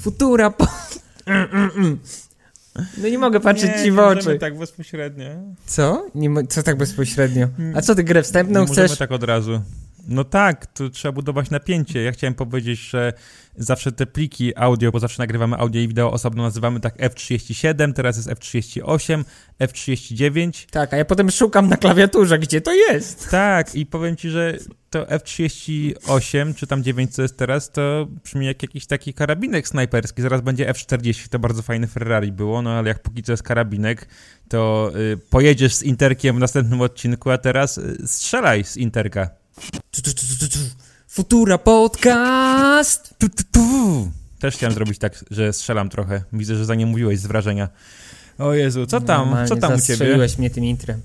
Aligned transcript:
Futura 0.00 0.50
po... 0.50 0.66
No 2.98 3.08
nie 3.08 3.18
mogę 3.18 3.40
patrzeć 3.40 3.70
nie, 3.76 3.84
ci 3.84 3.92
w 3.92 3.94
nie 3.94 4.02
oczy. 4.02 4.16
możemy 4.16 4.38
tak 4.38 4.58
bezpośrednio. 4.58 5.24
Co? 5.66 6.06
Nie 6.14 6.46
co 6.48 6.62
tak 6.62 6.76
bezpośrednio? 6.76 7.48
A 7.74 7.80
co 7.82 7.94
ty 7.94 8.04
grę 8.04 8.20
Nie 8.20 8.24
wstępną 8.24 8.60
możemy 8.66 8.88
chcesz? 8.88 8.98
tak 8.98 9.12
od 9.12 9.22
razu. 9.24 9.60
No 10.08 10.24
tak, 10.24 10.66
tu 10.66 10.90
trzeba 10.90 11.12
budować 11.12 11.50
napięcie. 11.50 12.02
Ja 12.02 12.12
chciałem 12.12 12.34
powiedzieć, 12.34 12.80
że 12.80 13.12
zawsze 13.56 13.92
te 13.92 14.06
pliki 14.06 14.56
audio, 14.56 14.92
bo 14.92 14.98
zawsze 15.00 15.22
nagrywamy 15.22 15.56
audio 15.56 15.82
i 15.82 15.88
wideo 15.88 16.12
osobno, 16.12 16.42
nazywamy 16.42 16.80
tak 16.80 16.96
F37, 16.96 17.92
teraz 17.92 18.16
jest 18.16 18.28
F38, 18.28 19.24
F39. 19.60 20.66
Tak, 20.70 20.94
a 20.94 20.96
ja 20.96 21.04
potem 21.04 21.30
szukam 21.30 21.68
na 21.68 21.76
klawiaturze, 21.76 22.38
gdzie 22.38 22.60
to 22.60 22.74
jest. 22.74 23.30
Tak, 23.30 23.74
i 23.74 23.86
powiem 23.86 24.16
ci, 24.16 24.30
że 24.30 24.56
to 24.90 25.04
F38, 25.04 26.54
czy 26.54 26.66
tam 26.66 26.82
9, 26.82 27.14
co 27.14 27.22
jest 27.22 27.36
teraz, 27.36 27.70
to 27.70 28.06
brzmi 28.24 28.46
jak 28.46 28.62
jakiś 28.62 28.86
taki 28.86 29.14
karabinek 29.14 29.68
snajperski. 29.68 30.22
Zaraz 30.22 30.40
będzie 30.40 30.66
F40, 30.66 31.28
to 31.28 31.38
bardzo 31.38 31.62
fajne 31.62 31.86
Ferrari 31.86 32.32
było, 32.32 32.62
no 32.62 32.70
ale 32.70 32.88
jak 32.88 33.02
póki 33.02 33.22
co 33.22 33.32
jest 33.32 33.42
karabinek, 33.42 34.08
to 34.48 34.92
y, 34.96 35.18
pojedziesz 35.30 35.74
z 35.74 35.82
Interkiem 35.82 36.36
w 36.36 36.38
następnym 36.38 36.80
odcinku, 36.80 37.30
a 37.30 37.38
teraz 37.38 37.78
y, 37.78 37.98
strzelaj 38.06 38.64
z 38.64 38.76
Interka. 38.76 39.39
Tu, 39.90 40.02
tu, 40.02 40.14
tu, 40.14 40.26
tu, 40.38 40.48
tu. 40.48 40.58
Futura 41.08 41.58
podcast! 41.58 43.14
Tu, 43.18 43.28
tu, 43.28 43.42
tu. 43.52 44.10
Też 44.38 44.54
chciałem 44.56 44.74
zrobić 44.74 44.98
tak, 44.98 45.24
że 45.30 45.52
strzelam 45.52 45.88
trochę. 45.88 46.22
Widzę, 46.32 46.56
że 46.56 46.64
za 46.64 46.74
nie 46.74 46.86
mówiłeś 46.86 47.18
z 47.18 47.26
wrażenia. 47.26 47.68
O 48.38 48.54
Jezu, 48.54 48.86
co 48.86 49.00
tam? 49.00 49.18
Normalnie 49.20 49.48
Co 49.48 49.56
tam 49.56 49.72
u 49.72 49.76
ciebie? 49.76 49.86
zastrzeliłeś 49.86 50.38
mnie 50.38 50.50
tym 50.50 50.64
intrem. 50.64 51.00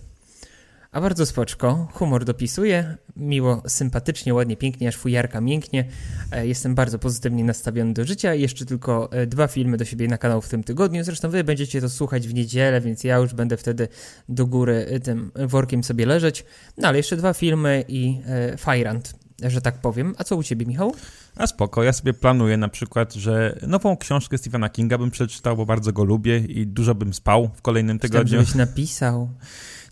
A 0.95 1.02
bardzo 1.02 1.26
spoczko, 1.26 1.88
humor 1.94 2.26
dopisuje, 2.26 2.98
miło, 3.17 3.63
sympatycznie, 3.67 4.34
ładnie, 4.34 4.58
pięknie, 4.58 4.88
aż 4.88 4.95
fujarka 4.95 5.41
mięknie. 5.41 5.86
E, 6.31 6.48
Jestem 6.48 6.76
bardzo 6.76 6.99
pozytywnie 6.99 7.44
nastawiony 7.44 7.94
do 7.94 8.05
życia. 8.05 8.34
Jeszcze 8.34 8.66
tylko 8.66 9.12
e, 9.12 9.27
dwa 9.27 9.48
filmy 9.48 9.77
do 9.77 9.86
siebie 9.86 10.08
na 10.08 10.17
kanał 10.17 10.41
w 10.41 10.50
tym 10.50 10.63
tygodniu. 10.63 11.03
Zresztą 11.03 11.30
wy 11.30 11.44
będziecie 11.44 11.81
to 11.81 11.89
słuchać 11.89 12.28
w 12.28 12.33
niedzielę, 12.33 12.81
więc 12.81 13.03
ja 13.03 13.17
już 13.17 13.33
będę 13.33 13.58
wtedy 13.58 13.88
do 14.30 14.45
góry 14.45 14.86
e, 14.89 15.00
tym 15.00 15.31
workiem 15.36 15.83
sobie 15.83 16.05
leżeć. 16.05 16.45
No 16.78 16.88
ale 16.88 16.98
jeszcze 16.98 17.17
dwa 17.17 17.33
filmy 17.33 17.86
i 17.88 18.22
e, 18.25 18.58
Fajrant, 18.58 19.14
że 19.44 19.61
tak 19.61 19.81
powiem. 19.81 20.16
A 20.17 20.23
co 20.23 20.36
u 20.36 20.44
ciebie, 20.44 20.66
Michał? 20.66 20.94
A 21.36 21.48
spoko, 21.48 21.83
ja 21.83 21.94
sobie 21.94 22.14
planuję 22.14 22.58
na 22.58 22.70
przykład, 22.70 23.14
że 23.14 23.59
nową 23.67 23.98
książkę 23.98 24.38
Stephena 24.38 24.70
Kinga 24.70 24.98
bym 24.98 25.11
przeczytał, 25.11 25.58
bo 25.58 25.66
bardzo 25.66 25.94
go 25.94 26.03
lubię 26.03 26.38
i 26.38 26.67
dużo 26.67 26.95
bym 26.95 27.14
spał 27.14 27.50
w 27.55 27.61
kolejnym 27.61 28.00
tygodniu. 28.00 28.39
żebyś 28.39 28.55
napisał. 28.55 29.30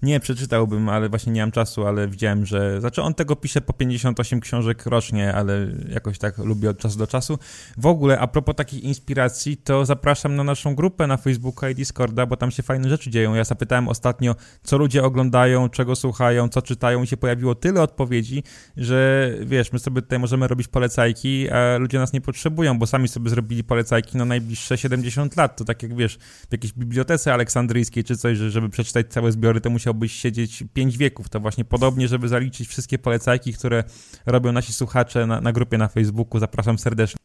Nie, 0.04 0.20
przeczytałbym, 0.20 0.90
ale 0.90 1.10
właśnie 1.10 1.34
nie 1.34 1.42
mam 1.42 1.52
czasu, 1.52 1.88
ale 1.88 2.08
widziałem, 2.08 2.46
że... 2.46 2.82
Znaczy 2.82 3.02
on 3.02 3.14
tego 3.14 3.36
pisze 3.36 3.62
po 3.62 3.74
58 3.74 4.40
książek 4.40 4.86
rocznie, 4.86 5.34
ale 5.34 5.68
jakoś 5.90 6.18
tak 6.18 6.38
lubię 6.38 6.70
od 6.70 6.78
czasu 6.78 6.98
do 6.98 7.08
czasu. 7.08 7.40
W 7.78 7.86
ogóle, 7.86 8.20
a 8.20 8.28
propos 8.28 8.56
takich 8.56 8.84
inspiracji, 8.84 9.58
to 9.58 9.86
zapraszam 9.86 10.36
na 10.36 10.44
naszą 10.44 10.76
grupę 10.76 11.08
na 11.08 11.18
Facebooka 11.18 11.70
i 11.70 11.76
Discorda, 11.76 12.26
bo 12.26 12.38
tam 12.38 12.52
się 12.52 12.64
fajne 12.64 12.90
rzeczy 12.90 13.10
dzieją. 13.10 13.34
Ja 13.34 13.44
zapytałem 13.44 13.88
ostatnio, 13.88 14.36
co 14.64 14.78
ludzie 14.78 15.04
oglądają, 15.04 15.70
czego 15.70 15.96
słuchają, 15.96 16.50
co 16.50 16.62
czytają 16.62 17.04
i 17.04 17.08
się 17.08 17.18
pojawiło 17.18 17.56
tyle 17.56 17.82
odpowiedzi, 17.82 18.44
że 18.78 19.30
wiesz, 19.42 19.74
my 19.74 19.80
sobie 19.80 20.02
tutaj 20.02 20.20
możemy 20.20 20.48
robić 20.48 20.68
polecajki, 20.68 21.50
a 21.50 21.78
ludzie 21.78 22.00
nas 22.00 22.14
nie 22.14 22.22
potrzebują, 22.22 22.80
bo 22.80 22.88
sami 22.88 23.08
sobie 23.08 23.30
zrobili 23.30 23.64
polecajki 23.64 24.18
na 24.18 24.26
najbliższe 24.26 24.78
70 24.78 25.38
lat. 25.38 25.58
To 25.58 25.66
tak 25.66 25.84
jak 25.84 25.96
wiesz, 25.96 26.18
w 26.50 26.52
jakiejś 26.52 26.74
bibliotece 26.74 27.34
aleksandryjskiej 27.34 28.04
czy 28.04 28.18
coś, 28.18 28.38
że 28.38 28.52
żeby 28.52 28.70
przeczytać 28.70 29.08
całe 29.10 29.32
zbiory, 29.32 29.62
to 29.62 29.70
musiałbyś 29.94 30.14
siedzieć 30.14 30.64
5 30.74 30.98
wieków. 30.98 31.30
To 31.30 31.40
właśnie 31.40 31.66
podobnie, 31.66 32.08
żeby 32.08 32.28
zaliczyć 32.28 32.68
wszystkie 32.68 33.00
polecajki, 33.00 33.54
które 33.54 33.84
robią 34.26 34.52
nasi 34.52 34.74
słuchacze 34.74 35.28
na, 35.28 35.42
na 35.42 35.52
grupie 35.52 35.78
na 35.78 35.88
Facebooku. 35.88 36.40
Zapraszam 36.40 36.80
serdecznie. 36.80 37.18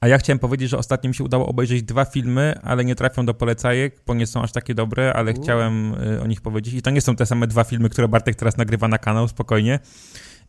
A 0.00 0.08
ja 0.08 0.18
chciałem 0.18 0.38
powiedzieć, 0.38 0.70
że 0.70 0.78
ostatnio 0.78 1.08
mi 1.08 1.14
się 1.14 1.24
udało 1.24 1.46
obejrzeć 1.46 1.82
dwa 1.82 2.04
filmy, 2.04 2.54
ale 2.62 2.84
nie 2.84 2.94
trafią 2.94 3.26
do 3.26 3.34
polecajek, 3.34 4.00
bo 4.06 4.14
nie 4.14 4.26
są 4.26 4.42
aż 4.42 4.52
takie 4.52 4.74
dobre, 4.74 5.12
ale 5.12 5.32
U. 5.32 5.42
chciałem 5.42 5.94
y, 5.94 6.22
o 6.22 6.26
nich 6.26 6.40
powiedzieć. 6.40 6.74
I 6.74 6.82
to 6.82 6.90
nie 6.90 7.00
są 7.00 7.16
te 7.16 7.26
same 7.26 7.46
dwa 7.46 7.64
filmy, 7.64 7.88
które 7.88 8.08
Bartek 8.08 8.36
teraz 8.36 8.56
nagrywa 8.56 8.88
na 8.88 8.98
kanał, 8.98 9.28
spokojnie. 9.28 9.78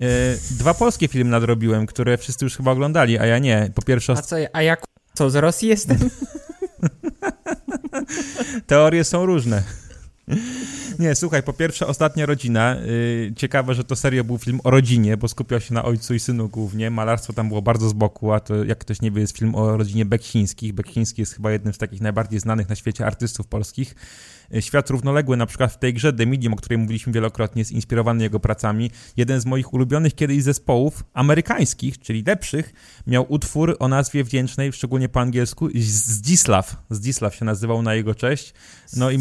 Y, 0.01 0.05
dwa 0.51 0.73
polskie 0.73 1.07
filmy 1.07 1.31
nadrobiłem, 1.31 1.85
które 1.85 2.17
wszyscy 2.17 2.45
już 2.45 2.57
chyba 2.57 2.71
oglądali, 2.71 3.19
a 3.19 3.25
ja 3.25 3.39
nie. 3.39 3.71
Po 3.75 3.81
pierwsze, 3.81 4.13
A 4.13 4.21
co, 4.21 4.35
a 4.53 4.61
ja 4.61 4.77
co, 5.13 5.29
z 5.29 5.35
Rosji 5.35 5.69
jestem? 5.69 5.97
Teorie 8.67 9.03
są 9.03 9.25
różne. 9.25 9.63
Nie, 10.99 11.15
słuchaj, 11.15 11.43
po 11.43 11.53
pierwsze, 11.53 11.87
ostatnia 11.87 12.25
rodzina. 12.25 12.75
Yy, 12.75 13.33
ciekawe, 13.35 13.73
że 13.73 13.83
to 13.83 13.95
serio 13.95 14.23
był 14.23 14.37
film 14.37 14.59
o 14.63 14.71
rodzinie, 14.71 15.17
bo 15.17 15.27
skupiał 15.27 15.59
się 15.59 15.73
na 15.73 15.83
ojcu 15.83 16.13
i 16.13 16.19
synu 16.19 16.49
głównie. 16.49 16.89
Malarstwo 16.89 17.33
tam 17.33 17.47
było 17.47 17.61
bardzo 17.61 17.89
z 17.89 17.93
boku, 17.93 18.31
a 18.31 18.39
to, 18.39 18.63
jak 18.63 18.77
ktoś 18.77 19.01
nie 19.01 19.11
wie, 19.11 19.21
jest 19.21 19.37
film 19.37 19.55
o 19.55 19.77
rodzinie 19.77 20.05
Beksińskich. 20.05 20.73
Beksiński 20.73 21.21
jest 21.21 21.33
chyba 21.33 21.51
jednym 21.51 21.73
z 21.73 21.77
takich 21.77 22.01
najbardziej 22.01 22.39
znanych 22.39 22.69
na 22.69 22.75
świecie 22.75 23.05
artystów 23.05 23.47
polskich. 23.47 23.95
Yy, 24.51 24.61
Świat 24.61 24.89
równoległy, 24.89 25.37
na 25.37 25.45
przykład 25.45 25.73
w 25.73 25.77
tej 25.77 25.93
grze 25.93 26.13
The 26.13 26.25
Medium, 26.25 26.53
o 26.53 26.55
której 26.55 26.77
mówiliśmy 26.77 27.13
wielokrotnie, 27.13 27.59
jest 27.61 27.71
inspirowany 27.71 28.23
jego 28.23 28.39
pracami. 28.39 28.91
Jeden 29.17 29.41
z 29.41 29.45
moich 29.45 29.73
ulubionych 29.73 30.15
kiedyś 30.15 30.43
zespołów 30.43 31.03
amerykańskich, 31.13 31.99
czyli 31.99 32.23
lepszych, 32.27 32.73
miał 33.07 33.25
utwór 33.29 33.75
o 33.79 33.87
nazwie 33.87 34.23
wdzięcznej, 34.23 34.73
szczególnie 34.73 35.09
po 35.09 35.19
angielsku, 35.21 35.69
Zdzisław. 35.75 36.75
Zdzisław 36.89 37.35
się 37.35 37.45
nazywał 37.45 37.81
na 37.81 37.95
jego 37.95 38.15
cześć. 38.15 38.53
No 38.97 39.11
i 39.11 39.17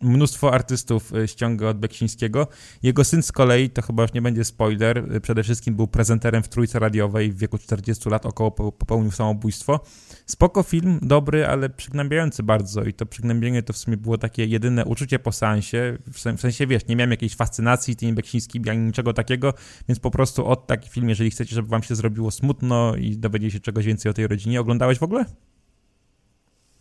mnóstwo 0.00 0.52
artystów 0.52 1.14
y, 1.14 1.28
ściąga 1.28 1.68
od 1.68 1.78
Beksińskiego. 1.78 2.48
Jego 2.82 3.04
syn 3.04 3.22
z 3.22 3.32
kolei, 3.32 3.70
to 3.70 3.82
chyba 3.82 4.02
już 4.02 4.12
nie 4.12 4.22
będzie 4.22 4.44
spoiler, 4.44 5.14
y, 5.14 5.20
przede 5.20 5.42
wszystkim 5.42 5.76
był 5.76 5.86
prezenterem 5.88 6.42
w 6.42 6.48
trójce 6.48 6.78
radiowej 6.78 7.32
w 7.32 7.38
wieku 7.38 7.58
40 7.58 8.10
lat, 8.10 8.26
około 8.26 8.50
po- 8.50 8.72
popełnił 8.72 9.10
samobójstwo. 9.10 9.80
Spoko 10.26 10.62
film, 10.62 10.98
dobry, 11.02 11.46
ale 11.46 11.70
przygnębiający 11.70 12.42
bardzo 12.42 12.84
i 12.84 12.92
to 12.92 13.06
przygnębienie 13.06 13.62
to 13.62 13.72
w 13.72 13.76
sumie 13.76 13.96
było 13.96 14.18
takie 14.18 14.43
jedyne 14.46 14.84
uczucie 14.84 15.18
po 15.18 15.32
seansie, 15.32 15.98
w 16.12 16.18
sen- 16.18 16.36
w 16.36 16.40
sensie, 16.40 16.66
wiesz, 16.66 16.86
nie 16.86 16.96
miałem 16.96 17.10
jakiejś 17.10 17.36
fascynacji 17.36 17.96
tymi 17.96 18.12
Beksińskimi 18.12 18.70
ani 18.70 18.80
niczego 18.80 19.12
takiego, 19.12 19.54
więc 19.88 20.00
po 20.00 20.10
prostu 20.10 20.46
od 20.46 20.66
taki 20.66 20.88
film, 20.90 21.08
jeżeli 21.08 21.30
chcecie, 21.30 21.54
żeby 21.54 21.68
wam 21.68 21.82
się 21.82 21.94
zrobiło 21.94 22.30
smutno 22.30 22.96
i 22.96 23.16
dowiedzieć 23.16 23.52
się 23.52 23.60
czegoś 23.60 23.86
więcej 23.86 24.10
o 24.10 24.12
tej 24.14 24.26
rodzinie. 24.26 24.60
Oglądałeś 24.60 24.98
w 24.98 25.02
ogóle? 25.02 25.24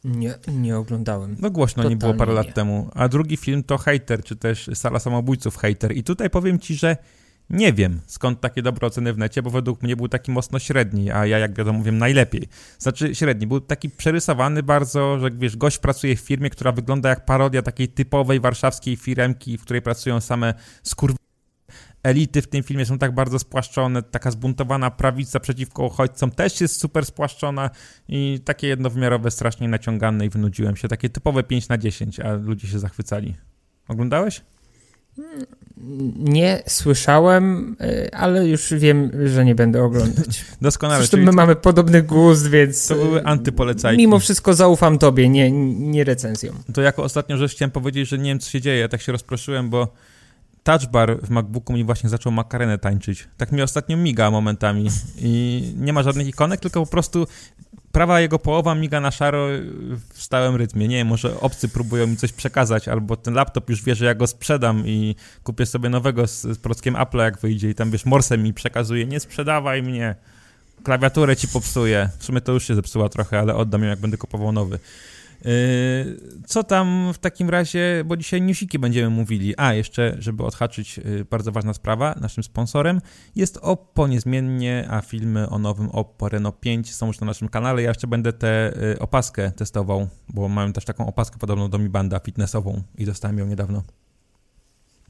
Nie, 0.03 0.33
nie 0.47 0.77
oglądałem. 0.77 1.35
No 1.39 1.51
głośno 1.51 1.83
nie 1.83 1.95
było 1.95 1.99
Totalnie 2.13 2.19
parę 2.19 2.33
lat 2.33 2.47
nie. 2.47 2.53
temu. 2.53 2.89
A 2.93 3.07
drugi 3.07 3.37
film 3.37 3.63
to 3.63 3.77
Hater, 3.77 4.23
czy 4.23 4.35
też 4.35 4.69
Sala 4.73 4.99
Samobójców 4.99 5.57
Hater. 5.57 5.97
I 5.97 6.03
tutaj 6.03 6.29
powiem 6.29 6.59
ci, 6.59 6.75
że 6.75 6.97
nie 7.53 7.73
wiem 7.73 8.01
skąd 8.07 8.41
takie 8.41 8.61
dobre 8.61 8.87
oceny 8.87 9.13
w 9.13 9.17
necie, 9.17 9.41
bo 9.41 9.49
według 9.49 9.83
mnie 9.83 9.95
był 9.95 10.07
taki 10.07 10.31
mocno 10.31 10.59
średni, 10.59 11.11
a 11.11 11.25
ja 11.25 11.37
jak 11.37 11.57
wiadomo 11.57 11.83
wiem 11.83 11.97
najlepiej. 11.97 12.47
Znaczy 12.79 13.15
średni, 13.15 13.47
był 13.47 13.61
taki 13.61 13.89
przerysowany 13.89 14.63
bardzo, 14.63 15.19
że 15.19 15.31
wiesz, 15.31 15.57
gość 15.57 15.77
pracuje 15.77 16.15
w 16.15 16.19
firmie, 16.19 16.49
która 16.49 16.71
wygląda 16.71 17.09
jak 17.09 17.25
parodia 17.25 17.61
takiej 17.61 17.87
typowej 17.87 18.39
warszawskiej 18.39 18.95
firemki, 18.95 19.57
w 19.57 19.61
której 19.61 19.81
pracują 19.81 20.21
same 20.21 20.53
skurwy 20.83 21.17
elity 22.03 22.41
w 22.41 22.47
tym 22.47 22.63
filmie 22.63 22.85
są 22.85 22.97
tak 22.97 23.13
bardzo 23.15 23.39
spłaszczone, 23.39 24.03
taka 24.03 24.31
zbuntowana 24.31 24.91
prawica 24.91 25.39
przeciwko 25.39 25.85
uchodźcom 25.85 26.31
też 26.31 26.61
jest 26.61 26.79
super 26.79 27.05
spłaszczona 27.05 27.69
i 28.07 28.39
takie 28.45 28.67
jednowymiarowe, 28.67 29.31
strasznie 29.31 29.67
naciągane 29.67 30.25
i 30.25 30.29
wynudziłem 30.29 30.75
się. 30.75 30.87
Takie 30.87 31.09
typowe 31.09 31.43
5 31.43 31.69
na 31.69 31.77
10, 31.77 32.19
a 32.19 32.33
ludzie 32.33 32.67
się 32.67 32.79
zachwycali. 32.79 33.35
Oglądałeś? 33.87 34.41
Nie 36.17 36.63
słyszałem, 36.67 37.75
y, 37.81 38.13
ale 38.13 38.47
już 38.47 38.73
wiem, 38.73 39.11
że 39.25 39.45
nie 39.45 39.55
będę 39.55 39.83
oglądać. 39.83 40.45
Doskonale, 40.61 40.99
Zresztą 40.99 41.17
my 41.17 41.31
mamy 41.31 41.55
podobny 41.55 42.01
gust, 42.01 42.49
więc 42.49 42.87
to 42.87 42.95
były 42.95 43.23
antypolecajki. 43.23 43.97
mimo 43.97 44.19
wszystko 44.19 44.53
zaufam 44.53 44.97
tobie, 44.97 45.29
nie, 45.29 45.51
nie 45.91 46.03
recenzjom. 46.03 46.55
To 46.73 46.81
jako 46.81 47.03
ostatnią 47.03 47.37
rzecz 47.37 47.51
chciałem 47.51 47.71
powiedzieć, 47.71 48.09
że 48.09 48.17
nie 48.17 48.29
wiem 48.29 48.39
co 48.39 48.49
się 48.49 48.61
dzieje, 48.61 48.79
ja 48.79 48.87
tak 48.87 49.01
się 49.01 49.11
rozproszyłem, 49.11 49.69
bo 49.69 49.87
touch 50.63 50.85
bar 50.91 51.19
w 51.21 51.29
MacBooku 51.29 51.73
mi 51.73 51.83
właśnie 51.83 52.09
zaczął 52.09 52.31
makarenę 52.31 52.77
tańczyć. 52.77 53.27
Tak 53.37 53.51
mi 53.51 53.61
ostatnio 53.61 53.97
miga 53.97 54.31
momentami 54.31 54.89
i 55.21 55.63
nie 55.77 55.93
ma 55.93 56.03
żadnych 56.03 56.27
ikonek, 56.27 56.59
tylko 56.59 56.85
po 56.85 56.91
prostu 56.91 57.27
prawa 57.93 58.19
jego 58.19 58.39
połowa 58.39 58.75
miga 58.75 58.99
na 58.99 59.11
szaro 59.11 59.47
w 60.13 60.21
stałym 60.21 60.55
rytmie. 60.55 60.87
Nie 60.87 60.95
wiem, 60.95 61.07
może 61.07 61.39
obcy 61.39 61.69
próbują 61.69 62.07
mi 62.07 62.17
coś 62.17 62.31
przekazać, 62.31 62.87
albo 62.87 63.17
ten 63.17 63.33
laptop 63.33 63.69
już 63.69 63.83
wie, 63.83 63.95
że 63.95 64.05
ja 64.05 64.15
go 64.15 64.27
sprzedam 64.27 64.87
i 64.87 65.15
kupię 65.43 65.65
sobie 65.65 65.89
nowego 65.89 66.27
z, 66.27 66.41
z 66.41 66.57
prockiem 66.57 66.95
Apple'a 66.95 67.23
jak 67.23 67.39
wyjdzie 67.39 67.69
i 67.69 67.75
tam 67.75 67.91
wiesz, 67.91 68.05
morsem 68.05 68.43
mi 68.43 68.53
przekazuje, 68.53 69.05
nie 69.05 69.19
sprzedawaj 69.19 69.83
mnie, 69.83 70.15
klawiaturę 70.83 71.35
ci 71.35 71.47
popsuję. 71.47 72.09
W 72.19 72.25
sumie 72.25 72.41
to 72.41 72.51
już 72.51 72.67
się 72.67 72.75
zepsuła 72.75 73.09
trochę, 73.09 73.39
ale 73.39 73.55
oddam 73.55 73.83
ją 73.83 73.89
jak 73.89 73.99
będę 73.99 74.17
kupował 74.17 74.51
nowy. 74.51 74.79
Yy, 75.45 76.41
Co 76.47 76.63
tam 76.63 77.13
w 77.13 77.17
takim 77.17 77.49
razie, 77.49 78.03
bo 78.05 78.17
dzisiaj 78.17 78.41
newsiki 78.41 78.79
będziemy 78.79 79.09
mówili. 79.09 79.53
A, 79.57 79.73
jeszcze, 79.73 80.15
żeby 80.19 80.43
odhaczyć, 80.43 80.97
yy, 80.97 81.25
bardzo 81.29 81.51
ważna 81.51 81.73
sprawa, 81.73 82.15
naszym 82.21 82.43
sponsorem 82.43 83.01
jest 83.35 83.59
Oppo 83.61 84.07
niezmiennie, 84.07 84.87
a 84.89 85.01
filmy 85.01 85.49
o 85.49 85.59
nowym 85.59 85.89
Oppo 85.89 86.29
Reno 86.29 86.51
5 86.51 86.95
są 86.95 87.07
już 87.07 87.19
na 87.19 87.27
naszym 87.27 87.49
kanale. 87.49 87.81
Ja 87.81 87.89
jeszcze 87.89 88.07
będę 88.07 88.33
tę 88.33 88.73
yy, 88.81 88.99
opaskę 88.99 89.51
testował, 89.51 90.07
bo 90.29 90.49
mam 90.49 90.73
też 90.73 90.85
taką 90.85 91.07
opaskę 91.07 91.37
podobną 91.37 91.69
do 91.69 91.77
Mi 91.77 91.89
Banda 91.89 92.19
fitnessową 92.19 92.83
i 92.97 93.05
dostałem 93.05 93.37
ją 93.37 93.45
niedawno. 93.45 93.83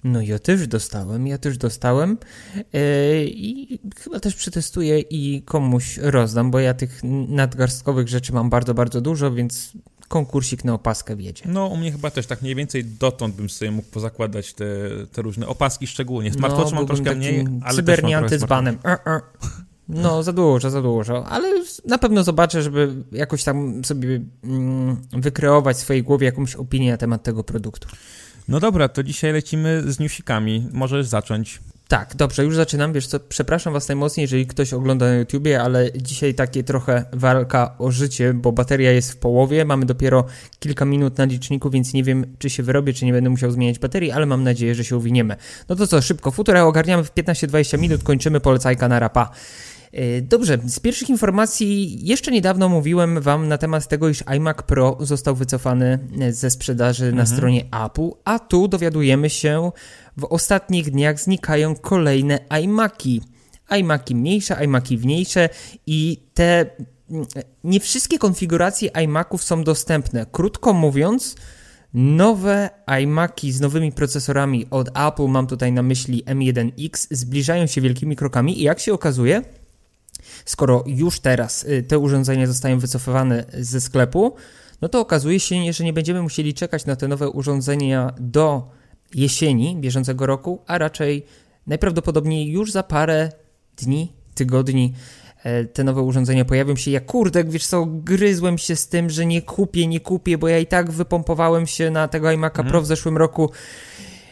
No 0.03 0.21
ja 0.21 0.39
też 0.39 0.67
dostałem, 0.67 1.27
ja 1.27 1.37
też 1.37 1.57
dostałem 1.57 2.17
yy, 2.55 2.61
i 3.25 3.79
chyba 3.97 4.19
też 4.19 4.35
przetestuję 4.35 4.99
i 4.99 5.41
komuś 5.41 5.97
rozdam, 5.97 6.51
bo 6.51 6.59
ja 6.59 6.73
tych 6.73 7.01
nadgarstkowych 7.27 8.07
rzeczy 8.07 8.33
mam 8.33 8.49
bardzo, 8.49 8.73
bardzo 8.73 9.01
dużo, 9.01 9.31
więc 9.31 9.73
konkursik 10.13 10.63
na 10.63 10.73
opaskę 10.73 11.15
wiedzie. 11.15 11.43
No, 11.47 11.67
u 11.67 11.77
mnie 11.77 11.91
chyba 11.91 12.11
też 12.11 12.27
tak 12.27 12.41
mniej 12.41 12.55
więcej 12.55 12.85
dotąd 12.85 13.35
bym 13.35 13.49
sobie 13.49 13.71
mógł 13.71 13.87
pozakładać 13.87 14.53
te, 14.53 14.65
te 15.11 15.21
różne 15.21 15.47
opaski 15.47 15.87
szczególnie. 15.87 16.33
Smartwatch 16.33 16.71
no, 16.71 16.75
mam 16.75 16.87
troszkę 16.87 17.15
mniej, 17.15 17.45
ale 17.63 17.75
cybernianty 17.75 18.39
z 18.39 18.45
banem. 18.45 18.77
Er, 18.83 18.99
er. 19.05 19.21
No, 19.89 20.23
za 20.23 20.33
dużo, 20.33 20.69
za 20.69 20.81
dużo, 20.81 21.25
ale 21.27 21.47
na 21.87 21.97
pewno 21.97 22.23
zobaczę, 22.23 22.61
żeby 22.61 22.95
jakoś 23.11 23.43
tam 23.43 23.85
sobie 23.85 24.21
mm, 24.43 24.97
wykreować 25.11 25.77
w 25.77 25.79
swojej 25.79 26.03
głowie 26.03 26.25
jakąś 26.25 26.55
opinię 26.55 26.91
na 26.91 26.97
temat 26.97 27.23
tego 27.23 27.43
produktu. 27.43 27.87
No 28.47 28.59
dobra, 28.59 28.87
to 28.87 29.03
dzisiaj 29.03 29.33
lecimy 29.33 29.83
z 29.87 29.99
newsikami. 29.99 30.67
Możesz 30.71 31.07
zacząć. 31.07 31.59
Tak, 31.87 32.15
dobrze, 32.15 32.43
już 32.43 32.55
zaczynam. 32.55 32.93
Wiesz 32.93 33.07
co, 33.07 33.19
przepraszam 33.19 33.73
was 33.73 33.87
najmocniej, 33.87 34.23
jeżeli 34.23 34.47
ktoś 34.47 34.73
ogląda 34.73 35.05
na 35.05 35.15
YouTubie, 35.15 35.61
ale 35.61 35.91
dzisiaj 35.95 36.33
takie 36.33 36.63
trochę 36.63 37.05
walka 37.13 37.75
o 37.77 37.91
życie, 37.91 38.33
bo 38.33 38.51
bateria 38.51 38.91
jest 38.91 39.11
w 39.11 39.17
połowie, 39.17 39.65
mamy 39.65 39.85
dopiero 39.85 40.25
kilka 40.59 40.85
minut 40.85 41.17
na 41.17 41.25
liczniku, 41.25 41.69
więc 41.69 41.93
nie 41.93 42.03
wiem, 42.03 42.35
czy 42.39 42.49
się 42.49 42.63
wyrobię, 42.63 42.93
czy 42.93 43.05
nie 43.05 43.13
będę 43.13 43.29
musiał 43.29 43.51
zmieniać 43.51 43.79
baterii, 43.79 44.11
ale 44.11 44.25
mam 44.25 44.43
nadzieję, 44.43 44.75
że 44.75 44.83
się 44.83 44.97
uwiniemy. 44.97 45.35
No 45.69 45.75
to 45.75 45.87
co, 45.87 46.01
szybko, 46.01 46.31
futurę 46.31 46.63
ogarniamy 46.65 47.03
w 47.03 47.13
15-20 47.13 47.79
minut, 47.79 48.03
kończymy 48.03 48.39
polecajka 48.39 48.87
na 48.87 48.99
rapa. 48.99 49.29
E, 49.93 50.21
dobrze, 50.21 50.57
z 50.65 50.79
pierwszych 50.79 51.09
informacji 51.09 51.97
jeszcze 52.05 52.31
niedawno 52.31 52.69
mówiłem 52.69 53.21
Wam 53.21 53.47
na 53.47 53.57
temat 53.57 53.87
tego, 53.87 54.09
iż 54.09 54.23
iMac 54.27 54.57
Pro 54.61 54.97
został 54.99 55.35
wycofany 55.35 55.99
ze 56.29 56.49
sprzedaży 56.49 57.05
mhm. 57.05 57.17
na 57.17 57.25
stronie 57.25 57.65
Apple, 57.85 58.09
a 58.25 58.39
tu 58.39 58.67
dowiadujemy 58.67 59.29
się, 59.29 59.71
w 60.17 60.23
ostatnich 60.23 60.91
dniach 60.91 61.19
znikają 61.19 61.75
kolejne 61.75 62.39
iMaki. 62.63 63.21
iMaki 63.79 64.15
mniejsze, 64.15 64.65
iMaki 64.65 64.97
mniejsze 64.97 65.49
i 65.87 66.17
te 66.33 66.65
mm, 67.09 67.25
nie 67.63 67.79
wszystkie 67.79 68.19
konfiguracje 68.19 68.89
iMaków 69.03 69.43
są 69.43 69.63
dostępne. 69.63 70.25
Krótko 70.31 70.73
mówiąc, 70.73 71.35
Nowe 71.93 72.69
iMaki 73.01 73.51
z 73.51 73.61
nowymi 73.61 73.91
procesorami 73.91 74.65
od 74.69 74.89
Apple, 74.89 75.27
mam 75.27 75.47
tutaj 75.47 75.71
na 75.71 75.83
myśli 75.83 76.23
M1X, 76.23 77.07
zbliżają 77.11 77.67
się 77.67 77.81
wielkimi 77.81 78.15
krokami 78.15 78.59
i 78.59 78.63
jak 78.63 78.79
się 78.79 78.93
okazuje, 78.93 79.41
skoro 80.45 80.83
już 80.87 81.19
teraz 81.19 81.63
y, 81.63 81.83
te 81.83 81.99
urządzenia 81.99 82.47
zostają 82.47 82.79
wycofywane 82.79 83.45
ze 83.53 83.81
sklepu, 83.81 84.35
no 84.81 84.89
to 84.89 84.99
okazuje 84.99 85.39
się, 85.39 85.73
że 85.73 85.83
nie 85.83 85.93
będziemy 85.93 86.21
musieli 86.21 86.53
czekać 86.53 86.85
na 86.85 86.95
te 86.95 87.07
nowe 87.07 87.29
urządzenia 87.29 88.13
do 88.19 88.71
jesieni 89.15 89.77
bieżącego 89.79 90.25
roku, 90.25 90.61
a 90.67 90.77
raczej 90.77 91.25
najprawdopodobniej 91.67 92.51
już 92.51 92.71
za 92.71 92.83
parę 92.83 93.31
dni, 93.77 94.13
tygodni 94.35 94.93
e, 95.43 95.65
te 95.65 95.83
nowe 95.83 96.01
urządzenia 96.01 96.45
pojawią 96.45 96.75
się. 96.75 96.91
Ja 96.91 96.99
kurde, 96.99 97.43
wiesz 97.43 97.67
co, 97.67 97.85
gryzłem 97.85 98.57
się 98.57 98.75
z 98.75 98.87
tym, 98.87 99.09
że 99.09 99.25
nie 99.25 99.41
kupię, 99.41 99.87
nie 99.87 99.99
kupię, 99.99 100.37
bo 100.37 100.47
ja 100.47 100.59
i 100.59 100.65
tak 100.65 100.91
wypompowałem 100.91 101.67
się 101.67 101.91
na 101.91 102.07
tego 102.07 102.27
iMac'a 102.27 102.67
Pro 102.67 102.81
w 102.81 102.85
zeszłym 102.85 103.17
roku 103.17 103.51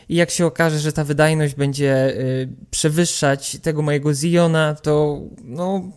i 0.09 0.15
jak 0.15 0.29
się 0.29 0.45
okaże, 0.45 0.79
że 0.79 0.93
ta 0.93 1.03
wydajność 1.03 1.55
będzie 1.55 2.19
y, 2.19 2.49
przewyższać 2.71 3.57
tego 3.61 3.81
mojego 3.81 4.13
Ziona, 4.13 4.75
to 4.75 5.21
no, 5.43 5.91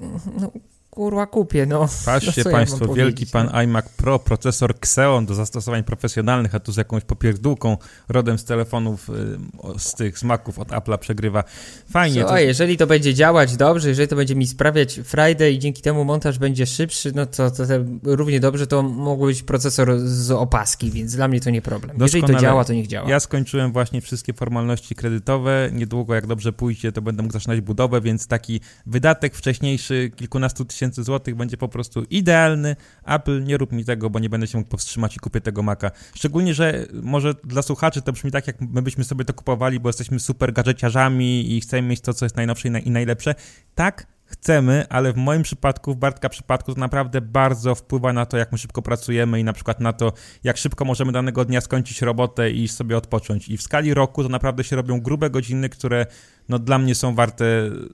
no 0.00 0.52
kurwa 0.96 1.26
kupię, 1.26 1.66
no. 1.66 1.88
Patrzcie 2.04 2.42
no, 2.46 2.50
Państwo, 2.50 2.86
ja 2.86 2.94
wielki 2.94 3.26
pan 3.26 3.46
no? 3.46 3.62
iMac 3.62 3.88
Pro, 3.88 4.18
procesor 4.18 4.70
Xeon 4.70 5.26
do 5.26 5.34
zastosowań 5.34 5.84
profesjonalnych, 5.84 6.54
a 6.54 6.60
tu 6.60 6.72
z 6.72 6.76
jakąś 6.76 7.04
popierdółką 7.04 7.76
rodem 8.08 8.38
z 8.38 8.44
telefonów, 8.44 9.10
y, 9.10 9.78
z 9.78 9.94
tych 9.94 10.18
smaków 10.18 10.58
od 10.58 10.68
Apple'a 10.68 10.98
przegrywa. 10.98 11.44
Fajnie. 11.90 12.22
Co, 12.22 12.28
to... 12.28 12.38
jeżeli 12.38 12.76
to 12.76 12.86
będzie 12.86 13.14
działać 13.14 13.56
dobrze, 13.56 13.88
jeżeli 13.88 14.08
to 14.08 14.16
będzie 14.16 14.34
mi 14.34 14.46
sprawiać 14.46 15.00
Friday 15.04 15.52
i 15.52 15.58
dzięki 15.58 15.82
temu 15.82 16.04
montaż 16.04 16.38
będzie 16.38 16.66
szybszy, 16.66 17.12
no 17.14 17.26
to, 17.26 17.50
to, 17.50 17.66
to 17.66 17.74
równie 18.02 18.40
dobrze 18.40 18.66
to 18.66 18.82
mógł 18.82 19.26
być 19.26 19.42
procesor 19.42 19.98
z 19.98 20.30
opaski, 20.30 20.90
więc 20.90 21.16
dla 21.16 21.28
mnie 21.28 21.40
to 21.40 21.50
nie 21.50 21.62
problem. 21.62 21.98
Doskonale. 21.98 22.06
Jeżeli 22.06 22.34
to 22.34 22.40
działa, 22.40 22.64
to 22.64 22.72
niech 22.72 22.86
działa. 22.86 23.10
Ja 23.10 23.20
skończyłem 23.20 23.72
właśnie 23.72 24.00
wszystkie 24.00 24.32
formalności 24.32 24.94
kredytowe. 24.94 25.70
Niedługo, 25.72 26.14
jak 26.14 26.26
dobrze 26.26 26.52
pójdzie, 26.52 26.92
to 26.92 27.02
będę 27.02 27.22
mógł 27.22 27.32
zaczynać 27.32 27.60
budowę, 27.60 28.00
więc 28.00 28.26
taki 28.26 28.60
wydatek 28.86 29.34
wcześniejszy 29.34 30.10
kilkunastu 30.16 30.64
tysięcy 30.64 30.85
tysięcy 30.90 31.04
złotych 31.04 31.34
będzie 31.34 31.56
po 31.56 31.68
prostu 31.68 32.02
idealny. 32.10 32.76
Apple, 33.04 33.44
nie 33.44 33.56
rób 33.56 33.72
mi 33.72 33.84
tego, 33.84 34.10
bo 34.10 34.18
nie 34.18 34.28
będę 34.28 34.46
się 34.46 34.58
mógł 34.58 34.70
powstrzymać 34.70 35.16
i 35.16 35.18
kupię 35.18 35.40
tego 35.40 35.62
Maca. 35.62 35.90
Szczególnie, 36.14 36.54
że 36.54 36.86
może 37.02 37.34
dla 37.44 37.62
słuchaczy 37.62 38.02
to 38.02 38.12
brzmi 38.12 38.30
tak, 38.30 38.46
jak 38.46 38.60
my 38.60 38.82
byśmy 38.82 39.04
sobie 39.04 39.24
to 39.24 39.34
kupowali, 39.34 39.80
bo 39.80 39.88
jesteśmy 39.88 40.20
super 40.20 40.52
gadżeciarzami 40.52 41.56
i 41.56 41.60
chcemy 41.60 41.88
mieć 41.88 42.00
to, 42.00 42.14
co 42.14 42.24
jest 42.24 42.36
najnowsze 42.36 42.68
i 42.68 42.90
najlepsze. 42.90 43.34
Tak, 43.74 44.06
chcemy, 44.24 44.86
ale 44.88 45.12
w 45.12 45.16
moim 45.16 45.42
przypadku, 45.42 45.94
w 45.94 45.96
Bartka 45.96 46.28
przypadku, 46.28 46.74
to 46.74 46.80
naprawdę 46.80 47.20
bardzo 47.20 47.74
wpływa 47.74 48.12
na 48.12 48.26
to, 48.26 48.36
jak 48.36 48.52
my 48.52 48.58
szybko 48.58 48.82
pracujemy 48.82 49.40
i 49.40 49.44
na 49.44 49.52
przykład 49.52 49.80
na 49.80 49.92
to, 49.92 50.12
jak 50.44 50.56
szybko 50.56 50.84
możemy 50.84 51.12
danego 51.12 51.44
dnia 51.44 51.60
skończyć 51.60 52.02
robotę 52.02 52.50
i 52.50 52.68
sobie 52.68 52.96
odpocząć. 52.96 53.48
I 53.48 53.56
w 53.56 53.62
skali 53.62 53.94
roku 53.94 54.22
to 54.22 54.28
naprawdę 54.28 54.64
się 54.64 54.76
robią 54.76 55.00
grube 55.00 55.30
godziny, 55.30 55.68
które 55.68 56.06
no, 56.48 56.58
dla 56.58 56.78
mnie 56.78 56.94
są 56.94 57.14
warte 57.14 57.44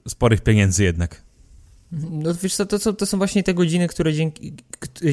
sporych 0.07 0.41
pieniędzy 0.41 0.83
jednak. 0.83 1.22
No 2.11 2.33
wiesz 2.41 2.55
co, 2.55 2.65
to, 2.65 2.79
to, 2.79 2.93
to 2.93 3.05
są 3.05 3.17
właśnie 3.17 3.43
te 3.43 3.53
godziny, 3.53 3.87
które 3.87 4.13
dzięki, 4.13 4.53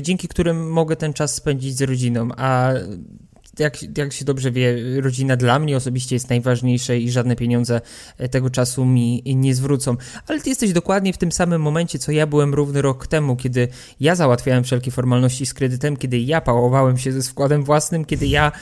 dzięki 0.01 0.29
którym 0.29 0.71
mogę 0.71 0.97
ten 0.97 1.13
czas 1.13 1.35
spędzić 1.35 1.77
z 1.77 1.83
rodziną, 1.83 2.29
a 2.37 2.73
jak, 3.59 3.99
jak 3.99 4.13
się 4.13 4.25
dobrze 4.25 4.51
wie, 4.51 4.77
rodzina 5.01 5.37
dla 5.37 5.59
mnie 5.59 5.77
osobiście 5.77 6.17
jest 6.17 6.31
najważniejsza 6.31 6.95
i 6.95 7.11
żadne 7.11 7.37
pieniądze 7.37 7.81
tego 8.31 8.51
czasu 8.51 8.85
mi 8.85 9.23
nie 9.27 9.55
zwrócą. 9.55 9.97
Ale 10.27 10.41
ty 10.41 10.49
jesteś 10.49 10.73
dokładnie 10.73 11.13
w 11.13 11.19
tym 11.19 11.33
samym 11.33 11.63
momencie, 11.63 11.99
co 11.99 12.13
ja 12.13 12.27
byłem 12.27 12.55
równy 12.55 12.83
rok 12.83 13.07
temu, 13.07 13.37
kiedy 13.37 13.69
ja 14.01 14.15
załatwiałem 14.15 14.65
wszelkie 14.65 14.91
formalności 14.91 15.47
z 15.47 15.55
kredytem, 15.55 15.97
kiedy 15.97 16.19
ja 16.19 16.41
pałowałem 16.41 16.99
się 16.99 17.13
ze 17.13 17.23
składem 17.23 17.65
własnym, 17.65 18.05
kiedy 18.05 18.27
ja 18.27 18.53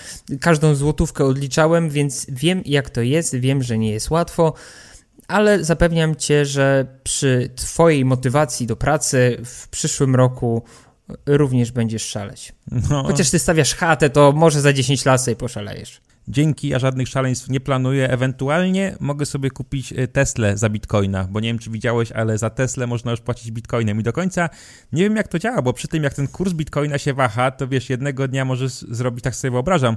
każdą 0.40 0.74
złotówkę 0.74 1.24
odliczałem, 1.24 1.90
więc 1.90 2.26
wiem 2.28 2.62
jak 2.66 2.90
to 2.90 3.00
jest, 3.00 3.36
wiem, 3.36 3.62
że 3.62 3.78
nie 3.78 3.90
jest 3.90 4.10
łatwo 4.10 4.54
ale 5.28 5.64
zapewniam 5.64 6.16
cię, 6.16 6.46
że 6.46 6.86
przy 7.04 7.50
twojej 7.56 8.04
motywacji 8.04 8.66
do 8.66 8.76
pracy 8.76 9.38
w 9.44 9.68
przyszłym 9.68 10.16
roku 10.16 10.62
również 11.26 11.72
będziesz 11.72 12.06
szaleć. 12.06 12.52
No. 12.90 13.02
Chociaż 13.02 13.30
ty 13.30 13.38
stawiasz 13.38 13.74
chatę, 13.74 14.10
to 14.10 14.32
może 14.32 14.60
za 14.60 14.72
10 14.72 15.04
lat 15.04 15.22
sobie 15.22 15.36
poszalejesz. 15.36 16.00
Dzięki, 16.30 16.68
ja 16.68 16.78
żadnych 16.78 17.08
szaleństw 17.08 17.48
nie 17.48 17.60
planuję. 17.60 18.10
Ewentualnie 18.10 18.96
mogę 19.00 19.26
sobie 19.26 19.50
kupić 19.50 19.92
e, 19.92 20.08
Teslę 20.08 20.56
za 20.56 20.68
bitcoina, 20.68 21.24
bo 21.30 21.40
nie 21.40 21.48
wiem, 21.48 21.58
czy 21.58 21.70
widziałeś, 21.70 22.12
ale 22.12 22.38
za 22.38 22.50
Teslę 22.50 22.86
można 22.86 23.10
już 23.10 23.20
płacić 23.20 23.50
bitcoinem. 23.50 24.00
I 24.00 24.02
do 24.02 24.12
końca 24.12 24.48
nie 24.92 25.02
wiem, 25.02 25.16
jak 25.16 25.28
to 25.28 25.38
działa, 25.38 25.62
bo 25.62 25.72
przy 25.72 25.88
tym, 25.88 26.04
jak 26.04 26.14
ten 26.14 26.28
kurs 26.28 26.52
bitcoina 26.52 26.98
się 26.98 27.14
waha, 27.14 27.50
to 27.50 27.68
wiesz, 27.68 27.90
jednego 27.90 28.28
dnia 28.28 28.44
możesz 28.44 28.72
zrobić, 28.72 29.24
tak 29.24 29.36
sobie 29.36 29.50
wyobrażam, 29.50 29.96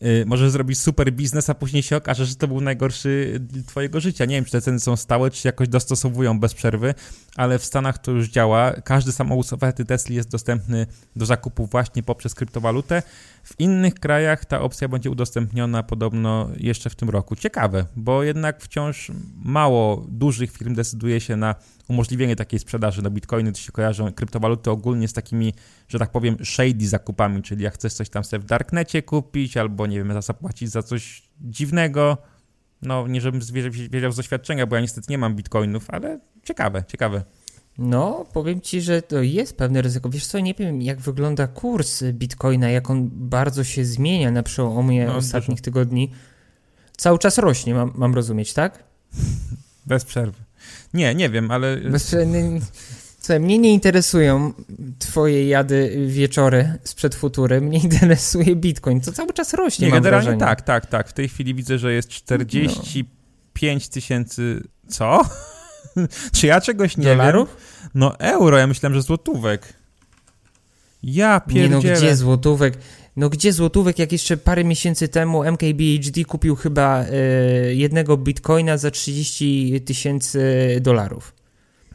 yy, 0.00 0.24
możesz 0.26 0.50
zrobić 0.50 0.78
super 0.78 1.12
biznes, 1.12 1.50
a 1.50 1.54
później 1.54 1.82
się 1.82 1.96
okaże, 1.96 2.26
że 2.26 2.34
to 2.34 2.48
był 2.48 2.60
najgorszy 2.60 3.40
twojego 3.66 4.00
życia. 4.00 4.24
Nie 4.24 4.34
wiem, 4.34 4.44
czy 4.44 4.52
te 4.52 4.60
ceny 4.60 4.80
są 4.80 4.96
stałe, 4.96 5.30
czy 5.30 5.40
się 5.40 5.48
jakoś 5.48 5.68
dostosowują 5.68 6.40
bez 6.40 6.54
przerwy, 6.54 6.94
ale 7.36 7.58
w 7.58 7.64
Stanach 7.64 7.98
to 7.98 8.10
już 8.10 8.28
działa. 8.28 8.72
Każdy 8.84 9.12
samochód 9.12 9.52
oferty 9.52 9.84
Tesla 9.84 10.14
jest 10.14 10.30
dostępny 10.30 10.86
do 11.16 11.26
zakupu 11.26 11.66
właśnie 11.66 12.02
poprzez 12.02 12.34
kryptowalutę. 12.34 13.02
W 13.50 13.60
innych 13.60 13.94
krajach 13.94 14.44
ta 14.44 14.60
opcja 14.60 14.88
będzie 14.88 15.10
udostępniona 15.10 15.82
podobno 15.82 16.50
jeszcze 16.56 16.90
w 16.90 16.94
tym 16.94 17.10
roku. 17.10 17.36
Ciekawe, 17.36 17.86
bo 17.96 18.22
jednak 18.22 18.60
wciąż 18.62 19.10
mało 19.44 20.06
dużych 20.08 20.52
firm 20.52 20.74
decyduje 20.74 21.20
się 21.20 21.36
na 21.36 21.54
umożliwienie 21.88 22.36
takiej 22.36 22.58
sprzedaży. 22.58 23.02
No 23.02 23.10
bitcoiny 23.10 23.52
to 23.52 23.58
się 23.58 23.72
kojarzą, 23.72 24.12
kryptowaluty 24.12 24.70
ogólnie 24.70 25.08
z 25.08 25.12
takimi, 25.12 25.54
że 25.88 25.98
tak 25.98 26.10
powiem, 26.10 26.36
shady 26.44 26.88
zakupami, 26.88 27.42
czyli 27.42 27.64
jak 27.64 27.74
chcesz 27.74 27.92
coś 27.92 28.10
tam 28.10 28.24
sobie 28.24 28.40
w 28.40 28.46
darknecie 28.46 29.02
kupić, 29.02 29.56
albo 29.56 29.86
nie 29.86 29.96
wiem, 29.96 30.22
zapłacić 30.22 30.70
za 30.70 30.82
coś 30.82 31.22
dziwnego, 31.40 32.18
no 32.82 33.06
nie 33.08 33.20
żebym 33.20 33.40
wiedział 33.90 34.12
z 34.12 34.16
doświadczenia, 34.16 34.66
bo 34.66 34.76
ja 34.76 34.82
niestety 34.82 35.06
nie 35.10 35.18
mam 35.18 35.36
bitcoinów, 35.36 35.90
ale 35.90 36.20
ciekawe, 36.44 36.84
ciekawe. 36.88 37.22
No, 37.78 38.26
powiem 38.32 38.60
ci, 38.60 38.80
że 38.80 39.02
to 39.02 39.22
jest 39.22 39.56
pewne 39.56 39.82
ryzyko. 39.82 40.10
Wiesz 40.10 40.26
co, 40.26 40.38
nie 40.38 40.54
wiem, 40.54 40.82
jak 40.82 41.00
wygląda 41.00 41.46
kurs 41.46 42.02
bitcoina, 42.02 42.70
jak 42.70 42.90
on 42.90 43.08
bardzo 43.12 43.64
się 43.64 43.84
zmienia 43.84 44.30
na 44.30 44.42
przełomie 44.42 45.06
no, 45.06 45.16
ostatnich 45.16 45.58
dużo. 45.58 45.64
tygodni. 45.64 46.10
Cały 46.96 47.18
czas 47.18 47.38
rośnie, 47.38 47.74
mam, 47.74 47.92
mam 47.94 48.14
rozumieć, 48.14 48.52
tak? 48.52 48.84
Bez 49.86 50.04
przerwy. 50.04 50.38
Nie, 50.94 51.14
nie 51.14 51.30
wiem, 51.30 51.50
ale... 51.50 51.76
Bez 51.76 52.06
przerwy. 52.06 52.60
Słuchaj, 53.20 53.40
mnie 53.40 53.58
nie 53.58 53.72
interesują 53.72 54.52
twoje 54.98 55.48
jady 55.48 56.06
wieczory 56.06 56.78
sprzed 56.84 57.14
futury, 57.14 57.60
mnie 57.60 57.78
interesuje 57.78 58.56
bitcoin, 58.56 59.00
to 59.00 59.12
cały 59.12 59.32
czas 59.32 59.54
rośnie, 59.54 59.86
Nie, 59.86 59.92
generalnie 59.92 60.24
wrażenie. 60.24 60.40
tak, 60.40 60.62
tak, 60.62 60.86
tak. 60.86 61.08
W 61.08 61.12
tej 61.12 61.28
chwili 61.28 61.54
widzę, 61.54 61.78
że 61.78 61.92
jest 61.92 62.08
45 62.08 63.88
no. 63.88 63.92
tysięcy... 63.92 64.62
Co? 64.88 65.22
Czy 66.36 66.46
ja 66.46 66.60
czegoś 66.60 66.96
nie 66.96 67.04
Dolarów? 67.04 67.48
wiem? 67.48 67.90
No 67.94 68.18
euro, 68.18 68.58
ja 68.58 68.66
myślałem, 68.66 68.94
że 68.94 69.02
złotówek. 69.02 69.72
Ja 71.02 71.40
Nie 71.46 71.68
no, 71.68 71.80
pierdzielę. 71.80 71.96
gdzie 71.96 72.16
złotówek? 72.16 72.74
No 73.16 73.28
gdzie 73.28 73.52
złotówek, 73.52 73.98
jak 73.98 74.12
jeszcze 74.12 74.36
parę 74.36 74.64
miesięcy 74.64 75.08
temu 75.08 75.44
MKBHD 75.44 76.24
kupił 76.24 76.56
chyba 76.56 77.04
e, 77.04 77.06
jednego 77.74 78.16
bitcoina 78.16 78.76
za 78.78 78.90
30 78.90 79.80
tysięcy 79.80 80.40
dolarów. 80.80 81.34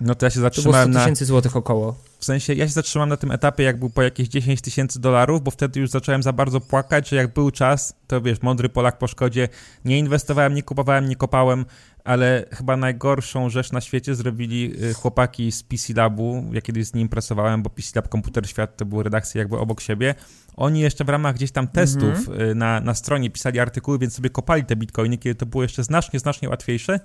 No 0.01 0.15
to 0.15 0.25
ja 0.25 0.29
się 0.29 0.35
To 0.35 0.39
było 0.39 0.49
100 0.51 0.61
zatrzymałem 0.61 0.91
na... 0.91 0.99
tysięcy 0.99 1.25
złotych 1.25 1.55
około. 1.55 1.95
W 2.19 2.25
sensie, 2.25 2.53
ja 2.53 2.67
się 2.67 2.73
zatrzymałem 2.73 3.09
na 3.09 3.17
tym 3.17 3.31
etapie, 3.31 3.63
jak 3.63 3.79
był 3.79 3.89
po 3.89 4.01
jakieś 4.01 4.27
10 4.27 4.61
tysięcy 4.61 4.99
dolarów, 4.99 5.43
bo 5.43 5.51
wtedy 5.51 5.79
już 5.79 5.89
zacząłem 5.89 6.23
za 6.23 6.33
bardzo 6.33 6.61
płakać, 6.61 7.09
że 7.09 7.15
jak 7.15 7.33
był 7.33 7.51
czas, 7.51 7.93
to 8.07 8.21
wiesz, 8.21 8.41
mądry 8.41 8.69
Polak 8.69 8.97
po 8.97 9.07
szkodzie, 9.07 9.49
nie 9.85 9.99
inwestowałem, 9.99 10.53
nie 10.53 10.63
kupowałem, 10.63 11.09
nie 11.09 11.15
kopałem, 11.15 11.65
ale 12.05 12.45
chyba 12.51 12.77
najgorszą 12.77 13.49
rzecz 13.49 13.71
na 13.71 13.81
świecie 13.81 14.15
zrobili 14.15 14.83
y, 14.83 14.93
chłopaki 14.93 15.51
z 15.51 15.63
PC 15.63 15.93
Labu, 15.93 16.43
ja 16.51 16.61
kiedyś 16.61 16.85
z 16.85 16.93
nim 16.93 17.09
pracowałem, 17.09 17.63
bo 17.63 17.69
PC 17.69 17.91
Lab 17.95 18.09
Komputer 18.09 18.49
Świat 18.49 18.77
to 18.77 18.85
były 18.85 19.03
redakcje 19.03 19.39
jakby 19.39 19.57
obok 19.57 19.81
siebie. 19.81 20.15
Oni 20.55 20.79
jeszcze 20.79 21.03
w 21.03 21.09
ramach 21.09 21.35
gdzieś 21.35 21.51
tam 21.51 21.67
testów 21.67 22.29
y, 22.51 22.55
na, 22.55 22.81
na 22.81 22.93
stronie 22.93 23.29
pisali 23.29 23.59
artykuły, 23.59 23.99
więc 23.99 24.13
sobie 24.13 24.29
kopali 24.29 24.63
te 24.63 24.75
bitcoiny, 24.75 25.17
kiedy 25.17 25.35
to 25.35 25.45
było 25.45 25.63
jeszcze 25.63 25.83
znacznie, 25.83 26.19
znacznie 26.19 26.49
łatwiejsze. 26.49 26.99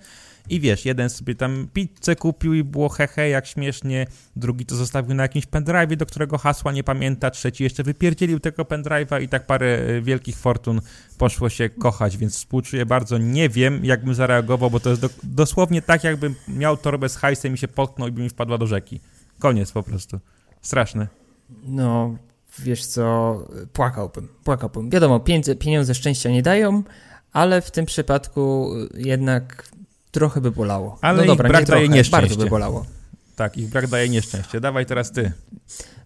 I 0.48 0.60
wiesz, 0.60 0.84
jeden 0.84 1.10
sobie 1.10 1.34
tam 1.34 1.68
pizzę 1.72 2.16
kupił 2.16 2.54
i 2.54 2.64
było 2.64 2.88
hehe, 2.88 3.28
jak 3.28 3.46
śmiesznie, 3.46 4.06
drugi 4.36 4.66
to 4.66 4.76
zostawił 4.76 5.14
na 5.14 5.22
jakimś 5.22 5.46
pendrive'ie, 5.46 5.96
do 5.96 6.06
którego 6.06 6.38
hasła 6.38 6.72
nie 6.72 6.84
pamięta, 6.84 7.30
trzeci 7.30 7.64
jeszcze 7.64 7.82
wypierdzielił 7.82 8.40
tego 8.40 8.62
pendrive'a 8.62 9.22
i 9.22 9.28
tak 9.28 9.46
parę 9.46 9.78
y, 9.88 10.02
wielkich 10.02 10.36
fortun 10.36 10.80
poszło 11.20 11.48
się 11.48 11.68
kochać, 11.68 12.16
więc 12.16 12.36
współczuję 12.36 12.86
bardzo. 12.86 13.18
Nie 13.18 13.48
wiem, 13.48 13.84
jak 13.84 14.04
bym 14.04 14.14
zareagował, 14.14 14.70
bo 14.70 14.80
to 14.80 14.90
jest 14.90 15.02
do, 15.02 15.08
dosłownie 15.22 15.82
tak, 15.82 16.04
jakbym 16.04 16.34
miał 16.48 16.76
torbę 16.76 17.08
z 17.08 17.16
hajsem 17.16 17.54
i 17.54 17.58
się 17.58 17.68
potknął 17.68 18.08
i 18.08 18.12
by 18.12 18.22
mi 18.22 18.28
wpadła 18.28 18.58
do 18.58 18.66
rzeki. 18.66 19.00
Koniec 19.38 19.72
po 19.72 19.82
prostu. 19.82 20.20
Straszne. 20.62 21.08
No, 21.64 22.16
wiesz 22.58 22.86
co, 22.86 23.36
płakałbym, 23.72 24.28
płakałbym. 24.44 24.90
Wiadomo, 24.90 25.20
pieniądze, 25.20 25.56
pieniądze 25.56 25.94
szczęścia 25.94 26.30
nie 26.30 26.42
dają, 26.42 26.82
ale 27.32 27.62
w 27.62 27.70
tym 27.70 27.86
przypadku 27.86 28.70
jednak 28.94 29.68
trochę 30.10 30.40
by 30.40 30.50
bolało. 30.50 30.98
Ale 31.00 31.16
no 31.16 31.22
ich 31.22 31.28
dobra, 31.28 31.48
brak 31.48 31.60
nie 31.60 31.66
daje 31.66 31.86
trochę, 31.86 31.98
nieszczęście. 31.98 32.28
Bardzo 32.28 32.44
by 32.44 32.50
bolało. 32.50 32.86
Tak, 33.36 33.58
ich 33.58 33.68
brak 33.68 33.86
daje 33.86 34.08
nieszczęście. 34.08 34.60
Dawaj 34.60 34.86
teraz 34.86 35.12
ty. 35.12 35.32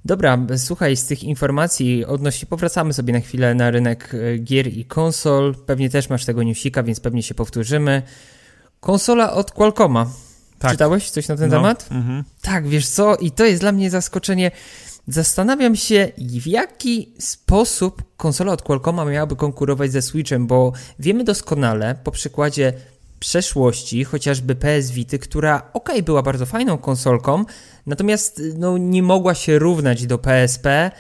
Dobra, 0.05 0.39
słuchaj, 0.57 0.97
z 0.97 1.07
tych 1.07 1.25
informacji 1.25 2.05
odnośnie, 2.05 2.47
powracamy 2.47 2.93
sobie 2.93 3.13
na 3.13 3.21
chwilę 3.21 3.55
na 3.55 3.71
rynek 3.71 4.15
e, 4.15 4.39
gier 4.39 4.67
i 4.67 4.85
konsol. 4.85 5.55
Pewnie 5.67 5.91
też 5.91 6.09
masz 6.11 6.25
tego 6.25 6.43
newsika, 6.43 6.83
więc 6.83 7.01
pewnie 7.01 7.23
się 7.23 7.35
powtórzymy. 7.35 8.03
Konsola 8.81 9.33
od 9.33 9.51
Qualcomma. 9.51 10.07
Tak. 10.59 10.71
Czytałeś 10.73 11.11
coś 11.11 11.29
na 11.29 11.37
ten 11.37 11.51
No, 11.51 11.57
temat? 11.57 11.89
mhm. 11.91 12.25
Tak, 12.43 12.69
wiesz 12.69 12.89
co, 12.89 13.17
i 13.17 13.31
to 13.31 13.45
jest 13.45 13.61
dla 13.61 13.73
mnie 13.73 13.91
zaskoczenie. 13.91 14.51
Zastanawiam 15.09 15.77
się, 15.77 16.13
w 16.19 16.47
jaki 16.47 17.13
sposób 17.19 18.03
konsola 18.17 18.53
od 18.53 18.63
Qualcomma 18.63 19.05
miałaby 19.05 19.37
konkurować 19.37 19.93
ze 19.93 20.03
Switchem, 20.03 20.47
bo 20.47 20.73
wiemy 20.99 21.25
doskonale 21.25 21.95
po 22.05 22.11
przykładzie 22.11 22.73
przeszłości, 23.25 24.05
chociażby 24.05 24.55
PS 24.55 24.91
Vity, 24.91 25.19
która 25.19 25.71
ok, 25.73 25.91
była 26.05 26.23
bardzo 26.23 26.47
fajną 26.47 26.79
konsolką, 26.79 27.45
natomiast 27.87 28.43
no, 28.59 28.79
nie 28.79 29.03
mogła 29.03 29.35
się 29.35 29.59
równać 29.59 30.07
do 30.07 30.19
PSP 30.19 30.91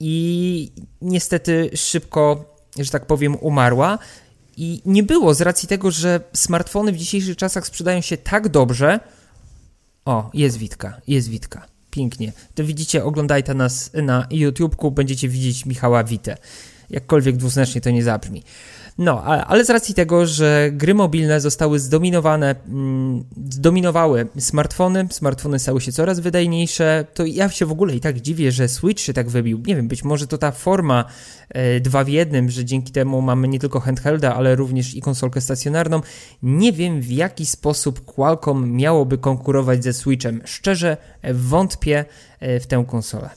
i 0.00 0.72
niestety 1.02 1.70
szybko, 1.74 2.54
że 2.78 2.90
tak 2.90 3.06
powiem, 3.06 3.36
umarła. 3.36 3.98
I 4.56 4.82
nie 4.86 5.02
było 5.02 5.34
z 5.34 5.40
racji 5.40 5.68
tego, 5.68 5.90
że 5.90 6.20
smartfony 6.32 6.92
w 6.92 6.96
dzisiejszych 6.96 7.36
czasach 7.36 7.66
sprzedają 7.66 8.00
się 8.00 8.16
tak 8.16 8.48
dobrze. 8.48 9.00
O, 10.04 10.30
jest 10.34 10.56
Witka, 10.56 11.00
jest 11.06 11.28
Witka. 11.28 11.66
Pięknie. 11.90 12.32
To 12.54 12.64
widzicie, 12.64 13.04
oglądajcie 13.04 13.54
nas 13.54 13.90
na 13.94 14.26
YouTubeku, 14.30 14.90
będziecie 14.90 15.28
widzieć 15.28 15.66
Michała 15.66 16.04
Witę. 16.04 16.36
Jakkolwiek 16.90 17.36
dwuznacznie 17.36 17.80
to 17.80 17.90
nie 17.90 18.02
zabrzmi. 18.02 18.42
No, 18.98 19.22
ale 19.24 19.64
z 19.64 19.70
racji 19.70 19.94
tego, 19.94 20.26
że 20.26 20.70
gry 20.72 20.94
mobilne 20.94 21.40
zostały 21.40 21.78
zdominowane, 21.78 22.54
mm, 22.68 23.24
zdominowały 23.50 24.26
smartfony, 24.38 25.06
smartfony 25.10 25.58
stały 25.58 25.80
się 25.80 25.92
coraz 25.92 26.20
wydajniejsze, 26.20 27.06
to 27.14 27.26
ja 27.26 27.48
się 27.48 27.66
w 27.66 27.72
ogóle 27.72 27.96
i 27.96 28.00
tak 28.00 28.20
dziwię, 28.20 28.52
że 28.52 28.68
Switch 28.68 29.02
się 29.02 29.12
tak 29.12 29.28
wybił. 29.28 29.62
Nie 29.66 29.76
wiem, 29.76 29.88
być 29.88 30.04
może 30.04 30.26
to 30.26 30.38
ta 30.38 30.50
forma 30.50 31.04
e, 31.48 31.80
dwa 31.80 32.04
w 32.04 32.08
jednym, 32.08 32.50
że 32.50 32.64
dzięki 32.64 32.92
temu 32.92 33.22
mamy 33.22 33.48
nie 33.48 33.58
tylko 33.58 33.80
handhelda, 33.80 34.34
ale 34.34 34.56
również 34.56 34.94
i 34.94 35.00
konsolkę 35.00 35.40
stacjonarną. 35.40 36.00
Nie 36.42 36.72
wiem, 36.72 37.00
w 37.00 37.12
jaki 37.12 37.46
sposób 37.46 38.04
Qualcomm 38.04 38.72
miałoby 38.72 39.18
konkurować 39.18 39.84
ze 39.84 39.92
Switchem. 39.92 40.40
Szczerze, 40.44 40.96
wątpię 41.34 42.04
e, 42.40 42.60
w 42.60 42.66
tę 42.66 42.84
konsolę. 42.88 43.30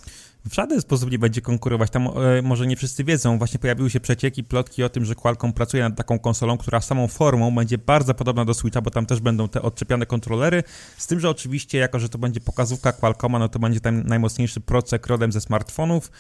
W 0.50 0.54
żaden 0.54 0.82
sposób 0.82 1.12
nie 1.12 1.20
będzie 1.20 1.42
konkurować. 1.42 1.90
Tam 1.90 2.08
e, 2.08 2.42
może 2.42 2.68
nie 2.68 2.76
wszyscy 2.76 3.04
wiedzą, 3.04 3.38
właśnie 3.38 3.60
pojawiły 3.60 3.90
się 3.90 4.00
przecieki, 4.00 4.44
plotki 4.44 4.84
o 4.84 4.90
tym, 4.90 5.06
że 5.06 5.16
Qualcomm 5.16 5.54
pracuje 5.54 5.84
nad 5.84 5.96
taką 5.96 6.20
konsolą, 6.20 6.58
która 6.58 6.82
samą 6.82 7.08
formą 7.08 7.56
będzie 7.56 7.78
bardzo 7.78 8.14
podobna 8.14 8.46
do 8.46 8.54
Switcha, 8.54 8.82
bo 8.82 8.92
tam 8.92 9.06
też 9.06 9.20
będą 9.20 9.50
te 9.50 9.62
odczepiane 9.62 10.06
kontrolery. 10.06 10.64
Z 10.98 11.08
tym, 11.08 11.20
że 11.20 11.30
oczywiście, 11.30 11.78
jako 11.78 12.00
że 12.00 12.10
to 12.10 12.18
będzie 12.18 12.40
pokazówka 12.40 12.92
Qualcomma, 12.92 13.40
no 13.40 13.50
to 13.50 13.60
będzie 13.60 13.80
tam 13.80 14.04
najmocniejszy 14.04 14.62
procek 14.62 15.08
rodem 15.08 15.32
ze 15.32 15.42
smartfonów. 15.42 16.12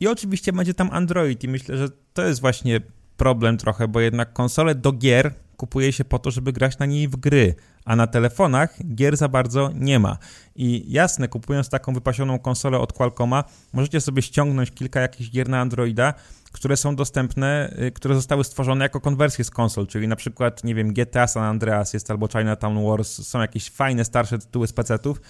I 0.00 0.08
oczywiście 0.08 0.52
będzie 0.52 0.74
tam 0.74 0.90
Android 0.92 1.44
i 1.44 1.48
myślę, 1.48 1.76
że 1.76 1.88
to 2.14 2.26
jest 2.26 2.40
właśnie 2.40 2.80
problem 3.16 3.56
trochę, 3.56 3.88
bo 3.88 4.00
jednak 4.00 4.32
konsole 4.32 4.74
do 4.74 4.92
gier 4.92 5.34
kupuje 5.56 5.92
się 5.92 6.04
po 6.04 6.18
to, 6.18 6.30
żeby 6.30 6.52
grać 6.52 6.78
na 6.78 6.86
niej 6.86 7.08
w 7.08 7.16
gry, 7.16 7.54
a 7.88 7.96
na 7.96 8.06
telefonach 8.06 8.78
gier 8.94 9.16
za 9.16 9.28
bardzo 9.28 9.70
nie 9.74 9.98
ma. 9.98 10.18
I 10.56 10.84
jasne, 10.92 11.28
kupując 11.28 11.68
taką 11.68 11.94
wypasioną 11.94 12.38
konsolę 12.38 12.78
od 12.78 12.92
Qualcomma, 12.92 13.44
możecie 13.72 14.00
sobie 14.00 14.22
ściągnąć 14.22 14.70
kilka 14.70 15.00
jakichś 15.00 15.30
gier 15.30 15.48
na 15.48 15.60
Androida, 15.60 16.14
które 16.52 16.76
są 16.76 16.96
dostępne, 16.96 17.74
y, 17.82 17.92
które 17.92 18.14
zostały 18.14 18.44
stworzone 18.44 18.84
jako 18.84 19.00
konwersje 19.00 19.44
z 19.44 19.50
konsol, 19.50 19.86
czyli 19.86 20.08
na 20.08 20.16
przykład, 20.16 20.64
nie 20.64 20.74
wiem, 20.74 20.92
GTA 20.92 21.26
San 21.26 21.42
Andreas 21.42 21.92
jest 21.92 22.10
albo 22.10 22.28
Chinatown 22.28 22.86
Wars, 22.86 23.28
są 23.28 23.40
jakieś 23.40 23.70
fajne, 23.70 24.04
starsze 24.04 24.38
tytuły 24.38 24.66
z 24.66 24.72
PC-ów, 24.72 25.20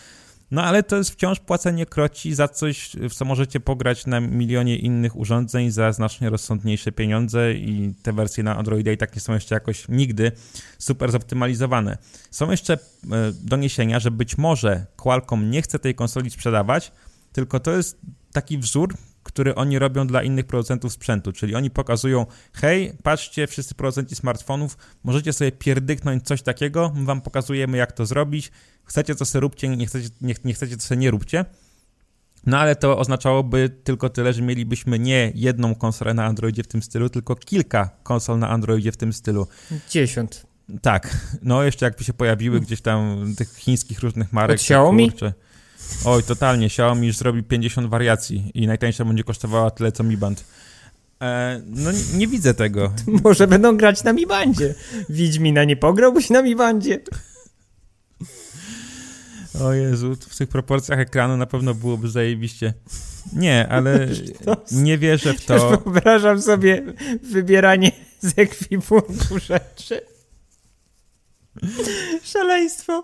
no 0.50 0.62
ale 0.64 0.82
to 0.82 0.96
jest 0.96 1.10
wciąż 1.10 1.40
płacenie 1.40 1.86
kroci 1.86 2.34
za 2.34 2.48
coś, 2.48 2.90
w 3.10 3.14
co 3.14 3.24
możecie 3.24 3.60
pograć 3.60 4.06
na 4.06 4.20
milionie 4.20 4.76
innych 4.76 5.16
urządzeń 5.16 5.70
za 5.70 5.92
znacznie 5.92 6.30
rozsądniejsze 6.30 6.92
pieniądze 6.92 7.54
i 7.54 7.94
te 8.02 8.12
wersje 8.12 8.42
na 8.44 8.56
Androida 8.56 8.92
i 8.92 8.96
tak 8.96 9.14
nie 9.14 9.20
są 9.20 9.34
jeszcze 9.34 9.54
jakoś 9.54 9.88
nigdy 9.88 10.32
super 10.78 11.12
zoptymalizowane. 11.12 11.98
Są 12.30 12.50
jeszcze 12.50 12.74
e, 12.74 12.78
doniesienia, 13.40 14.00
że 14.00 14.10
być 14.10 14.38
może 14.38 14.86
Qualcomm 14.96 15.50
nie 15.50 15.62
chce 15.62 15.78
tej 15.78 15.94
konsoli 15.94 16.30
sprzedawać, 16.30 16.92
tylko 17.32 17.60
to 17.60 17.72
jest 17.72 18.00
taki 18.32 18.58
wzór, 18.58 18.94
który 19.28 19.54
oni 19.54 19.78
robią 19.78 20.06
dla 20.06 20.22
innych 20.22 20.46
producentów 20.46 20.92
sprzętu, 20.92 21.32
czyli 21.32 21.54
oni 21.54 21.70
pokazują, 21.70 22.26
hej, 22.52 22.92
patrzcie, 23.02 23.46
wszyscy 23.46 23.74
producenci 23.74 24.14
smartfonów, 24.14 24.76
możecie 25.04 25.32
sobie 25.32 25.52
pierdyknąć 25.52 26.24
coś 26.24 26.42
takiego, 26.42 26.92
my 26.94 27.04
wam 27.04 27.20
pokazujemy, 27.20 27.76
jak 27.76 27.92
to 27.92 28.06
zrobić, 28.06 28.50
chcecie, 28.84 29.14
co 29.14 29.24
sobie 29.24 29.40
róbcie, 29.40 29.68
nie 29.68 29.86
chcecie, 29.86 30.08
nie, 30.20 30.34
nie 30.44 30.54
chcecie, 30.54 30.76
co 30.76 30.88
sobie 30.88 31.00
nie 31.00 31.10
róbcie. 31.10 31.44
No 32.46 32.58
ale 32.58 32.76
to 32.76 32.98
oznaczałoby 32.98 33.68
tylko 33.84 34.08
tyle, 34.08 34.32
że 34.32 34.42
mielibyśmy 34.42 34.98
nie 34.98 35.32
jedną 35.34 35.74
konsolę 35.74 36.14
na 36.14 36.24
Androidzie 36.24 36.62
w 36.62 36.68
tym 36.68 36.82
stylu, 36.82 37.08
tylko 37.08 37.36
kilka 37.36 37.90
konsol 38.02 38.38
na 38.38 38.48
Androidzie 38.48 38.92
w 38.92 38.96
tym 38.96 39.12
stylu. 39.12 39.46
Dziesiąt. 39.90 40.46
Tak, 40.82 41.16
no 41.42 41.62
jeszcze 41.62 41.86
jakby 41.86 42.04
się 42.04 42.12
pojawiły 42.12 42.60
gdzieś 42.60 42.80
tam 42.80 43.34
tych 43.36 43.54
chińskich 43.56 44.00
różnych 44.00 44.32
marek. 44.32 44.54
Od 44.54 44.60
to 44.60 44.64
Xiaomi? 44.64 45.10
kurczę. 45.10 45.32
Oj, 46.04 46.22
totalnie, 46.22 46.66
Xiaomi 46.66 47.06
już 47.06 47.16
zrobi 47.16 47.42
50 47.42 47.90
wariacji 47.90 48.50
i 48.54 48.66
najtańsza 48.66 49.04
będzie 49.04 49.24
kosztowała 49.24 49.70
tyle 49.70 49.92
co 49.92 50.04
Mi 50.04 50.16
Band. 50.16 50.44
E, 51.22 51.62
no 51.66 51.92
nie, 51.92 51.98
nie 52.14 52.26
widzę 52.26 52.54
tego. 52.54 52.92
Może 53.24 53.46
będą 53.46 53.76
grać 53.76 54.04
na 54.04 54.12
Mi 54.12 54.26
Bandzie. 54.26 54.74
Wiedźmina 55.08 55.64
nie 55.64 55.76
pograłbyś 55.76 56.30
na 56.30 56.42
Mi 56.42 56.56
Bandzie. 56.56 57.00
O 59.60 59.72
Jezu, 59.72 60.16
w 60.28 60.36
tych 60.36 60.48
proporcjach 60.48 60.98
ekranu 60.98 61.36
na 61.36 61.46
pewno 61.46 61.74
byłoby 61.74 62.08
zajebiście. 62.08 62.74
Nie, 63.32 63.68
ale 63.68 64.08
nie 64.70 64.98
wierzę 64.98 65.34
w 65.34 65.44
Też 65.44 65.60
to. 65.62 65.68
wyobrażam 65.70 66.42
sobie 66.42 66.82
wybieranie 67.22 67.92
z 68.20 68.38
ekwipunku 68.38 69.38
rzeczy. 69.46 70.00
Szaleństwo. 72.32 73.02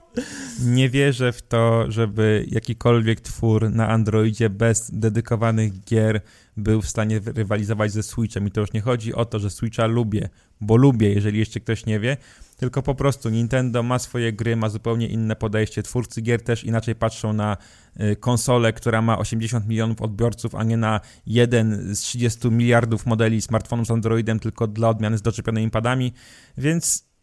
Nie 0.64 0.90
wierzę 0.90 1.32
w 1.32 1.42
to, 1.42 1.92
żeby 1.92 2.46
jakikolwiek 2.48 3.20
twór 3.20 3.70
na 3.70 3.88
Androidzie 3.88 4.50
bez 4.50 4.90
dedykowanych 4.90 5.84
gier 5.84 6.20
był 6.56 6.82
w 6.82 6.88
stanie 6.88 7.20
rywalizować 7.24 7.92
ze 7.92 8.02
Switchem. 8.02 8.46
I 8.46 8.50
to 8.50 8.60
już 8.60 8.72
nie 8.72 8.80
chodzi 8.80 9.14
o 9.14 9.24
to, 9.24 9.38
że 9.38 9.50
Switcha 9.50 9.86
lubię, 9.86 10.28
bo 10.60 10.76
lubię, 10.76 11.12
jeżeli 11.12 11.38
jeszcze 11.38 11.60
ktoś 11.60 11.86
nie 11.86 12.00
wie, 12.00 12.16
tylko 12.56 12.82
po 12.82 12.94
prostu 12.94 13.30
Nintendo 13.30 13.82
ma 13.82 13.98
swoje 13.98 14.32
gry, 14.32 14.56
ma 14.56 14.68
zupełnie 14.68 15.08
inne 15.08 15.36
podejście. 15.36 15.82
Twórcy 15.82 16.22
gier 16.22 16.42
też 16.42 16.64
inaczej 16.64 16.94
patrzą 16.94 17.32
na 17.32 17.56
y, 18.00 18.16
konsolę, 18.16 18.72
która 18.72 19.02
ma 19.02 19.18
80 19.18 19.68
milionów 19.68 20.02
odbiorców, 20.02 20.54
a 20.54 20.64
nie 20.64 20.76
na 20.76 21.00
jeden 21.26 21.94
z 21.94 22.00
30 22.00 22.50
miliardów 22.50 23.06
modeli 23.06 23.42
smartfonów 23.42 23.86
z 23.86 23.90
Androidem, 23.90 24.40
tylko 24.40 24.66
dla 24.66 24.88
odmiany 24.88 25.18
z 25.18 25.22
doczepionymi 25.22 25.70
padami. 25.70 26.12
Więc 26.58 27.13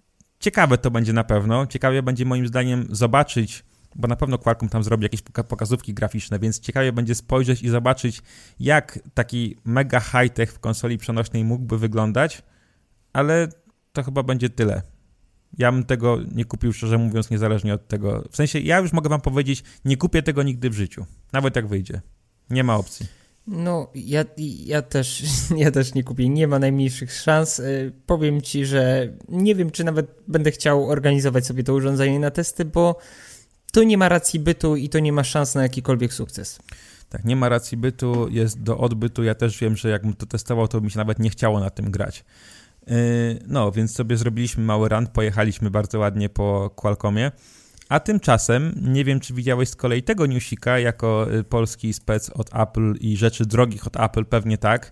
ciekawe 0.42 0.78
to 0.78 0.92
będzie 0.92 1.14
na 1.14 1.24
pewno. 1.24 1.68
Ciekawie 1.68 2.04
będzie 2.04 2.26
moim 2.26 2.48
zdaniem 2.48 2.88
zobaczyć 2.90 3.64
bo 3.96 4.08
na 4.08 4.16
pewno 4.16 4.38
Qualcomm 4.38 4.70
tam 4.70 4.84
zrobi 4.84 5.04
jakieś 5.04 5.22
pokazówki 5.22 5.94
graficzne, 5.94 6.40
więc 6.40 6.60
ciekawie 6.60 6.94
będzie 6.94 7.16
spojrzeć 7.16 7.64
i 7.64 7.70
zobaczyć, 7.70 8.22
jak 8.60 9.00
taki 9.14 9.58
mega 9.66 10.00
high-tech 10.00 10.54
w 10.54 10.60
konsoli 10.60 10.98
przenośnej 10.98 11.44
mógłby 11.44 11.78
wyglądać, 11.78 12.42
ale 13.14 13.48
to 13.94 14.04
chyba 14.04 14.24
będzie 14.24 14.50
tyle. 14.50 14.82
Ja 15.58 15.72
bym 15.72 15.84
tego 15.84 16.18
nie 16.36 16.46
kupił, 16.46 16.74
szczerze 16.74 16.98
mówiąc, 16.98 17.30
niezależnie 17.30 17.74
od 17.74 17.88
tego. 17.88 18.24
W 18.32 18.36
sensie, 18.36 18.60
ja 18.60 18.80
już 18.80 18.94
mogę 18.94 19.10
wam 19.10 19.22
powiedzieć, 19.22 19.64
nie 19.86 19.98
kupię 19.98 20.24
tego 20.24 20.44
nigdy 20.44 20.70
w 20.70 20.74
życiu. 20.74 21.06
Nawet 21.34 21.56
jak 21.56 21.68
wyjdzie. 21.68 22.02
Nie 22.50 22.64
ma 22.64 22.76
opcji. 22.76 23.06
No, 23.48 23.88
ja, 23.96 24.26
ja, 24.66 24.82
też, 24.82 25.24
ja 25.64 25.72
też 25.72 25.94
nie 25.94 26.04
kupię. 26.04 26.30
Nie 26.30 26.48
ma 26.48 26.60
najmniejszych 26.60 27.14
szans. 27.14 27.60
Y, 27.60 27.92
powiem 28.06 28.42
ci, 28.42 28.66
że 28.66 29.14
nie 29.30 29.56
wiem, 29.56 29.72
czy 29.72 29.84
nawet 29.84 30.08
będę 30.28 30.52
chciał 30.52 30.90
organizować 30.90 31.46
sobie 31.46 31.64
to 31.64 31.74
urządzenie 31.74 32.20
na 32.20 32.32
testy, 32.32 32.66
bo 32.66 32.98
to 33.72 33.84
nie 33.84 33.98
ma 33.98 34.10
racji 34.10 34.40
bytu 34.40 34.76
i 34.76 34.90
to 34.90 35.00
nie 35.00 35.14
ma 35.14 35.24
szans 35.24 35.56
na 35.56 35.64
jakikolwiek 35.64 36.14
sukces. 36.14 36.60
Tak, 37.10 37.26
nie 37.26 37.36
ma 37.36 37.50
racji 37.50 37.78
bytu, 37.78 38.28
jest 38.30 38.64
do 38.64 38.78
odbytu. 38.78 39.24
Ja 39.24 39.36
też 39.36 39.60
wiem, 39.60 39.78
że 39.78 39.90
jakbym 39.90 40.14
to 40.14 40.26
testował, 40.26 40.68
to 40.68 40.82
mi 40.82 40.92
się 40.92 40.98
nawet 40.98 41.20
nie 41.20 41.30
chciało 41.30 41.60
na 41.60 41.70
tym 41.70 41.92
grać. 41.92 42.26
Y, 42.88 43.40
no, 43.48 43.72
więc 43.72 43.96
sobie 43.96 44.18
zrobiliśmy 44.18 44.64
mały 44.64 44.90
run, 44.90 45.08
pojechaliśmy 45.08 45.72
bardzo 45.72 46.00
ładnie 46.00 46.30
po 46.30 46.70
Qualcommie. 46.76 47.32
A 47.92 48.00
tymczasem, 48.00 48.74
nie 48.82 49.06
wiem 49.06 49.20
czy 49.20 49.34
widziałeś 49.34 49.70
z 49.70 49.76
kolei 49.76 50.04
tego 50.04 50.26
newsika 50.26 50.80
jako 50.80 51.34
y, 51.34 51.44
polski 51.44 51.94
spec 51.94 52.30
od 52.30 52.56
Apple 52.56 52.94
i 53.00 53.18
rzeczy 53.18 53.46
drogich 53.46 53.88
od 53.88 54.00
Apple, 54.00 54.26
pewnie 54.26 54.58
tak. 54.58 54.92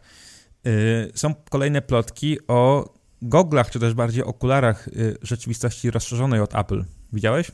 Y, 0.67 1.11
są 1.15 1.33
kolejne 1.49 1.81
plotki 1.81 2.37
o 2.47 2.93
goglach, 3.21 3.71
czy 3.71 3.79
też 3.79 3.93
bardziej 3.93 4.23
okularach 4.23 4.87
y, 4.87 5.17
rzeczywistości 5.21 5.91
rozszerzonej 5.91 6.39
od 6.39 6.55
Apple. 6.55 6.85
Widziałeś? 7.13 7.51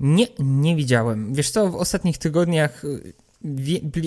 Nie, 0.00 0.26
nie 0.38 0.76
widziałem. 0.76 1.34
Wiesz 1.34 1.50
co, 1.50 1.70
w 1.70 1.76
ostatnich 1.76 2.18
tygodniach 2.18 2.82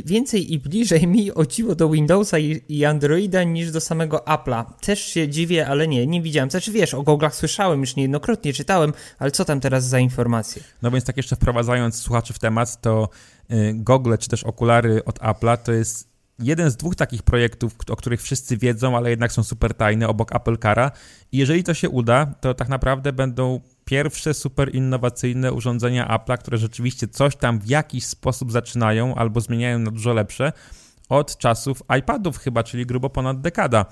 więcej 0.05 0.53
i 0.53 0.59
bliżej 0.59 1.07
mi 1.07 1.33
ociło 1.33 1.75
do 1.75 1.89
Windowsa 1.89 2.39
i, 2.39 2.61
i, 2.69 2.85
Androida 2.85 3.43
niż 3.43 3.71
do 3.71 3.81
samego 3.81 4.17
Apple'a. 4.17 4.65
Też 4.81 4.99
się 4.99 5.29
dziwię, 5.29 5.67
ale 5.67 5.87
nie, 5.87 6.07
nie 6.07 6.21
widziałem. 6.21 6.51
Znaczy 6.51 6.71
wiesz, 6.71 6.93
o 6.93 7.03
goglach 7.03 7.35
słyszałem, 7.35 7.79
już 7.79 7.95
niejednokrotnie 7.95 8.53
czytałem, 8.53 8.93
ale 9.19 9.31
co 9.31 9.45
tam 9.45 9.59
teraz 9.59 9.87
za 9.87 9.99
informacje? 9.99 10.63
No 10.81 10.91
więc 10.91 11.05
tak 11.05 11.17
jeszcze 11.17 11.35
wprowadzając 11.35 11.95
słuchaczy 11.95 12.33
w 12.33 12.39
temat, 12.39 12.81
to 12.81 13.09
y, 13.51 13.73
gogle 13.73 14.17
czy 14.17 14.29
też 14.29 14.43
okulary 14.43 15.05
od 15.05 15.19
Apple'a 15.19 15.57
to 15.57 15.71
jest 15.71 16.15
jeden 16.39 16.71
z 16.71 16.75
dwóch 16.75 16.95
takich 16.95 17.23
projektów, 17.23 17.75
o 17.89 17.95
których 17.95 18.21
wszyscy 18.21 18.57
wiedzą, 18.57 18.97
ale 18.97 19.09
jednak 19.09 19.31
są 19.31 19.43
super 19.43 19.73
tajne 19.73 20.07
obok 20.07 20.35
Apple 20.35 20.57
Cara. 20.57 20.91
I 21.31 21.37
jeżeli 21.37 21.63
to 21.63 21.73
się 21.73 21.89
uda, 21.89 22.25
to 22.41 22.53
tak 22.53 22.69
naprawdę 22.69 23.13
będą 23.13 23.59
pierwsze 23.85 24.33
super 24.33 24.75
innowacyjne 24.75 25.53
urządzenia 25.53 26.07
Apple'a, 26.07 26.37
które 26.37 26.57
rzeczywiście 26.57 27.07
coś 27.07 27.35
tam 27.35 27.59
w 27.59 27.67
jakiś 27.67 28.05
sposób 28.05 28.51
zaczynają 28.51 29.15
albo 29.15 29.41
zmieniają 29.41 29.79
na 29.79 29.91
dużo 29.91 30.13
lepsze 30.13 30.51
od 31.09 31.37
czasów 31.37 31.81
iPadów 31.99 32.37
chyba, 32.37 32.63
czyli 32.63 32.85
grubo 32.85 33.09
ponad 33.09 33.41
dekada. 33.41 33.85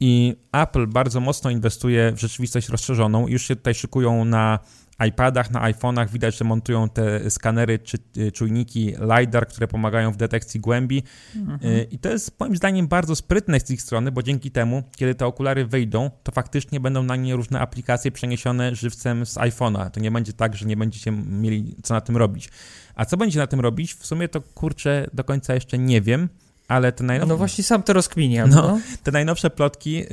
I 0.00 0.36
Apple 0.52 0.86
bardzo 0.86 1.20
mocno 1.20 1.50
inwestuje 1.50 2.12
w 2.12 2.20
rzeczywistość 2.20 2.68
rozszerzoną. 2.68 3.28
Już 3.28 3.42
się 3.42 3.56
tutaj 3.56 3.74
szykują 3.74 4.24
na 4.24 4.58
iPadach, 5.08 5.50
na 5.50 5.72
iPhone'ach 5.72 6.10
widać, 6.10 6.38
że 6.38 6.44
montują 6.44 6.88
te 6.88 7.30
skanery 7.30 7.78
czy 7.78 7.98
y, 8.16 8.32
czujniki 8.32 8.94
LiDAR, 9.18 9.48
które 9.48 9.68
pomagają 9.68 10.12
w 10.12 10.16
detekcji 10.16 10.60
głębi. 10.60 11.02
Mhm. 11.36 11.70
Y, 11.70 11.86
I 11.90 11.98
to 11.98 12.08
jest 12.08 12.40
moim 12.40 12.56
zdaniem 12.56 12.88
bardzo 12.88 13.16
sprytne 13.16 13.60
z 13.60 13.70
ich 13.70 13.82
strony, 13.82 14.12
bo 14.12 14.22
dzięki 14.22 14.50
temu, 14.50 14.82
kiedy 14.96 15.14
te 15.14 15.26
okulary 15.26 15.66
wyjdą, 15.66 16.10
to 16.22 16.32
faktycznie 16.32 16.80
będą 16.80 17.02
na 17.02 17.16
nie 17.16 17.36
różne 17.36 17.60
aplikacje 17.60 18.10
przeniesione 18.10 18.74
żywcem 18.74 19.26
z 19.26 19.34
iPhone'a. 19.34 19.90
To 19.90 20.00
nie 20.00 20.10
będzie 20.10 20.32
tak, 20.32 20.56
że 20.56 20.66
nie 20.66 20.76
będziecie 20.76 21.12
mieli 21.12 21.76
co 21.82 21.94
na 21.94 22.00
tym 22.00 22.16
robić. 22.16 22.50
A 22.94 23.04
co 23.04 23.16
będzie 23.16 23.38
na 23.38 23.46
tym 23.46 23.60
robić? 23.60 23.94
W 23.94 24.06
sumie 24.06 24.28
to 24.28 24.40
kurczę 24.40 25.06
do 25.12 25.24
końca 25.24 25.54
jeszcze 25.54 25.78
nie 25.78 26.00
wiem 26.00 26.28
ale 26.68 26.92
te 26.92 27.04
najnowsze... 27.04 27.28
No 27.28 27.36
właśnie 27.36 27.64
sam 27.64 27.82
to 27.82 27.92
rozkminiam. 27.92 28.50
No, 28.50 28.62
no. 28.62 28.80
Te 29.02 29.10
najnowsze 29.10 29.50
plotki 29.50 30.04
y, 30.04 30.08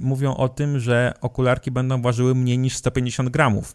mówią 0.00 0.34
o 0.34 0.48
tym, 0.48 0.78
że 0.80 1.14
okularki 1.20 1.70
będą 1.70 2.02
ważyły 2.02 2.34
mniej 2.34 2.58
niż 2.58 2.76
150 2.76 3.28
gramów 3.28 3.74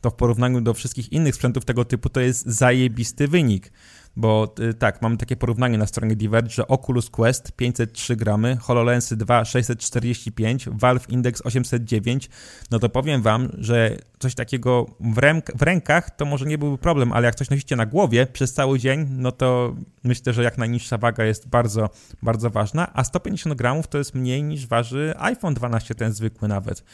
to 0.00 0.10
w 0.10 0.14
porównaniu 0.14 0.60
do 0.60 0.74
wszystkich 0.74 1.12
innych 1.12 1.34
sprzętów 1.34 1.64
tego 1.64 1.84
typu 1.84 2.08
to 2.08 2.20
jest 2.20 2.46
zajebisty 2.46 3.28
wynik. 3.28 3.72
Bo 4.16 4.54
y, 4.60 4.74
tak, 4.74 5.02
mamy 5.02 5.16
takie 5.16 5.36
porównanie 5.36 5.78
na 5.78 5.86
stronie 5.86 6.16
Diverge, 6.16 6.50
że 6.50 6.68
Oculus 6.68 7.10
Quest 7.10 7.52
503 7.52 8.16
gramy, 8.16 8.56
HoloLensy 8.56 9.16
2 9.16 9.44
645, 9.44 10.68
Valve 10.68 11.08
Index 11.08 11.42
809, 11.46 12.30
no 12.70 12.78
to 12.78 12.88
powiem 12.88 13.22
wam, 13.22 13.48
że 13.58 13.96
coś 14.18 14.34
takiego 14.34 14.86
w, 15.00 15.18
ręk 15.18 15.58
w 15.58 15.62
rękach 15.62 16.16
to 16.16 16.24
może 16.24 16.46
nie 16.46 16.58
byłby 16.58 16.78
problem, 16.78 17.12
ale 17.12 17.26
jak 17.26 17.34
coś 17.34 17.50
nosicie 17.50 17.76
na 17.76 17.86
głowie 17.86 18.26
przez 18.26 18.52
cały 18.52 18.78
dzień, 18.78 19.06
no 19.10 19.32
to 19.32 19.76
myślę, 20.04 20.32
że 20.32 20.42
jak 20.42 20.58
najniższa 20.58 20.98
waga 20.98 21.24
jest 21.24 21.48
bardzo, 21.48 21.90
bardzo 22.22 22.50
ważna, 22.50 22.92
a 22.94 23.04
150 23.04 23.54
gramów 23.54 23.88
to 23.88 23.98
jest 23.98 24.14
mniej 24.14 24.42
niż 24.42 24.66
waży 24.66 25.14
iPhone 25.18 25.54
12, 25.54 25.94
ten 25.94 26.12
zwykły 26.12 26.48
nawet. 26.48 26.84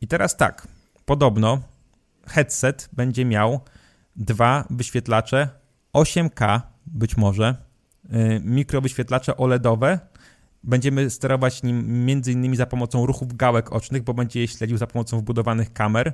I 0.00 0.08
teraz 0.08 0.36
tak, 0.36 0.68
podobno 1.04 1.62
headset 2.28 2.88
będzie 2.92 3.24
miał 3.24 3.60
dwa 4.16 4.64
wyświetlacze 4.70 5.48
8K, 5.92 6.60
być 6.86 7.16
może, 7.16 7.56
y, 8.04 8.40
mikrowyświetlacze 8.44 9.36
OLEDowe. 9.36 9.98
Będziemy 10.64 11.10
sterować 11.10 11.62
nim 11.62 12.04
między 12.04 12.32
innymi 12.32 12.56
za 12.56 12.66
pomocą 12.66 13.06
ruchów 13.06 13.36
gałek 13.36 13.72
ocznych, 13.72 14.02
bo 14.02 14.14
będzie 14.14 14.40
je 14.40 14.48
śledził 14.48 14.76
za 14.76 14.86
pomocą 14.86 15.18
wbudowanych 15.18 15.72
kamer. 15.72 16.12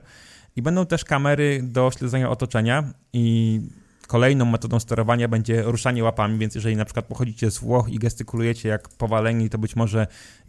I 0.57 0.63
będą 0.63 0.87
też 0.87 1.05
kamery 1.05 1.61
do 1.63 1.91
śledzenia 1.99 2.31
otoczenia 2.31 2.93
i 3.13 3.61
kolejną 4.07 4.45
metodą 4.45 4.81
sterowania 4.81 5.29
będzie 5.29 5.63
ruszanie 5.63 6.05
łapami, 6.05 6.39
więc 6.39 6.55
jeżeli 6.55 6.77
na 6.77 6.85
przykład 6.85 7.07
pochodzicie 7.07 7.51
z 7.51 7.59
Włoch 7.59 7.89
i 7.89 7.99
gestykulujecie 7.99 8.69
jak 8.69 8.89
powaleni, 8.89 9.51
to 9.51 9.59
być 9.59 9.77
może 9.77 10.07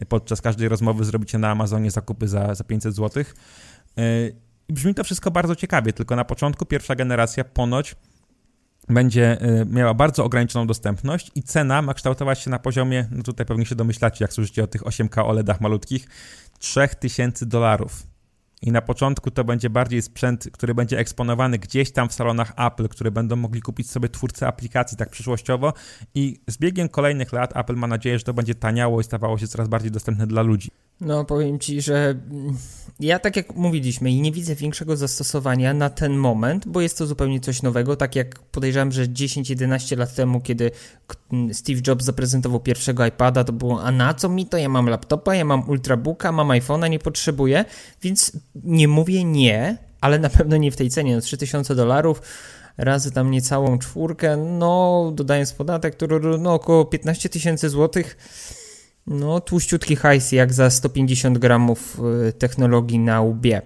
podczas 0.10 0.41
każdej 0.41 0.69
rozmowy 0.69 1.06
zrobicie 1.06 1.38
na 1.38 1.49
Amazonie 1.51 1.91
zakupy 1.91 2.28
za, 2.28 2.56
za 2.56 2.63
500 2.63 2.95
zł. 2.95 3.23
Brzmi 4.73 4.93
to 4.93 5.04
wszystko 5.04 5.32
bardzo 5.32 5.56
ciekawie, 5.56 5.93
tylko 5.93 6.15
na 6.15 6.25
początku 6.25 6.65
pierwsza 6.65 6.95
generacja 6.95 7.43
ponoć 7.43 7.95
będzie 8.89 9.41
y, 9.62 9.65
miała 9.65 9.93
bardzo 9.93 10.23
ograniczoną 10.23 10.67
dostępność 10.67 11.32
i 11.36 11.43
cena 11.43 11.82
ma 11.82 11.93
kształtować 11.93 12.39
się 12.39 12.49
na 12.49 12.60
poziomie, 12.60 13.08
no 13.12 13.23
tutaj 13.23 13.45
pewnie 13.45 13.65
się 13.65 13.75
domyślacie, 13.75 14.23
jak 14.23 14.34
słyszycie 14.34 14.63
o 14.63 14.67
tych 14.67 14.82
8K 14.82 15.25
OLEDach 15.25 15.62
malutkich, 15.62 16.08
3000 16.60 17.45
dolarów. 17.45 18.08
I 18.62 18.71
na 18.71 18.82
początku 18.82 19.32
to 19.32 19.43
będzie 19.43 19.69
bardziej 19.69 20.01
sprzęt, 20.01 20.49
który 20.54 20.75
będzie 20.75 20.99
eksponowany 20.99 21.60
gdzieś 21.60 21.91
tam 21.91 22.10
w 22.10 22.13
salonach 22.13 22.54
Apple, 22.58 22.88
które 22.88 23.12
będą 23.12 23.36
mogli 23.36 23.62
kupić 23.62 23.89
sobie 23.89 24.10
twórcy 24.10 24.47
aplikacji 24.47 24.97
tak 24.97 25.10
przyszłościowo. 25.10 25.73
I 26.15 26.39
z 26.47 26.58
biegiem 26.58 26.89
kolejnych 26.89 27.34
lat 27.34 27.58
Apple 27.58 27.75
ma 27.75 27.88
nadzieję, 27.88 28.19
że 28.19 28.25
to 28.25 28.34
będzie 28.34 28.56
taniało 28.56 29.01
i 29.01 29.04
stawało 29.04 29.38
się 29.38 29.47
coraz 29.47 29.67
bardziej 29.67 29.91
dostępne 29.91 30.28
dla 30.28 30.41
ludzi. 30.41 30.69
No, 31.01 31.25
powiem 31.25 31.60
ci, 31.60 31.81
że 31.81 32.15
ja 32.99 33.19
tak 33.19 33.36
jak 33.36 33.55
mówiliśmy, 33.55 34.13
nie 34.13 34.31
widzę 34.31 34.55
większego 34.55 34.97
zastosowania 34.97 35.73
na 35.73 35.89
ten 35.89 36.17
moment, 36.17 36.67
bo 36.67 36.81
jest 36.81 36.97
to 36.97 37.08
zupełnie 37.08 37.39
coś 37.39 37.62
nowego. 37.62 37.95
Tak 37.95 38.15
jak 38.15 38.39
podejrzewam, 38.39 38.91
że 38.91 39.05
10-11 39.08 39.97
lat 39.97 40.15
temu, 40.15 40.41
kiedy 40.41 40.71
Steve 41.53 41.81
Jobs 41.88 42.05
zaprezentował 42.05 42.60
pierwszego 42.60 43.05
iPada, 43.05 43.43
to 43.43 43.53
było: 43.53 43.84
A 43.84 43.91
na 43.91 44.13
co 44.13 44.29
mi 44.29 44.45
to? 44.45 44.58
Ja 44.58 44.69
mam 44.69 44.89
laptopa, 44.89 45.36
ja 45.36 45.45
mam 45.45 45.69
ultrabooka, 45.69 46.31
mam 46.31 46.47
iPhone'a, 46.47 46.89
nie 46.89 46.99
potrzebuję, 46.99 47.65
więc 48.01 48.31
nie 48.55 48.88
mówię 48.88 49.23
nie, 49.23 49.77
ale 50.01 50.19
na 50.19 50.29
pewno 50.29 50.58
nie 50.58 50.71
w 50.71 50.75
tej 50.75 50.89
cenie. 50.89 51.15
No, 51.15 51.21
3000 51.21 51.75
dolarów 51.75 52.21
razy 52.77 53.12
tam 53.12 53.31
niecałą 53.31 53.79
czwórkę, 53.79 54.38
no 54.38 55.12
dodając 55.15 55.53
podatek, 55.53 55.95
który 55.95 56.38
no 56.38 56.53
około 56.53 56.86
15 56.86 57.29
tysięcy 57.29 57.69
złotych 57.69 58.17
no, 59.08 59.41
tłuściutki 59.41 59.96
hajs 59.96 60.32
jak 60.32 60.54
za 60.54 60.70
150 60.70 61.38
gramów 61.38 62.00
y, 62.30 62.34
technologii 62.34 63.00
na 63.00 63.22
łbie. 63.22 63.62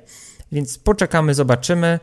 Więc 0.52 0.78
poczekamy, 0.78 1.34
zobaczymy. 1.34 1.99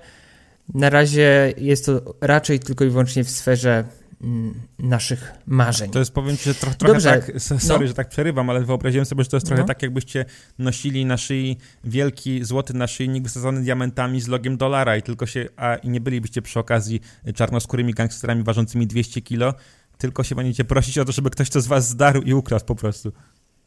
Na 0.74 0.90
razie 0.90 1.54
jest 1.56 1.86
to 1.86 2.14
raczej 2.20 2.60
tylko 2.60 2.84
i 2.84 2.88
wyłącznie 2.90 3.24
w 3.24 3.30
sferze 3.30 3.84
mm, 4.22 4.54
naszych 4.78 5.32
marzeń. 5.46 5.90
To 5.90 5.98
jest, 5.98 6.12
powiem 6.12 6.36
Ci, 6.36 6.44
że 6.44 6.54
trochę, 6.54 6.76
trochę 6.76 6.94
Dobrze, 6.94 7.10
tak, 7.10 7.40
sorry, 7.40 7.80
no. 7.80 7.86
że 7.86 7.94
tak 7.94 8.08
przerywam, 8.08 8.50
ale 8.50 8.64
wyobraziłem 8.64 9.06
sobie, 9.06 9.24
że 9.24 9.30
to 9.30 9.36
jest 9.36 9.46
trochę 9.46 9.62
no. 9.62 9.68
tak, 9.68 9.82
jakbyście 9.82 10.24
nosili 10.58 11.04
na 11.04 11.16
szyi 11.16 11.58
wielki 11.84 12.44
złoty 12.44 12.74
naszyjnik 12.74 13.22
wysadzony 13.22 13.62
diamentami 13.62 14.20
z 14.20 14.28
logiem 14.28 14.56
dolara 14.56 14.96
i 14.96 15.02
tylko 15.02 15.26
się, 15.26 15.46
a 15.56 15.76
i 15.76 15.88
nie 15.88 16.00
bylibyście 16.00 16.42
przy 16.42 16.58
okazji 16.58 17.00
czarnoskórymi 17.34 17.94
gangsterami 17.94 18.42
ważącymi 18.42 18.86
200 18.86 19.22
kilo, 19.22 19.54
tylko 19.98 20.24
się 20.24 20.34
będziecie 20.34 20.64
prosić 20.64 20.98
o 20.98 21.04
to, 21.04 21.12
żeby 21.12 21.30
ktoś 21.30 21.50
to 21.50 21.60
z 21.60 21.66
was 21.66 21.88
zdarł 21.88 22.22
i 22.22 22.34
ukradł 22.34 22.64
po 22.64 22.74
prostu. 22.74 23.12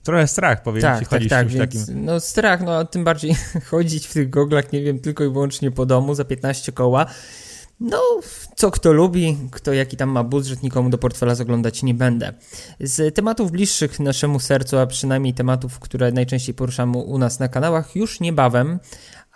Trochę 0.04 0.28
strach, 0.28 0.64
powiem 0.64 0.82
tak, 0.82 1.00
ci, 1.00 1.06
tak, 1.06 1.20
tak, 1.20 1.30
tak, 1.30 1.48
więc, 1.48 1.88
takim. 1.88 2.06
No 2.06 2.20
strach, 2.20 2.62
no 2.62 2.86
tym 2.86 3.04
bardziej 3.04 3.36
chodzić 3.70 4.08
w 4.08 4.14
tych 4.14 4.30
goglach, 4.30 4.72
nie 4.72 4.82
wiem, 4.82 5.00
tylko 5.00 5.24
i 5.24 5.30
wyłącznie 5.30 5.72
po 5.72 5.86
domu 5.86 6.16
za 6.16 6.26
15 6.26 6.72
koła. 6.72 7.06
No, 7.80 8.02
co 8.56 8.72
kto 8.72 8.94
lubi, 8.94 9.38
kto 9.52 9.74
jaki 9.74 9.98
tam 9.98 10.10
ma 10.10 10.24
budżet, 10.24 10.64
nikomu 10.64 10.90
do 10.90 10.98
portfela 10.98 11.36
zaglądać 11.36 11.84
nie 11.84 11.94
będę. 11.94 12.34
Z 12.80 13.16
tematów 13.16 13.52
bliższych 13.52 14.00
naszemu 14.00 14.40
sercu, 14.40 14.78
a 14.78 14.86
przynajmniej 14.86 15.34
tematów, 15.34 15.80
które 15.80 16.12
najczęściej 16.12 16.56
poruszamy 16.56 16.98
u 16.98 17.18
nas 17.18 17.40
na 17.40 17.48
kanałach, 17.48 17.96
już 17.96 18.20
niebawem, 18.20 18.80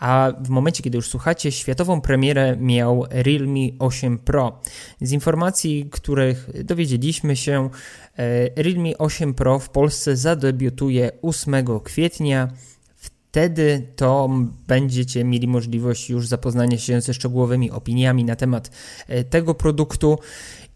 a 0.03 0.31
w 0.41 0.49
momencie, 0.49 0.83
kiedy 0.83 0.97
już 0.97 1.07
słuchacie, 1.07 1.51
światową 1.51 2.01
premierę 2.01 2.57
miał 2.59 3.05
Realme 3.09 3.59
8 3.79 4.17
Pro. 4.17 4.59
Z 5.01 5.11
informacji, 5.11 5.89
których 5.91 6.49
dowiedzieliśmy 6.63 7.35
się, 7.35 7.69
e, 8.17 8.63
Realme 8.63 8.97
8 8.97 9.33
Pro 9.33 9.59
w 9.59 9.69
Polsce 9.69 10.15
zadebiutuje 10.15 11.11
8 11.21 11.79
kwietnia 11.79 12.47
wtedy 12.95 13.87
to 13.95 14.29
będziecie 14.67 15.23
mieli 15.23 15.47
możliwość 15.47 16.09
już 16.09 16.27
zapoznania 16.27 16.77
się 16.77 17.01
ze 17.01 17.13
szczegółowymi 17.13 17.71
opiniami 17.71 18.23
na 18.23 18.35
temat 18.35 18.71
e, 19.07 19.23
tego 19.23 19.53
produktu. 19.53 20.19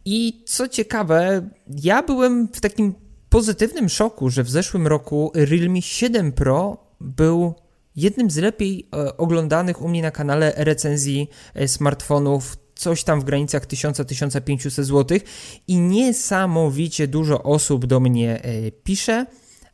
I 0.05 0.43
co 0.45 0.67
ciekawe, 0.67 1.49
ja 1.83 2.03
byłem 2.03 2.47
w 2.47 2.61
takim 2.61 2.93
pozytywnym 3.29 3.89
szoku, 3.89 4.29
że 4.29 4.43
w 4.43 4.49
zeszłym 4.49 4.87
roku 4.87 5.31
Realme 5.35 5.81
7 5.81 6.31
Pro 6.31 6.77
był 7.01 7.53
jednym 7.97 8.31
z 8.31 8.37
lepiej 8.37 8.87
e, 8.93 9.17
oglądanych 9.17 9.81
u 9.81 9.87
mnie 9.87 10.01
na 10.01 10.11
kanale 10.11 10.53
recenzji 10.55 11.29
e, 11.53 11.67
smartfonów 11.67 12.57
coś 12.75 13.03
tam 13.03 13.21
w 13.21 13.23
granicach 13.23 13.67
1000-1500 13.67 14.83
zł 14.83 15.19
i 15.67 15.77
niesamowicie 15.79 17.07
dużo 17.07 17.43
osób 17.43 17.85
do 17.85 17.99
mnie 17.99 18.41
pisze, 18.83 19.25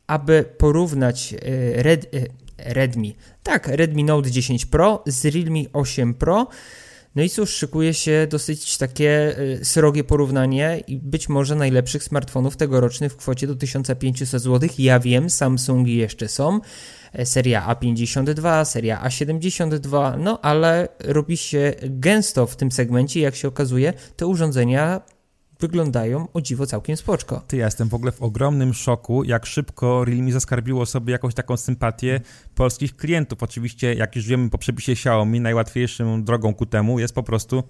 aby 0.06 0.44
porównać 0.58 1.34
Red, 1.74 2.06
Redmi. 2.58 3.16
Tak, 3.42 3.68
Redmi 3.68 4.04
Note 4.04 4.30
10 4.30 4.66
Pro 4.66 5.02
z 5.06 5.24
Realme 5.24 5.60
8 5.72 6.14
Pro. 6.14 6.46
No 7.16 7.22
i 7.22 7.30
cóż, 7.30 7.50
szykuje 7.50 7.94
się 7.94 8.26
dosyć 8.30 8.78
takie 8.78 9.38
y, 9.60 9.64
srogie 9.64 10.04
porównanie 10.04 10.82
i 10.86 10.98
być 10.98 11.28
może 11.28 11.54
najlepszych 11.54 12.04
smartfonów 12.04 12.56
tegorocznych 12.56 13.12
w 13.12 13.16
kwocie 13.16 13.46
do 13.46 13.54
1500 13.54 14.42
zł. 14.42 14.68
Ja 14.78 15.00
wiem, 15.00 15.30
Samsungi 15.30 15.96
jeszcze 15.96 16.28
są, 16.28 16.60
e, 17.12 17.26
seria 17.26 17.74
A52, 17.74 18.64
seria 18.64 19.08
A72, 19.08 20.18
no 20.18 20.40
ale 20.40 20.88
robi 21.04 21.36
się 21.36 21.74
gęsto 21.82 22.46
w 22.46 22.56
tym 22.56 22.72
segmencie, 22.72 23.20
jak 23.20 23.36
się 23.36 23.48
okazuje, 23.48 23.92
te 24.16 24.26
urządzenia 24.26 25.00
wyglądają 25.60 26.28
o 26.32 26.40
dziwo 26.40 26.66
całkiem 26.66 26.96
spoczko. 26.96 27.42
Ty, 27.46 27.56
ja 27.56 27.64
jestem 27.64 27.88
w 27.88 27.94
ogóle 27.94 28.12
w 28.12 28.22
ogromnym 28.22 28.74
szoku, 28.74 29.24
jak 29.24 29.46
szybko 29.46 30.04
Realme 30.04 30.32
zaskarbiło 30.32 30.86
sobie 30.86 31.12
jakąś 31.12 31.34
taką 31.34 31.56
sympatię 31.56 32.20
polskich 32.54 32.96
klientów. 32.96 33.42
Oczywiście, 33.42 33.94
jak 33.94 34.16
już 34.16 34.26
wiemy 34.26 34.50
po 34.50 34.58
przepisie 34.58 34.92
Xiaomi, 34.92 35.40
najłatwiejszą 35.40 36.24
drogą 36.24 36.54
ku 36.54 36.66
temu 36.66 36.98
jest 36.98 37.14
po 37.14 37.22
prostu 37.22 37.62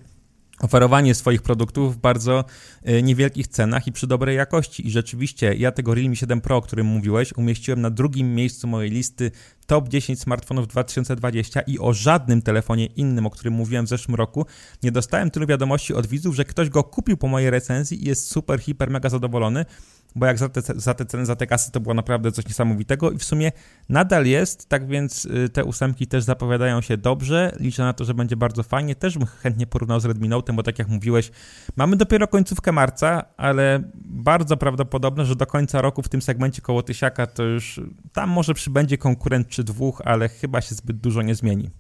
oferowanie 0.61 1.15
swoich 1.15 1.43
produktów 1.43 1.95
w 1.95 1.99
bardzo 1.99 2.45
e, 2.83 3.03
niewielkich 3.03 3.47
cenach 3.47 3.87
i 3.87 3.93
przy 3.93 4.07
dobrej 4.07 4.37
jakości. 4.37 4.87
I 4.87 4.91
rzeczywiście 4.91 5.55
ja 5.55 5.73
tego 5.73 5.95
Realme 5.95 6.17
7 6.17 6.41
Pro, 6.41 6.57
o 6.57 6.63
którym 6.63 6.87
mówiłeś, 6.87 7.33
umieściłem 7.37 7.81
na 7.81 7.91
drugim 7.91 8.35
miejscu 8.35 8.67
mojej 8.67 8.91
listy 8.91 9.31
top 9.67 9.89
10 9.89 10.21
smartfonów 10.21 10.69
2020 10.69 11.61
i 11.61 11.79
o 11.79 11.93
żadnym 11.93 12.43
telefonie 12.43 12.87
innym, 12.87 13.27
o 13.27 13.31
którym 13.31 13.55
mówiłem 13.55 13.87
w 13.87 13.89
zeszłym 13.89 14.15
roku, 14.15 14.47
nie 14.83 14.93
dostałem 14.93 15.31
tylu 15.31 15.47
wiadomości 15.47 15.95
od 15.95 16.07
widzów, 16.07 16.35
że 16.35 16.45
ktoś 16.45 16.69
go 16.69 16.85
kupił 16.85 17.17
po 17.17 17.29
mojej 17.29 17.51
recenzji 17.51 18.05
i 18.05 18.09
jest 18.09 18.31
super, 18.31 18.61
hiper, 18.61 18.91
mega 18.91 19.09
zadowolony, 19.09 19.65
bo 20.15 20.27
jak 20.27 20.39
za 20.39 20.49
te, 20.49 20.61
za 20.77 20.95
te 20.95 21.07
ceny, 21.07 21.27
za 21.27 21.37
te 21.37 21.47
kasy 21.47 21.73
to 21.73 21.81
było 21.81 21.95
naprawdę 21.95 22.33
coś 22.33 22.47
niesamowitego 22.47 23.11
i 23.11 23.19
w 23.19 23.25
sumie 23.25 23.53
nadal 23.89 24.27
jest, 24.27 24.69
tak 24.69 24.87
więc 24.87 25.25
y, 25.25 25.49
te 25.49 25.65
ósemki 25.65 26.07
też 26.07 26.25
zapowiadają 26.25 26.81
się 26.81 26.97
dobrze, 26.97 27.57
liczę 27.61 27.83
na 27.83 27.93
to, 27.93 28.05
że 28.05 28.15
będzie 28.15 28.37
bardzo 28.37 28.63
fajnie, 28.63 28.95
też 28.95 29.19
bym 29.19 29.27
chętnie 29.27 29.67
porównał 29.67 30.01
z 30.01 30.05
Redmi 30.05 30.29
Note, 30.29 30.53
bo 30.53 30.63
tak 30.63 30.79
jak 30.79 30.89
mówiłeś, 30.89 31.31
mamy 31.77 31.97
dopiero 31.97 32.29
końcówkę 32.29 32.73
marca, 32.73 33.25
ale 33.37 33.83
bardzo 34.05 34.57
prawdopodobne, 34.57 35.25
że 35.25 35.37
do 35.37 35.47
końca 35.47 35.83
roku 35.83 36.03
w 36.03 36.09
tym 36.09 36.23
segmencie 36.23 36.63
koło 36.63 36.83
tysiaka 36.83 37.27
to 37.27 37.43
już 37.43 37.81
tam 38.13 38.31
może 38.31 38.55
przybędzie 38.55 38.99
konkurent 38.99 39.49
czy 39.49 39.65
dwóch, 39.65 40.03
ale 40.05 40.29
chyba 40.29 40.61
się 40.61 40.75
zbyt 40.75 40.97
dużo 40.97 41.23
nie 41.23 41.35
zmieni. 41.35 41.71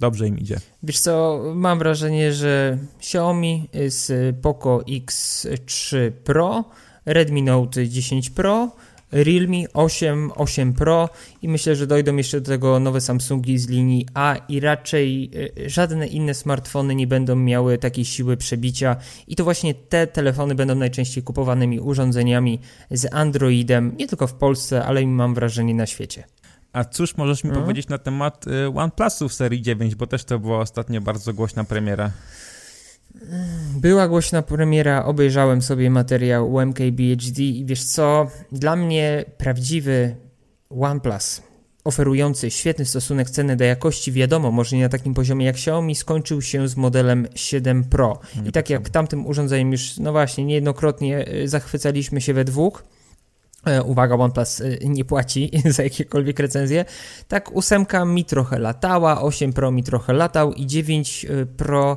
Dobrze 0.00 0.28
im 0.28 0.38
idzie. 0.38 0.60
Wiesz 0.82 1.00
co, 1.00 1.42
mam 1.54 1.78
wrażenie, 1.78 2.32
że 2.32 2.78
Xiaomi 2.98 3.68
z 3.88 4.36
Poco 4.42 4.78
X3 4.78 6.10
Pro 6.10 6.64
Redmi 7.06 7.42
Note 7.42 7.88
10 7.88 8.30
Pro, 8.30 8.70
Realme 9.14 9.64
8, 9.74 10.32
8 10.34 10.72
Pro 10.72 11.08
i 11.42 11.48
myślę, 11.48 11.76
że 11.76 11.86
dojdą 11.86 12.16
jeszcze 12.16 12.40
do 12.40 12.46
tego 12.46 12.80
nowe 12.80 13.00
Samsungi 13.00 13.58
z 13.58 13.68
linii 13.68 14.06
A 14.14 14.36
i 14.48 14.60
raczej 14.60 15.30
e, 15.64 15.70
żadne 15.70 16.06
inne 16.06 16.34
smartfony 16.34 16.94
nie 16.94 17.06
będą 17.06 17.36
miały 17.36 17.78
takiej 17.78 18.04
siły 18.04 18.36
przebicia 18.36 18.96
i 19.26 19.36
to 19.36 19.44
właśnie 19.44 19.74
te 19.74 20.06
telefony 20.06 20.54
będą 20.54 20.74
najczęściej 20.74 21.22
kupowanymi 21.22 21.80
urządzeniami 21.80 22.60
z 22.90 23.14
Androidem, 23.14 23.96
nie 23.98 24.08
tylko 24.08 24.26
w 24.26 24.34
Polsce, 24.34 24.84
ale 24.84 25.06
mam 25.06 25.34
wrażenie 25.34 25.74
na 25.74 25.86
świecie. 25.86 26.24
A 26.72 26.84
cóż 26.84 27.16
możesz 27.16 27.44
mi 27.44 27.50
hmm? 27.50 27.64
powiedzieć 27.64 27.88
na 27.88 27.98
temat 27.98 28.46
y, 28.46 28.78
OnePlusów 28.78 29.34
serii 29.34 29.62
9, 29.62 29.94
bo 29.94 30.06
też 30.06 30.24
to 30.24 30.38
była 30.38 30.58
ostatnio 30.58 31.00
bardzo 31.00 31.34
głośna 31.34 31.64
premiera. 31.64 32.10
Była 33.76 34.08
głośna 34.08 34.42
premiera, 34.42 35.04
obejrzałem 35.04 35.62
sobie 35.62 35.90
materiał 35.90 36.52
UMK 36.52 36.78
BHD 36.92 37.42
i 37.42 37.64
wiesz 37.64 37.84
co, 37.84 38.26
dla 38.52 38.76
mnie 38.76 39.24
prawdziwy 39.38 40.16
OnePlus 40.70 41.42
oferujący 41.84 42.50
świetny 42.50 42.84
stosunek 42.84 43.30
ceny 43.30 43.56
do 43.56 43.64
jakości, 43.64 44.12
wiadomo, 44.12 44.50
może 44.50 44.76
nie 44.76 44.82
na 44.82 44.88
takim 44.88 45.14
poziomie 45.14 45.46
jak 45.46 45.54
Xiaomi, 45.54 45.94
skończył 45.94 46.42
się 46.42 46.68
z 46.68 46.76
modelem 46.76 47.28
7 47.34 47.84
Pro. 47.84 48.20
I 48.46 48.52
tak 48.52 48.70
jak 48.70 48.90
tamtym 48.90 49.26
urządzeniem 49.26 49.72
już, 49.72 49.98
no 49.98 50.12
właśnie, 50.12 50.44
niejednokrotnie 50.44 51.28
y, 51.28 51.48
zachwycaliśmy 51.48 52.20
się 52.20 52.34
we 52.34 52.44
dwóch, 52.44 52.84
e, 53.64 53.82
Uwaga, 53.82 54.14
OnePlus 54.14 54.60
y, 54.60 54.78
nie 54.84 55.04
płaci 55.04 55.50
za 55.76 55.82
jakiekolwiek 55.82 56.38
recenzje. 56.38 56.84
Tak, 57.28 57.52
ósemka 57.52 58.04
mi 58.04 58.24
trochę 58.24 58.58
latała, 58.58 59.22
8 59.22 59.52
Pro 59.52 59.70
mi 59.70 59.82
trochę 59.82 60.12
latał 60.12 60.52
i 60.52 60.66
9 60.66 61.24
y, 61.24 61.46
Pro 61.46 61.96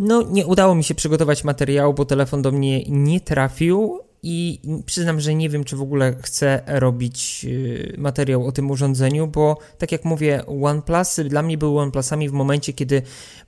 no, 0.00 0.22
nie 0.22 0.46
udało 0.46 0.74
mi 0.74 0.84
się 0.84 0.94
przygotować 0.94 1.44
materiału, 1.44 1.94
bo 1.94 2.04
telefon 2.04 2.42
do 2.42 2.52
mnie 2.52 2.84
nie 2.88 3.20
trafił 3.20 4.00
i 4.22 4.60
przyznam, 4.86 5.20
że 5.20 5.34
nie 5.34 5.48
wiem, 5.48 5.64
czy 5.64 5.76
w 5.76 5.82
ogóle 5.82 6.16
chcę 6.22 6.62
robić 6.66 7.46
y, 7.48 7.94
materiał 7.98 8.46
o 8.46 8.52
tym 8.52 8.70
urządzeniu, 8.70 9.26
bo 9.26 9.58
tak 9.78 9.92
jak 9.92 10.04
mówię, 10.04 10.46
OnePlusy 10.46 11.24
dla 11.24 11.42
mnie 11.42 11.58
były 11.58 11.80
OnePlusami 11.80 12.28
w 12.28 12.32
momencie, 12.32 12.72
kiedy 12.72 13.02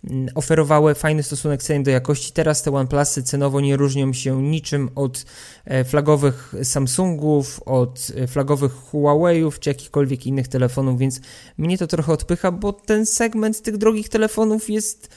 mm, 0.05 0.29
oferowały 0.35 0.95
fajny 0.95 1.23
stosunek 1.23 1.63
ceny 1.63 1.85
do 1.85 1.91
jakości. 1.91 2.33
Teraz 2.33 2.63
te 2.63 2.75
OnePlusy 2.75 3.23
cenowo 3.23 3.61
nie 3.61 3.77
różnią 3.77 4.13
się 4.13 4.43
niczym 4.43 4.91
od 4.95 5.25
e, 5.65 5.85
flagowych 5.85 6.55
Samsungów, 6.63 7.61
od 7.67 8.13
e, 8.17 8.27
flagowych 8.27 8.73
Huawei'ów 8.73 9.59
czy 9.59 9.71
jakichkolwiek 9.71 10.27
innych 10.27 10.49
telefonów, 10.49 10.99
więc 10.99 11.21
mnie 11.59 11.79
to 11.79 11.87
trochę 11.87 12.13
odpycha, 12.13 12.53
bo 12.53 12.73
ten 12.73 13.07
segment 13.07 13.63
tych 13.63 13.77
drogich 13.77 14.09
telefonów 14.09 14.71
jest 14.71 15.09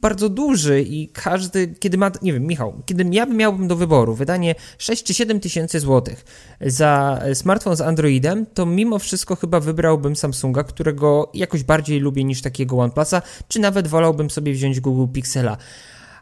bardzo 0.00 0.28
duży 0.28 0.82
i 0.82 1.08
każdy, 1.08 1.74
kiedy 1.80 1.98
ma, 1.98 2.10
nie 2.22 2.32
wiem, 2.32 2.46
Michał, 2.46 2.82
kiedy 2.86 3.04
ja 3.12 3.26
miałbym 3.26 3.68
do 3.68 3.76
wyboru 3.76 4.14
wydanie 4.14 4.54
6 4.78 5.02
czy 5.02 5.14
7 5.14 5.40
tysięcy 5.40 5.80
złotych 5.80 6.24
za 6.60 7.22
smartfon 7.34 7.76
z 7.76 7.80
Androidem, 7.80 8.46
to 8.46 8.66
mimo 8.66 8.98
wszystko 8.98 9.36
chyba 9.36 9.60
wybrałbym 9.60 10.16
Samsunga, 10.16 10.64
którego 10.64 11.30
jakoś 11.34 11.64
bardziej 11.64 12.00
lubię 12.00 12.24
niż 12.24 12.42
takiego 12.42 12.78
OnePlusa, 12.78 13.22
czy 13.48 13.60
nawet 13.60 13.88
wolałbym 13.88 14.30
sobie 14.30 14.52
wziąć 14.52 14.80
Google 14.80 15.12
Pixela 15.12 15.56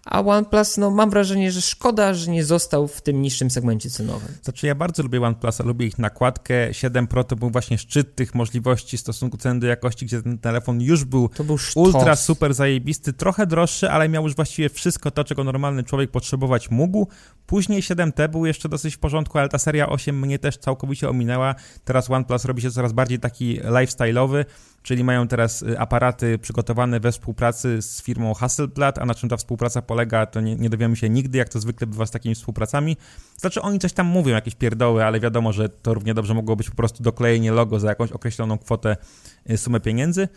a 0.05 0.21
OnePlus, 0.21 0.77
no 0.77 0.91
mam 0.91 1.11
wrażenie, 1.11 1.53
że 1.53 1.61
szkoda, 1.61 2.15
że 2.15 2.31
nie 2.31 2.45
został 2.45 2.88
w 2.88 3.01
tym 3.01 3.23
niższym 3.23 3.51
segmencie 3.51 3.91
cenowym. 3.91 4.29
Znaczy 4.43 4.67
ja 4.67 4.75
bardzo 4.75 5.03
lubię 5.03 5.23
OnePlusa, 5.23 5.65
lubię 5.65 5.87
ich 5.87 5.99
nakładkę, 5.99 6.75
7 6.75 7.07
Pro 7.07 7.25
to 7.25 7.37
był 7.37 7.51
właśnie 7.51 7.79
szczyt 7.79 8.15
tych 8.15 8.35
możliwości 8.35 8.97
w 8.97 9.01
stosunku 9.01 9.37
ceny 9.37 9.61
do 9.61 9.67
jakości, 9.67 10.07
gdzie 10.07 10.23
ten 10.23 10.38
telefon 10.38 10.81
już 10.81 11.05
był, 11.05 11.31
był 11.45 11.59
ultra 11.75 12.17
super 12.17 12.55
zajebisty, 12.55 13.12
trochę 13.12 13.47
droższy, 13.47 13.91
ale 13.91 14.09
miał 14.09 14.23
już 14.23 14.37
właściwie 14.37 14.69
wszystko 14.69 15.11
to, 15.11 15.25
czego 15.25 15.45
normalny 15.45 15.83
człowiek 15.83 16.11
potrzebować 16.11 16.71
mógł. 16.71 17.09
Później 17.53 17.83
7T 17.83 18.29
był 18.29 18.47
jeszcze 18.47 18.69
dosyć 18.69 18.97
w 18.97 18.99
porządku, 18.99 19.38
ale 19.38 19.49
ta 19.49 19.59
seria 19.59 19.88
8 19.88 20.19
mnie 20.19 20.38
też 20.38 20.57
całkowicie 20.57 21.09
ominęła. 21.09 21.55
Teraz 21.85 22.11
OnePlus 22.11 22.45
robi 22.45 22.62
się 22.62 22.71
coraz 22.71 22.93
bardziej 22.93 23.19
taki 23.19 23.61
lifestyle'owy 23.61 24.45
czyli 24.83 25.05
mają 25.05 25.29
teraz 25.29 25.62
y, 25.62 25.79
aparaty 25.79 26.38
przygotowane 26.38 27.01
we 27.01 27.12
współpracy 27.12 27.83
z 27.83 28.03
firmą 28.03 28.35
Hasselblad, 28.35 28.99
a 28.99 29.05
na 29.05 29.15
czym 29.15 29.29
ta 29.29 29.37
współpraca 29.37 29.83
polega, 29.83 30.27
to 30.27 30.41
nie, 30.41 30.57
nie 30.57 30.71
dowiemy 30.71 30.97
się 30.97 31.11
nigdy, 31.11 31.38
jak 31.38 31.49
to 31.49 31.61
zwykle 31.61 31.87
bywa 31.87 32.07
z 32.07 32.11
takimi 32.11 32.35
współpracami. 32.35 32.97
Znaczy 33.37 33.62
oni 33.62 33.79
coś 33.79 33.93
tam 33.93 34.07
mówią, 34.07 34.35
jakieś 34.35 34.55
pierdoły, 34.55 35.05
ale 35.05 35.21
wiadomo, 35.21 35.53
że 35.53 35.69
to 35.69 35.95
równie 35.95 36.15
dobrze 36.15 36.35
mogło 36.35 36.57
być 36.57 36.71
po 36.71 36.77
prostu 36.77 37.03
doklejenie 37.03 37.53
logo 37.53 37.81
za 37.81 37.88
jakąś 37.88 38.12
określoną 38.12 38.59
kwotę, 38.59 38.97
y, 39.51 39.59
sumę 39.59 39.81
pieniędzy. 39.81 40.29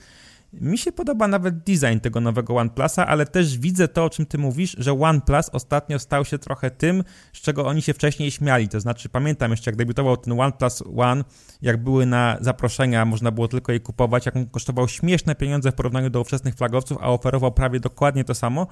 Mi 0.53 0.77
się 0.77 0.91
podoba 0.91 1.27
nawet 1.27 1.57
design 1.57 1.99
tego 2.01 2.21
nowego 2.21 2.55
OnePlusa, 2.55 3.07
ale 3.07 3.25
też 3.25 3.57
widzę 3.57 3.87
to, 3.87 4.03
o 4.05 4.09
czym 4.09 4.25
ty 4.25 4.37
mówisz, 4.37 4.75
że 4.79 4.99
OnePlus 4.99 5.49
ostatnio 5.49 5.99
stał 5.99 6.25
się 6.25 6.37
trochę 6.37 6.71
tym, 6.71 7.03
z 7.33 7.41
czego 7.41 7.65
oni 7.65 7.81
się 7.81 7.93
wcześniej 7.93 8.31
śmiali. 8.31 8.69
To 8.69 8.79
znaczy, 8.79 9.09
pamiętam 9.09 9.51
jeszcze, 9.51 9.71
jak 9.71 9.75
debiutował 9.75 10.17
ten 10.17 10.39
OnePlus 10.39 10.83
One, 10.97 11.23
jak 11.61 11.83
były 11.83 12.05
na 12.05 12.37
zaproszenia, 12.41 13.05
można 13.05 13.31
było 13.31 13.47
tylko 13.47 13.71
je 13.71 13.79
kupować, 13.79 14.25
jak 14.25 14.35
on 14.35 14.45
kosztował 14.45 14.87
śmieszne 14.87 15.35
pieniądze 15.35 15.71
w 15.71 15.75
porównaniu 15.75 16.09
do 16.09 16.21
ówczesnych 16.21 16.55
flagowców, 16.55 16.97
a 17.01 17.09
oferował 17.09 17.51
prawie 17.51 17.79
dokładnie 17.79 18.23
to 18.23 18.35
samo. 18.35 18.67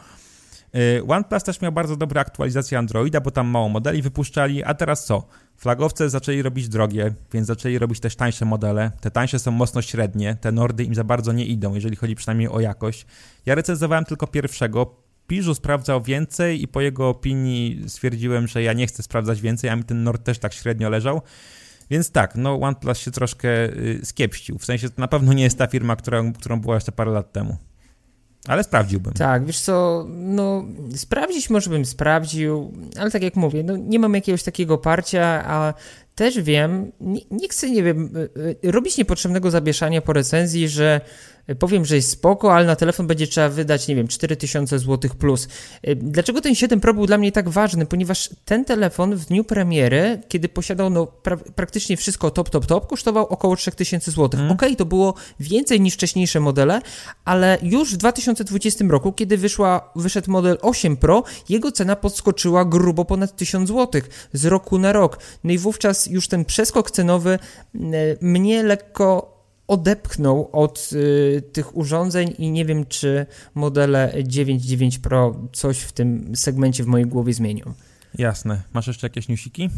Y, 0.78 1.04
OnePlus 1.08 1.44
też 1.44 1.62
miał 1.62 1.72
bardzo 1.72 1.96
dobre 1.96 2.22
aktualizacje 2.22 2.78
Androida, 2.78 3.22
bo 3.22 3.32
tam 3.32 3.48
mało 3.48 3.70
modeli 3.70 4.02
wypuszczali, 4.02 4.64
a 4.64 4.74
teraz 4.74 5.06
co? 5.06 5.28
Flagowce 5.58 6.10
zaczęli 6.10 6.42
robić 6.42 6.70
drogie, 6.70 7.14
więc 7.34 7.48
zaczęli 7.48 7.78
robić 7.78 8.00
też 8.00 8.16
tańsze 8.16 8.46
modele. 8.46 8.92
Te 9.02 9.12
tańsze 9.12 9.40
są 9.40 9.52
mocno 9.52 9.82
średnie, 9.82 10.38
te 10.42 10.52
Nordy 10.52 10.84
im 10.84 10.96
za 10.96 11.04
bardzo 11.04 11.32
nie 11.32 11.46
idą, 11.46 11.76
jeżeli 11.76 11.96
chodzi 11.96 12.16
przynajmniej 12.16 12.50
o 12.50 12.60
jakość. 12.60 13.06
Ja 13.46 13.56
recenzowałem 13.56 14.06
tylko 14.06 14.28
pierwszego. 14.28 15.04
Piżu 15.28 15.56
sprawdzał 15.56 16.02
więcej 16.02 16.64
i 16.64 16.68
po 16.68 16.82
jego 16.82 17.10
opinii 17.10 17.84
stwierdziłem, 17.88 18.48
że 18.48 18.64
ja 18.64 18.74
nie 18.74 18.88
chcę 18.88 19.04
sprawdzać 19.04 19.42
więcej, 19.42 19.70
a 19.70 19.76
mi 19.76 19.84
ten 19.84 20.04
Nord 20.04 20.24
też 20.24 20.40
tak 20.40 20.54
średnio 20.54 20.90
leżał. 20.90 21.22
Więc 21.90 22.12
tak, 22.12 22.36
no 22.36 22.62
OnePlus 22.62 22.98
się 22.98 23.12
troszkę 23.12 23.50
y, 23.66 24.00
skiepścił. 24.04 24.58
W 24.58 24.66
sensie 24.66 24.90
to 24.90 25.02
na 25.02 25.08
pewno 25.08 25.34
nie 25.34 25.44
jest 25.44 25.58
ta 25.58 25.68
firma, 25.68 25.96
która, 25.96 26.24
którą 26.40 26.62
była 26.62 26.76
jeszcze 26.76 26.92
parę 26.92 27.12
lat 27.12 27.32
temu. 27.32 27.58
Ale 28.48 28.64
sprawdziłbym. 28.64 29.14
Tak, 29.14 29.46
wiesz 29.46 29.60
co, 29.60 30.06
no 30.10 30.66
sprawdzić 30.96 31.50
może 31.50 31.70
bym 31.70 31.86
sprawdził, 31.86 32.74
ale 33.00 33.12
tak 33.12 33.24
jak 33.24 33.36
mówię, 33.36 33.64
no 33.64 33.78
nie 33.78 34.00
mam 34.00 34.14
jakiegoś 34.14 34.44
takiego 34.44 34.78
parcia, 34.78 35.44
a 35.48 35.74
też 36.16 36.42
wiem, 36.42 36.92
nie, 37.02 37.22
nie 37.32 37.50
chcę, 37.50 37.70
nie 37.70 37.84
wiem, 37.84 38.18
y, 38.38 38.68
y, 38.68 38.72
robić 38.72 38.98
niepotrzebnego 38.98 39.52
zabieszania 39.52 40.02
po 40.02 40.14
recenzji, 40.14 40.70
że 40.70 41.02
powiem, 41.60 41.86
że 41.86 41.96
jest 41.96 42.10
spoko, 42.10 42.56
ale 42.56 42.66
na 42.66 42.76
telefon 42.76 43.08
będzie 43.08 43.28
trzeba 43.28 43.50
wydać, 43.50 43.88
nie 43.88 43.96
wiem, 43.96 44.08
4000 44.08 44.80
zł 44.80 45.12
plus. 45.20 45.48
Y, 45.88 45.96
dlaczego 45.96 46.42
ten 46.42 46.56
7 46.56 46.80
Pro 46.80 46.94
był 46.94 47.06
dla 47.06 47.18
mnie 47.18 47.32
tak 47.32 47.50
ważny? 47.50 47.86
Ponieważ 47.86 48.30
ten 48.46 48.66
telefon 48.66 49.16
w 49.16 49.26
dniu 49.26 49.44
premiery, 49.44 50.22
kiedy 50.28 50.50
posiadał 50.50 50.90
no, 50.90 51.08
pra 51.08 51.38
praktycznie 51.38 51.98
wszystko 51.98 52.32
top, 52.32 52.50
top, 52.50 52.66
top, 52.66 52.88
kosztował 52.88 53.28
około 53.28 53.56
3000 53.56 54.12
zł. 54.12 54.40
Mm. 54.40 54.52
Ok, 54.52 54.62
to 54.78 54.86
było 54.86 55.14
więcej 55.40 55.82
niż 55.82 55.94
wcześniejsze 55.94 56.40
modele, 56.40 56.82
ale 57.26 57.58
już 57.62 57.94
w 57.94 57.98
2020 57.98 58.86
roku, 58.90 59.14
kiedy 59.14 59.38
wyszła, 59.38 59.92
wyszedł 59.96 60.32
model 60.32 60.58
8 60.62 60.98
Pro, 60.98 61.24
jego 61.50 61.72
cena 61.72 61.96
podskoczyła 61.96 62.66
grubo 62.66 63.06
ponad 63.06 63.36
1000 63.36 63.70
zł 63.70 64.02
z 64.34 64.46
roku 64.46 64.80
na 64.80 64.94
rok. 64.94 65.20
No 65.44 65.52
i 65.52 65.58
wówczas 65.58 66.03
już 66.08 66.28
ten 66.28 66.46
przeskok 66.46 66.92
cenowy 66.92 67.40
y, 67.76 67.80
mnie 68.22 68.64
lekko 68.64 69.34
odepchnął 69.68 70.50
od 70.52 70.90
y, 70.94 71.44
tych 71.54 71.78
urządzeń 71.78 72.34
i 72.38 72.52
nie 72.52 72.66
wiem, 72.66 72.86
czy 72.86 73.26
modele 73.56 74.14
9.9 74.16 75.00
Pro 75.00 75.36
coś 75.54 75.80
w 75.80 75.92
tym 75.92 76.36
segmencie 76.36 76.84
w 76.84 76.88
mojej 76.88 77.08
głowie 77.08 77.34
zmienią. 77.34 77.74
Jasne. 78.18 78.62
Masz 78.74 78.88
jeszcze 78.88 79.08
jakieś 79.08 79.28
newsiki? 79.28 79.70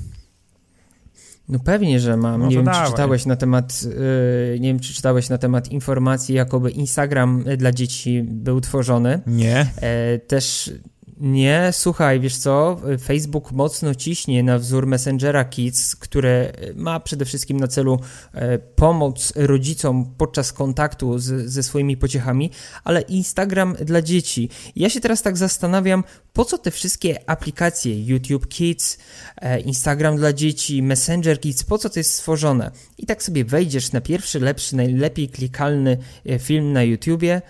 No 1.50 1.60
pewnie, 1.60 2.00
że 2.00 2.18
mam. 2.18 2.42
No 2.42 2.48
nie 2.48 2.56
wiem, 2.56 2.66
dawaj. 2.66 2.86
czy 2.86 2.92
czytałeś 2.92 3.26
na 3.26 3.36
temat 3.36 3.84
yy, 3.84 4.60
nie 4.60 4.68
wiem, 4.68 4.80
czy 4.80 4.94
czytałeś 4.94 5.30
na 5.30 5.38
temat 5.38 5.72
informacji, 5.72 6.36
jakoby 6.36 6.72
Instagram 6.72 7.44
dla 7.58 7.72
dzieci 7.72 8.24
był 8.24 8.62
tworzony. 8.62 9.22
Nie. 9.28 9.72
E, 9.82 10.20
też 10.20 10.74
nie, 11.18 11.70
słuchaj, 11.72 12.20
wiesz 12.20 12.38
co, 12.38 12.78
Facebook 13.02 13.52
mocno 13.52 13.96
ciśnie 13.96 14.44
na 14.44 14.60
wzór 14.60 14.88
Messengera 14.88 15.46
Kids, 15.46 15.96
które 15.96 16.54
ma 16.76 17.00
przede 17.00 17.26
wszystkim 17.26 17.60
na 17.60 17.68
celu 17.68 18.00
e, 18.34 18.60
pomoc 18.60 19.34
rodzicom 19.36 20.14
podczas 20.18 20.54
kontaktu 20.54 21.20
z, 21.20 21.50
ze 21.50 21.64
swoimi 21.64 21.98
pociechami, 21.98 22.52
ale 22.84 23.02
Instagram 23.02 23.76
dla 23.76 24.02
dzieci. 24.02 24.50
Ja 24.76 24.90
się 24.90 25.00
teraz 25.00 25.22
tak 25.22 25.38
zastanawiam, 25.38 26.04
po 26.34 26.46
co 26.46 26.58
te 26.58 26.72
wszystkie 26.72 27.30
aplikacje 27.30 28.06
YouTube 28.06 28.48
Kids, 28.48 28.98
e, 29.36 29.60
Instagram 29.60 30.18
dla 30.18 30.34
dzieci, 30.34 30.84
Messenger 30.84 31.40
Kids, 31.40 31.64
po 31.64 31.78
co 31.78 31.90
to 31.90 32.00
jest 32.00 32.14
stworzone? 32.14 32.72
I 32.98 33.06
tak 33.06 33.24
sobie 33.24 33.46
wejdziesz 33.46 33.92
na 33.92 34.02
pierwszy, 34.02 34.40
lepszy, 34.40 34.76
najlepiej 34.76 35.30
klikalny 35.30 35.98
e, 36.26 36.40
film 36.40 36.74
na 36.74 36.84
YouTubie, 36.84 37.42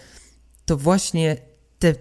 to 0.65 0.77
właśnie 0.77 1.37
te 1.79 1.95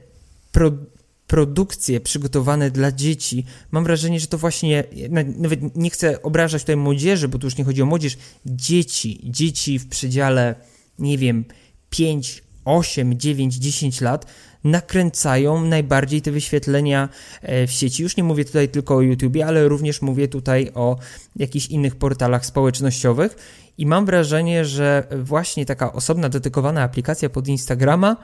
produkty 0.53 0.93
produkcje 1.34 2.00
przygotowane 2.00 2.70
dla 2.70 2.92
dzieci. 2.92 3.44
Mam 3.70 3.84
wrażenie, 3.84 4.20
że 4.20 4.26
to 4.26 4.38
właśnie, 4.38 4.84
nawet 5.36 5.76
nie 5.76 5.90
chcę 5.90 6.22
obrażać 6.22 6.62
tutaj 6.62 6.76
młodzieży, 6.76 7.28
bo 7.28 7.38
tu 7.38 7.46
już 7.46 7.56
nie 7.56 7.64
chodzi 7.64 7.82
o 7.82 7.86
młodzież, 7.86 8.18
dzieci, 8.46 9.20
dzieci 9.24 9.78
w 9.78 9.88
przedziale, 9.88 10.54
nie 10.98 11.18
wiem, 11.18 11.44
5, 11.90 12.42
8, 12.64 13.18
9, 13.18 13.54
10 13.54 14.00
lat 14.00 14.26
nakręcają 14.64 15.64
najbardziej 15.64 16.22
te 16.22 16.30
wyświetlenia 16.30 17.08
e, 17.42 17.66
w 17.66 17.72
sieci. 17.72 18.02
Już 18.02 18.16
nie 18.16 18.24
mówię 18.24 18.44
tutaj 18.44 18.68
tylko 18.68 18.96
o 18.96 19.00
YouTubie, 19.00 19.46
ale 19.46 19.68
również 19.68 20.02
mówię 20.02 20.28
tutaj 20.28 20.70
o 20.74 20.98
jakichś 21.36 21.66
innych 21.66 21.96
portalach 21.96 22.46
społecznościowych 22.46 23.36
i 23.78 23.86
mam 23.86 24.06
wrażenie, 24.06 24.64
że 24.64 25.06
właśnie 25.22 25.66
taka 25.66 25.92
osobna, 25.92 26.28
dedykowana 26.28 26.82
aplikacja 26.82 27.28
pod 27.30 27.48
Instagrama 27.48 28.16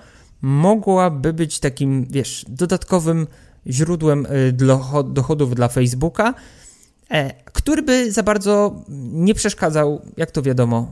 mogłaby 0.43 1.33
być 1.33 1.61
takim, 1.61 2.07
wiesz, 2.11 2.45
dodatkowym 2.49 3.27
źródłem 3.67 4.27
y, 4.27 4.53
dochodów 5.05 5.55
dla 5.55 5.69
Facebooka, 5.69 6.35
który 7.45 7.83
by 7.83 8.13
za 8.13 8.23
bardzo 8.23 8.85
nie 9.13 9.35
przeszkadzał, 9.35 10.03
jak 10.17 10.31
to 10.31 10.43
wiadomo, 10.43 10.91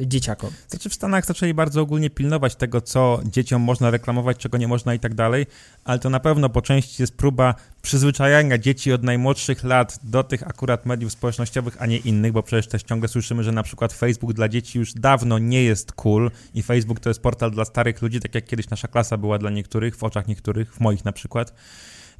e, 0.00 0.06
dzieciakom. 0.06 0.50
Znaczy 0.68 0.88
w 0.88 0.94
Stanach 0.94 1.26
zaczęli 1.26 1.54
bardzo 1.54 1.80
ogólnie 1.80 2.10
pilnować 2.10 2.56
tego, 2.56 2.80
co 2.80 3.20
dzieciom 3.24 3.62
można 3.62 3.90
reklamować, 3.90 4.36
czego 4.36 4.58
nie 4.58 4.68
można 4.68 4.94
i 4.94 4.98
tak 4.98 5.14
dalej, 5.14 5.46
ale 5.84 5.98
to 5.98 6.10
na 6.10 6.20
pewno 6.20 6.48
po 6.48 6.62
części 6.62 7.02
jest 7.02 7.16
próba 7.16 7.54
przyzwyczajania 7.82 8.58
dzieci 8.58 8.92
od 8.92 9.02
najmłodszych 9.02 9.64
lat 9.64 9.98
do 10.02 10.24
tych 10.24 10.48
akurat 10.48 10.86
mediów 10.86 11.12
społecznościowych, 11.12 11.82
a 11.82 11.86
nie 11.86 11.96
innych, 11.96 12.32
bo 12.32 12.42
przecież 12.42 12.66
też 12.66 12.82
ciągle 12.82 13.08
słyszymy, 13.08 13.44
że 13.44 13.52
na 13.52 13.62
przykład 13.62 13.92
Facebook 13.92 14.32
dla 14.32 14.48
dzieci 14.48 14.78
już 14.78 14.94
dawno 14.94 15.38
nie 15.38 15.62
jest 15.62 15.92
cool 15.92 16.30
i 16.54 16.62
Facebook 16.62 17.00
to 17.00 17.10
jest 17.10 17.20
portal 17.20 17.50
dla 17.50 17.64
starych 17.64 18.02
ludzi, 18.02 18.20
tak 18.20 18.34
jak 18.34 18.44
kiedyś 18.44 18.70
nasza 18.70 18.88
klasa 18.88 19.16
była 19.16 19.38
dla 19.38 19.50
niektórych, 19.50 19.96
w 19.96 20.04
oczach 20.04 20.28
niektórych, 20.28 20.74
w 20.74 20.80
moich 20.80 21.04
na 21.04 21.12
przykład. 21.12 21.54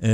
Yy, 0.03 0.09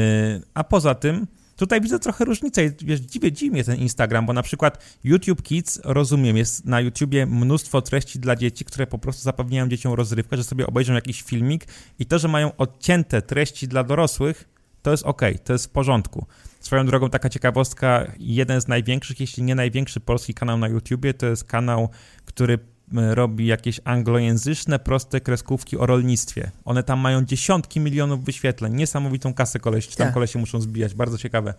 a 0.54 0.64
poza 0.64 0.94
tym 0.94 1.26
Tutaj 1.62 1.80
widzę 1.80 1.98
trochę 1.98 2.24
różnicę. 2.24 2.62
Wiesz, 2.80 3.00
dziwię, 3.00 3.32
dziwi 3.32 3.50
mnie 3.50 3.64
ten 3.64 3.76
Instagram, 3.76 4.26
bo 4.26 4.32
na 4.32 4.42
przykład 4.42 4.84
YouTube 5.04 5.42
Kids, 5.42 5.80
rozumiem, 5.84 6.36
jest 6.36 6.64
na 6.64 6.80
YouTubie 6.80 7.26
mnóstwo 7.26 7.82
treści 7.82 8.18
dla 8.18 8.36
dzieci, 8.36 8.64
które 8.64 8.86
po 8.86 8.98
prostu 8.98 9.22
zapewniają 9.22 9.68
dzieciom 9.68 9.92
rozrywkę, 9.92 10.36
że 10.36 10.44
sobie 10.44 10.66
obejrzą 10.66 10.94
jakiś 10.94 11.22
filmik 11.22 11.64
i 11.98 12.06
to, 12.06 12.18
że 12.18 12.28
mają 12.28 12.56
odcięte 12.56 13.22
treści 13.22 13.68
dla 13.68 13.84
dorosłych, 13.84 14.48
to 14.82 14.90
jest 14.90 15.04
ok, 15.04 15.22
to 15.44 15.52
jest 15.52 15.66
w 15.66 15.68
porządku. 15.68 16.26
Swoją 16.60 16.86
drogą 16.86 17.10
taka 17.10 17.28
ciekawostka, 17.28 18.12
jeden 18.18 18.60
z 18.60 18.68
największych, 18.68 19.20
jeśli 19.20 19.42
nie 19.42 19.54
największy 19.54 20.00
polski 20.00 20.34
kanał 20.34 20.58
na 20.58 20.68
YouTubie, 20.68 21.14
to 21.14 21.26
jest 21.26 21.44
kanał, 21.44 21.88
który 22.24 22.58
robi 22.92 23.46
jakieś 23.46 23.80
anglojęzyczne, 23.84 24.78
proste 24.78 25.20
kreskówki 25.20 25.76
o 25.76 25.86
rolnictwie. 25.86 26.50
One 26.64 26.82
tam 26.82 26.98
mają 27.00 27.24
dziesiątki 27.24 27.80
milionów 27.80 28.24
wyświetleń. 28.24 28.74
Niesamowitą 28.74 29.34
kasę 29.34 29.60
koleś, 29.60 29.88
czy 29.88 29.96
tam 29.96 30.06
tak. 30.06 30.14
kolesie 30.14 30.38
muszą 30.38 30.60
zbijać. 30.60 30.94
Bardzo 30.94 31.18
ciekawe. 31.18 31.54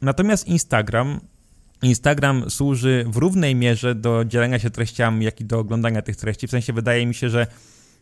Natomiast 0.00 0.48
Instagram 0.48 1.20
Instagram 1.82 2.50
służy 2.50 3.04
w 3.08 3.16
równej 3.16 3.54
mierze 3.54 3.94
do 3.94 4.24
dzielenia 4.24 4.58
się 4.58 4.70
treściami, 4.70 5.24
jak 5.24 5.40
i 5.40 5.44
do 5.44 5.58
oglądania 5.58 6.02
tych 6.02 6.16
treści. 6.16 6.46
W 6.46 6.50
sensie 6.50 6.72
wydaje 6.72 7.06
mi 7.06 7.14
się, 7.14 7.30
że 7.30 7.46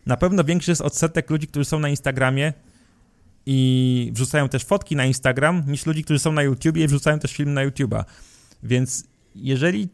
na 0.06 0.16
pewno 0.16 0.44
większy 0.44 0.70
jest 0.70 0.80
odsetek 0.80 1.30
ludzi, 1.30 1.46
którzy 1.46 1.64
są 1.64 1.78
na 1.78 1.88
Instagramie 1.88 2.52
i 3.46 4.10
wrzucają 4.14 4.48
też 4.48 4.64
fotki 4.64 4.96
na 4.96 5.04
Instagram, 5.04 5.62
niż 5.66 5.86
ludzi, 5.86 6.04
którzy 6.04 6.18
są 6.18 6.32
na 6.32 6.42
YouTubie 6.42 6.84
i 6.84 6.88
wrzucają 6.88 7.18
też 7.18 7.32
film 7.32 7.54
na 7.54 7.66
YouTube'a. 7.66 8.04
Więc 8.62 9.04
jeżeli 9.34 9.88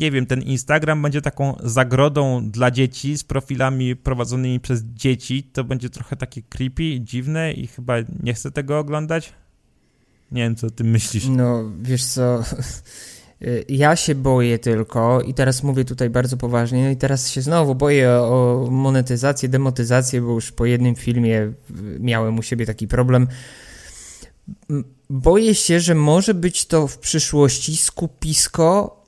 nie 0.00 0.10
wiem, 0.10 0.26
ten 0.26 0.42
Instagram 0.42 1.02
będzie 1.02 1.22
taką 1.22 1.56
zagrodą 1.62 2.50
dla 2.50 2.70
dzieci 2.70 3.18
z 3.18 3.24
profilami 3.24 3.96
prowadzonymi 3.96 4.60
przez 4.60 4.82
dzieci, 4.82 5.42
to 5.42 5.64
będzie 5.64 5.90
trochę 5.90 6.16
takie 6.16 6.42
creepy, 6.42 7.00
dziwne 7.00 7.52
i 7.52 7.66
chyba 7.66 7.94
nie 8.22 8.34
chcę 8.34 8.50
tego 8.50 8.78
oglądać. 8.78 9.32
Nie 10.32 10.42
wiem, 10.42 10.56
co 10.56 10.70
ty 10.70 10.84
myślisz. 10.84 11.26
No, 11.28 11.64
wiesz 11.82 12.04
co, 12.04 12.44
ja 13.68 13.96
się 13.96 14.14
boję 14.14 14.58
tylko 14.58 15.20
i 15.20 15.34
teraz 15.34 15.62
mówię 15.62 15.84
tutaj 15.84 16.10
bardzo 16.10 16.36
poważnie, 16.36 16.84
no 16.84 16.90
i 16.90 16.96
teraz 16.96 17.30
się 17.30 17.42
znowu 17.42 17.74
boję 17.74 18.10
o 18.10 18.68
monetyzację, 18.70 19.48
demotyzację, 19.48 20.20
bo 20.20 20.32
już 20.32 20.52
po 20.52 20.66
jednym 20.66 20.94
filmie 20.94 21.52
miałem 22.00 22.38
u 22.38 22.42
siebie 22.42 22.66
taki 22.66 22.88
problem. 22.88 23.28
Boję 25.10 25.54
się, 25.54 25.80
że 25.80 25.94
może 25.94 26.34
być 26.34 26.66
to 26.66 26.88
w 26.88 26.98
przyszłości 26.98 27.76
skupisko 27.76 29.01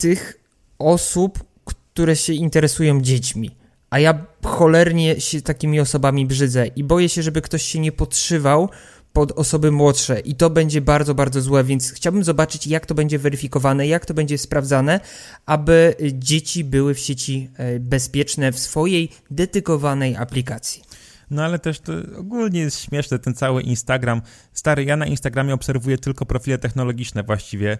tych 0.00 0.40
osób, 0.78 1.44
które 1.64 2.16
się 2.16 2.32
interesują 2.32 3.00
dziećmi. 3.00 3.50
A 3.90 3.98
ja 3.98 4.26
cholernie 4.44 5.20
się 5.20 5.42
takimi 5.42 5.80
osobami 5.80 6.26
brzydzę 6.26 6.66
i 6.66 6.84
boję 6.84 7.08
się, 7.08 7.22
żeby 7.22 7.42
ktoś 7.42 7.62
się 7.62 7.78
nie 7.78 7.92
podszywał 7.92 8.68
pod 9.12 9.32
osoby 9.32 9.70
młodsze 9.70 10.20
i 10.20 10.34
to 10.34 10.50
będzie 10.50 10.80
bardzo, 10.80 11.14
bardzo 11.14 11.40
złe, 11.40 11.64
więc 11.64 11.92
chciałbym 11.92 12.24
zobaczyć, 12.24 12.66
jak 12.66 12.86
to 12.86 12.94
będzie 12.94 13.18
weryfikowane, 13.18 13.86
jak 13.86 14.06
to 14.06 14.14
będzie 14.14 14.38
sprawdzane, 14.38 15.00
aby 15.46 15.94
dzieci 16.12 16.64
były 16.64 16.94
w 16.94 16.98
sieci 16.98 17.50
e, 17.56 17.80
bezpieczne 17.80 18.52
w 18.52 18.58
swojej 18.58 19.10
dedykowanej 19.30 20.16
aplikacji. 20.16 20.82
No 21.30 21.44
ale 21.44 21.58
też 21.58 21.80
to 21.80 21.92
ogólnie 22.18 22.60
jest 22.60 22.80
śmieszne, 22.80 23.18
ten 23.18 23.34
cały 23.34 23.62
Instagram. 23.62 24.22
Stary, 24.52 24.84
ja 24.84 24.96
na 24.96 25.06
Instagramie 25.06 25.54
obserwuję 25.54 25.98
tylko 25.98 26.26
profile 26.26 26.58
technologiczne 26.58 27.22
właściwie. 27.22 27.78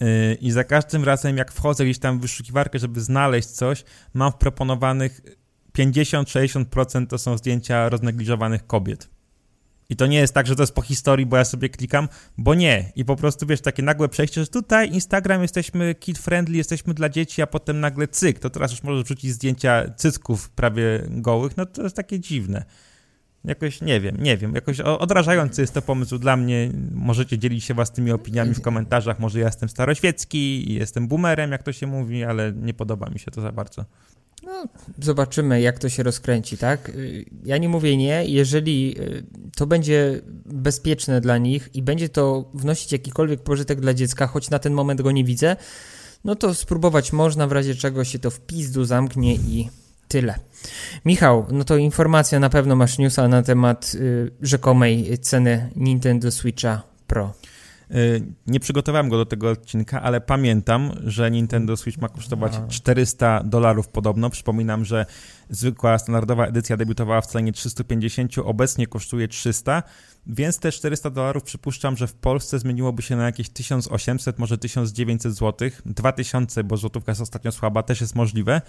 Yy, 0.00 0.34
I 0.34 0.50
za 0.50 0.64
każdym 0.64 1.04
razem, 1.04 1.36
jak 1.36 1.52
wchodzę 1.52 1.84
gdzieś 1.84 1.98
tam 1.98 2.18
w 2.18 2.22
wyszukiwarkę, 2.22 2.78
żeby 2.78 3.00
znaleźć 3.00 3.48
coś, 3.48 3.84
mam 4.14 4.32
w 4.32 4.36
proponowanych 4.36 5.20
50-60% 5.78 7.06
to 7.06 7.18
są 7.18 7.38
zdjęcia 7.38 7.88
roznegliżowanych 7.88 8.66
kobiet. 8.66 9.08
I 9.88 9.96
to 9.96 10.06
nie 10.06 10.18
jest 10.18 10.34
tak, 10.34 10.46
że 10.46 10.56
to 10.56 10.62
jest 10.62 10.74
po 10.74 10.82
historii, 10.82 11.26
bo 11.26 11.36
ja 11.36 11.44
sobie 11.44 11.68
klikam, 11.68 12.08
bo 12.38 12.54
nie. 12.54 12.92
I 12.96 13.04
po 13.04 13.16
prostu 13.16 13.46
wiesz, 13.46 13.60
takie 13.60 13.82
nagłe 13.82 14.08
przejście, 14.08 14.40
że 14.40 14.46
tutaj 14.46 14.92
Instagram 14.92 15.42
jesteśmy 15.42 15.94
kid 15.94 16.18
friendly, 16.18 16.56
jesteśmy 16.56 16.94
dla 16.94 17.08
dzieci, 17.08 17.42
a 17.42 17.46
potem 17.46 17.80
nagle 17.80 18.08
cyk, 18.08 18.38
to 18.38 18.50
teraz 18.50 18.70
już 18.70 18.82
możesz 18.82 19.04
wrzucić 19.04 19.32
zdjęcia 19.32 19.90
cycków 19.96 20.50
prawie 20.50 21.02
gołych, 21.08 21.56
no 21.56 21.66
to 21.66 21.82
jest 21.82 21.96
takie 21.96 22.20
dziwne. 22.20 22.64
Jakoś 23.46 23.80
nie 23.80 24.00
wiem, 24.00 24.16
nie 24.20 24.36
wiem, 24.36 24.54
jakoś 24.54 24.80
odrażający 24.80 25.60
jest 25.60 25.74
to 25.74 25.82
pomysł 25.82 26.18
dla 26.18 26.36
mnie. 26.36 26.70
Możecie 26.92 27.38
dzielić 27.38 27.64
się 27.64 27.74
własnymi 27.74 28.12
opiniami 28.12 28.54
w 28.54 28.60
komentarzach. 28.60 29.18
Może 29.20 29.40
ja 29.40 29.46
jestem 29.46 29.68
staroświecki 29.68 30.74
jestem 30.74 31.08
boomerem, 31.08 31.52
jak 31.52 31.62
to 31.62 31.72
się 31.72 31.86
mówi, 31.86 32.24
ale 32.24 32.52
nie 32.52 32.74
podoba 32.74 33.10
mi 33.10 33.18
się 33.18 33.30
to 33.30 33.40
za 33.40 33.52
bardzo. 33.52 33.84
No, 34.42 34.64
zobaczymy, 35.02 35.60
jak 35.60 35.78
to 35.78 35.88
się 35.88 36.02
rozkręci, 36.02 36.58
tak? 36.58 36.88
Y, 36.88 37.24
ja 37.44 37.58
nie 37.58 37.68
mówię 37.68 37.96
nie, 37.96 38.24
jeżeli 38.24 38.94
y, 39.00 39.26
to 39.56 39.66
będzie 39.66 40.20
bezpieczne 40.46 41.20
dla 41.20 41.38
nich 41.38 41.68
i 41.74 41.82
będzie 41.82 42.08
to 42.08 42.50
wnosić 42.54 42.92
jakikolwiek 42.92 43.42
pożytek 43.42 43.80
dla 43.80 43.94
dziecka, 43.94 44.26
choć 44.26 44.50
na 44.50 44.58
ten 44.58 44.72
moment 44.72 45.02
go 45.02 45.10
nie 45.10 45.24
widzę, 45.24 45.56
no 46.24 46.34
to 46.34 46.54
spróbować 46.54 47.12
można, 47.12 47.46
w 47.46 47.52
razie 47.52 47.74
czego 47.74 48.04
się 48.04 48.18
to 48.18 48.30
w 48.30 48.40
pizdu 48.40 48.84
zamknie 48.84 49.34
i 49.34 49.68
tyle. 50.16 50.34
Michał, 51.04 51.46
no 51.52 51.64
to 51.64 51.76
informacja, 51.76 52.40
na 52.40 52.50
pewno 52.50 52.76
masz 52.76 52.98
newsa 52.98 53.28
na 53.28 53.42
temat 53.42 53.92
y, 53.94 54.30
rzekomej 54.40 55.18
ceny 55.18 55.70
Nintendo 55.76 56.30
Switcha 56.30 56.82
Pro. 57.06 57.32
Y, 57.90 58.22
nie 58.46 58.60
przygotowałem 58.60 59.08
go 59.08 59.16
do 59.16 59.26
tego 59.26 59.50
odcinka, 59.50 60.02
ale 60.02 60.20
pamiętam, 60.20 60.92
że 61.04 61.30
Nintendo 61.30 61.76
Switch 61.76 61.98
ma 61.98 62.08
kosztować 62.08 62.52
400 62.68 63.42
dolarów 63.44 63.88
podobno. 63.88 64.30
Przypominam, 64.30 64.84
że 64.84 65.06
zwykła, 65.50 65.98
standardowa 65.98 66.46
edycja 66.46 66.76
debiutowała 66.76 67.20
w 67.20 67.26
cenie 67.26 67.52
350, 67.52 68.38
obecnie 68.38 68.86
kosztuje 68.86 69.28
300, 69.28 69.82
więc 70.26 70.58
te 70.58 70.72
400 70.72 71.10
dolarów 71.10 71.42
przypuszczam, 71.42 71.96
że 71.96 72.06
w 72.06 72.14
Polsce 72.14 72.58
zmieniłoby 72.58 73.02
się 73.02 73.16
na 73.16 73.24
jakieś 73.24 73.48
1800, 73.48 74.38
może 74.38 74.58
1900 74.58 75.32
zł. 75.32 75.70
2000, 75.86 76.64
bo 76.64 76.76
złotówka 76.76 77.12
jest 77.12 77.20
ostatnio 77.20 77.52
słaba, 77.52 77.82
też 77.82 78.00
jest 78.00 78.14
możliwe. 78.14 78.60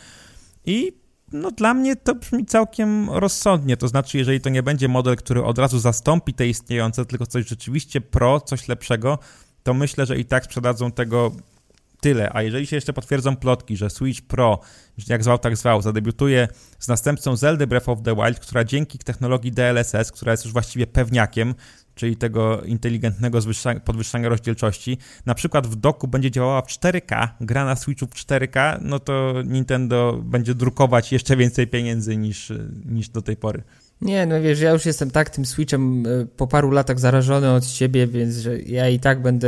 I 0.66 1.07
no 1.32 1.52
dla 1.52 1.74
mnie 1.74 1.96
to 1.96 2.16
brzmi 2.16 2.46
całkiem 2.46 3.10
rozsądnie. 3.10 3.78
To 3.78 3.88
znaczy, 3.88 4.18
jeżeli 4.18 4.42
to 4.42 4.50
nie 4.50 4.63
będzie 4.63 4.88
model, 4.88 5.16
który 5.16 5.44
od 5.44 5.60
razu 5.60 5.80
zastąpi 5.80 6.34
te 6.34 6.48
istniejące, 6.48 7.06
tylko 7.06 7.26
coś 7.26 7.48
rzeczywiście 7.48 8.02
pro, 8.02 8.42
coś 8.42 8.68
lepszego, 8.68 9.20
to 9.63 9.74
myślę, 9.74 10.06
że 10.06 10.18
i 10.20 10.26
tak 10.26 10.44
sprzedadzą 10.44 10.92
tego 10.92 11.32
tyle. 12.02 12.30
A 12.34 12.42
jeżeli 12.42 12.68
się 12.68 12.76
jeszcze 12.76 12.94
potwierdzą 12.94 13.36
plotki, 13.36 13.78
że 13.78 13.90
Switch 13.90 14.22
Pro, 14.22 14.60
jak 15.08 15.24
zwał, 15.24 15.38
tak 15.38 15.58
zwał, 15.58 15.82
zadebiutuje 15.82 16.48
z 16.80 16.88
następcą 16.88 17.36
Zelda 17.36 17.68
Breath 17.68 17.90
of 17.90 18.02
the 18.04 18.16
Wild, 18.16 18.40
która 18.40 18.64
dzięki 18.64 18.98
technologii 18.98 19.52
DLSS, 19.52 20.12
która 20.12 20.32
jest 20.32 20.46
już 20.46 20.54
właściwie 20.54 20.88
pewniakiem, 20.88 21.56
czyli 21.96 22.18
tego 22.18 22.62
inteligentnego 22.62 23.40
podwyższania 23.86 24.30
rozdzielczości, 24.30 24.98
na 25.26 25.36
przykład 25.36 25.68
w 25.68 25.76
doku 25.76 26.08
będzie 26.08 26.32
działała 26.32 26.62
w 26.62 26.68
4K, 26.68 27.28
gra 27.42 27.66
na 27.66 27.76
Switchu 27.76 28.06
w 28.06 28.14
4K, 28.14 28.78
no 28.82 29.00
to 29.00 29.34
Nintendo 29.46 30.20
będzie 30.24 30.56
drukować 30.56 31.12
jeszcze 31.12 31.38
więcej 31.38 31.68
pieniędzy 31.68 32.18
niż, 32.18 32.54
niż 32.86 33.10
do 33.10 33.22
tej 33.22 33.38
pory. 33.38 33.64
Nie, 34.02 34.26
no 34.26 34.42
wiesz, 34.42 34.60
ja 34.60 34.72
już 34.72 34.86
jestem 34.86 35.12
tak 35.12 35.30
tym 35.30 35.46
Switchem 35.46 36.06
e, 36.08 36.26
po 36.26 36.48
paru 36.48 36.72
latach 36.72 37.00
zarażony 37.00 37.52
od 37.52 37.66
siebie, 37.66 38.08
więc 38.08 38.36
że 38.36 38.60
ja 38.60 38.90
i 38.90 39.00
tak 39.00 39.22
będę, 39.22 39.48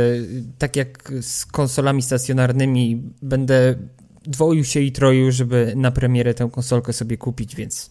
tak 0.58 0.76
jak 0.76 1.12
z 1.20 1.46
konsolami 1.46 2.02
stacjonarnymi, 2.02 3.02
będę 3.22 3.74
dwoił 4.22 4.64
się 4.64 4.80
i 4.80 4.92
troił, 4.92 5.32
żeby 5.32 5.72
na 5.76 5.90
premierę 5.90 6.34
tę 6.34 6.48
konsolkę 6.52 6.92
sobie 6.92 7.16
kupić, 7.16 7.56
więc 7.56 7.90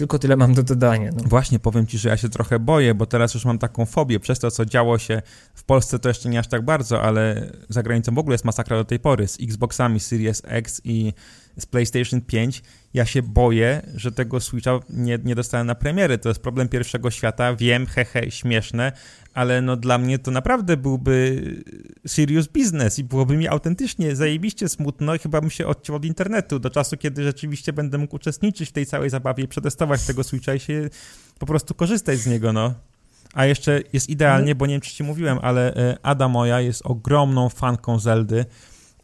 tylko 0.00 0.18
tyle 0.18 0.36
mam 0.36 0.54
do 0.54 0.62
dodania. 0.62 1.10
No. 1.16 1.22
Właśnie 1.26 1.58
powiem 1.58 1.86
ci, 1.86 1.98
że 1.98 2.08
ja 2.08 2.16
się 2.16 2.28
trochę 2.28 2.58
boję, 2.58 2.94
bo 2.94 3.06
teraz 3.06 3.34
już 3.34 3.44
mam 3.44 3.58
taką 3.58 3.86
fobię 3.86 4.20
przez 4.20 4.38
to, 4.38 4.50
co 4.50 4.64
działo 4.64 4.98
się 4.98 5.22
w 5.54 5.64
Polsce, 5.64 5.98
to 5.98 6.08
jeszcze 6.08 6.28
nie 6.28 6.38
aż 6.38 6.48
tak 6.48 6.64
bardzo, 6.64 7.02
ale 7.02 7.52
za 7.68 7.82
granicą 7.82 8.14
w 8.14 8.18
ogóle 8.18 8.34
jest 8.34 8.44
masakra 8.44 8.76
do 8.76 8.84
tej 8.84 8.98
pory 8.98 9.28
z 9.28 9.40
Xboxami 9.40 10.00
Series 10.00 10.42
X 10.44 10.80
i 10.84 11.12
z 11.56 11.66
PlayStation 11.66 12.20
5 12.20 12.62
ja 12.94 13.06
się 13.06 13.22
boję, 13.22 13.82
że 13.94 14.12
tego 14.12 14.40
Switcha 14.40 14.80
nie, 14.90 15.18
nie 15.24 15.34
dostałem 15.34 15.66
na 15.66 15.74
premiery. 15.74 16.18
To 16.18 16.28
jest 16.28 16.42
problem 16.42 16.68
pierwszego 16.68 17.10
świata. 17.10 17.56
Wiem, 17.56 17.86
hehe, 17.86 18.30
śmieszne, 18.30 18.92
ale 19.34 19.62
no 19.62 19.76
dla 19.76 19.98
mnie 19.98 20.18
to 20.18 20.30
naprawdę 20.30 20.76
byłby 20.76 21.42
serious 22.06 22.46
business 22.46 22.98
i 22.98 23.04
byłoby 23.04 23.36
mi 23.36 23.48
autentycznie 23.48 24.16
zajebiście 24.16 24.68
smutno 24.68 25.14
i 25.14 25.18
chyba 25.18 25.40
bym 25.40 25.50
się 25.50 25.66
odciął 25.66 25.96
od 25.96 26.04
internetu 26.04 26.58
do 26.58 26.70
czasu, 26.70 26.96
kiedy 26.96 27.24
rzeczywiście 27.24 27.72
będę 27.72 27.98
mógł 27.98 28.16
uczestniczyć 28.16 28.68
w 28.68 28.72
tej 28.72 28.86
całej 28.86 29.10
zabawie 29.10 29.44
i 29.44 29.48
przetestować 29.48 30.06
tego 30.06 30.24
Switcha 30.24 30.54
i 30.54 30.60
się 30.60 30.90
po 31.38 31.46
prostu 31.46 31.74
korzystać 31.74 32.18
z 32.18 32.26
niego, 32.26 32.52
no. 32.52 32.74
A 33.34 33.46
jeszcze 33.46 33.82
jest 33.92 34.08
idealnie, 34.08 34.54
bo 34.54 34.66
nie 34.66 34.74
wiem, 34.74 34.80
czy 34.80 34.94
ci 34.94 35.04
mówiłem, 35.04 35.38
ale 35.42 35.74
e, 35.74 35.96
Ada 36.02 36.28
moja 36.28 36.60
jest 36.60 36.82
ogromną 36.84 37.48
fanką 37.48 37.98
Zeldy 37.98 38.44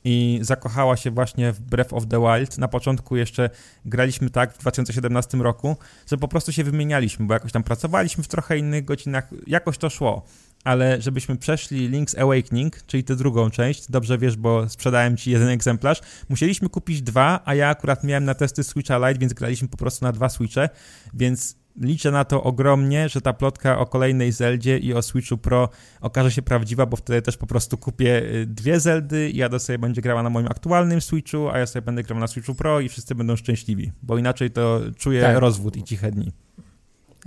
i 0.08 0.38
zakochała 0.42 0.96
się 0.96 1.10
właśnie 1.10 1.52
w 1.52 1.60
Breath 1.60 1.92
of 1.92 2.06
the 2.06 2.20
Wild. 2.20 2.58
Na 2.58 2.68
początku 2.68 3.16
jeszcze 3.16 3.50
graliśmy 3.84 4.30
tak 4.30 4.52
w 4.54 4.58
2017 4.58 5.38
roku, 5.38 5.76
że 6.10 6.16
po 6.16 6.28
prostu 6.28 6.52
się 6.52 6.64
wymienialiśmy, 6.64 7.26
bo 7.26 7.34
jakoś 7.34 7.52
tam 7.52 7.62
pracowaliśmy 7.62 8.24
w 8.24 8.28
trochę 8.28 8.58
innych 8.58 8.84
godzinach, 8.84 9.30
jakoś 9.46 9.78
to 9.78 9.90
szło. 9.90 10.24
Ale 10.64 11.02
żebyśmy 11.02 11.36
przeszli 11.36 11.90
Link's 11.90 12.20
Awakening, 12.20 12.82
czyli 12.86 13.04
tę 13.04 13.16
drugą 13.16 13.50
część, 13.50 13.90
dobrze 13.90 14.18
wiesz, 14.18 14.36
bo 14.36 14.68
sprzedałem 14.68 15.16
ci 15.16 15.30
jeden 15.30 15.48
egzemplarz, 15.48 16.00
musieliśmy 16.28 16.68
kupić 16.68 17.02
dwa, 17.02 17.40
a 17.44 17.54
ja 17.54 17.68
akurat 17.68 18.04
miałem 18.04 18.24
na 18.24 18.34
testy 18.34 18.64
Switcha 18.64 19.08
Lite, 19.08 19.20
więc 19.20 19.32
graliśmy 19.32 19.68
po 19.68 19.76
prostu 19.76 20.04
na 20.04 20.12
dwa 20.12 20.28
Switche, 20.28 20.68
więc 21.14 21.56
liczę 21.80 22.10
na 22.10 22.24
to 22.24 22.42
ogromnie, 22.42 23.08
że 23.08 23.20
ta 23.20 23.32
plotka 23.32 23.78
o 23.78 23.86
kolejnej 23.86 24.32
Zeldzie 24.32 24.78
i 24.78 24.94
o 24.94 25.02
Switchu 25.02 25.38
Pro 25.38 25.68
okaże 26.00 26.30
się 26.30 26.42
prawdziwa, 26.42 26.86
bo 26.86 26.96
wtedy 26.96 27.22
też 27.22 27.36
po 27.36 27.46
prostu 27.46 27.78
kupię 27.78 28.22
y, 28.22 28.46
dwie 28.46 28.80
Zeldy 28.80 29.30
i 29.30 29.42
Ada 29.42 29.58
sobie 29.58 29.78
będzie 29.78 30.02
grała 30.02 30.22
na 30.22 30.30
moim 30.30 30.46
aktualnym 30.46 31.00
Switchu, 31.00 31.48
a 31.48 31.58
ja 31.58 31.66
sobie 31.66 31.82
będę 31.82 32.02
grał 32.02 32.18
na 32.18 32.26
Switchu 32.26 32.54
Pro 32.54 32.80
i 32.80 32.88
wszyscy 32.88 33.14
będą 33.14 33.36
szczęśliwi, 33.36 33.92
bo 34.02 34.18
inaczej 34.18 34.50
to 34.50 34.80
czuję 34.96 35.22
tak. 35.22 35.38
rozwód 35.38 35.76
i 35.76 35.82
ciche 35.82 36.10
dni. 36.10 36.32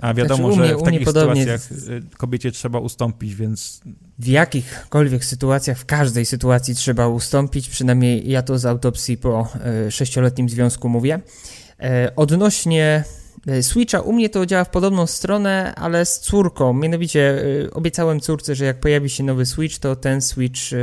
A 0.00 0.14
wiadomo, 0.14 0.52
znaczy, 0.52 0.60
mnie, 0.60 0.68
że 0.68 0.76
w 0.76 0.82
takich 0.82 1.08
sytuacjach 1.08 1.72
y, 1.72 2.02
kobiecie 2.16 2.52
trzeba 2.52 2.78
ustąpić, 2.78 3.34
więc... 3.34 3.80
W 4.18 4.26
jakichkolwiek 4.26 5.24
sytuacjach, 5.24 5.78
w 5.78 5.84
każdej 5.84 6.26
sytuacji 6.26 6.74
trzeba 6.74 7.06
ustąpić, 7.08 7.68
przynajmniej 7.68 8.30
ja 8.30 8.42
to 8.42 8.58
z 8.58 8.66
autopsji 8.66 9.16
po 9.16 9.48
y, 9.86 9.90
sześcioletnim 9.90 10.48
związku 10.48 10.88
mówię. 10.88 11.20
Odnośnie 12.16 13.04
E, 13.06 13.19
Switcha 13.60 14.00
u 14.00 14.12
mnie 14.12 14.28
to 14.28 14.46
działa 14.46 14.64
w 14.64 14.70
podobną 14.70 15.06
stronę, 15.06 15.74
ale 15.74 16.06
z 16.06 16.20
córką. 16.20 16.72
Mianowicie 16.72 17.44
e, 17.64 17.70
obiecałem 17.70 18.20
córce, 18.20 18.54
że 18.54 18.64
jak 18.64 18.80
pojawi 18.80 19.10
się 19.10 19.24
nowy 19.24 19.46
Switch, 19.46 19.78
to 19.78 19.96
ten 19.96 20.22
Switch, 20.22 20.60
e, 20.72 20.76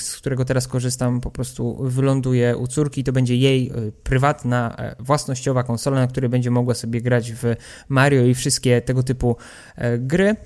z 0.00 0.16
którego 0.16 0.44
teraz 0.44 0.68
korzystam, 0.68 1.20
po 1.20 1.30
prostu 1.30 1.76
wyląduje 1.80 2.56
u 2.56 2.66
córki. 2.66 3.04
To 3.04 3.12
będzie 3.12 3.36
jej 3.36 3.72
prywatna, 4.02 4.76
własnościowa 4.98 5.62
konsola, 5.62 5.96
na 5.96 6.06
której 6.06 6.30
będzie 6.30 6.50
mogła 6.50 6.74
sobie 6.74 7.00
grać 7.00 7.32
w 7.32 7.42
Mario 7.88 8.24
i 8.24 8.34
wszystkie 8.34 8.82
tego 8.82 9.02
typu 9.02 9.36
gry. 9.98 10.36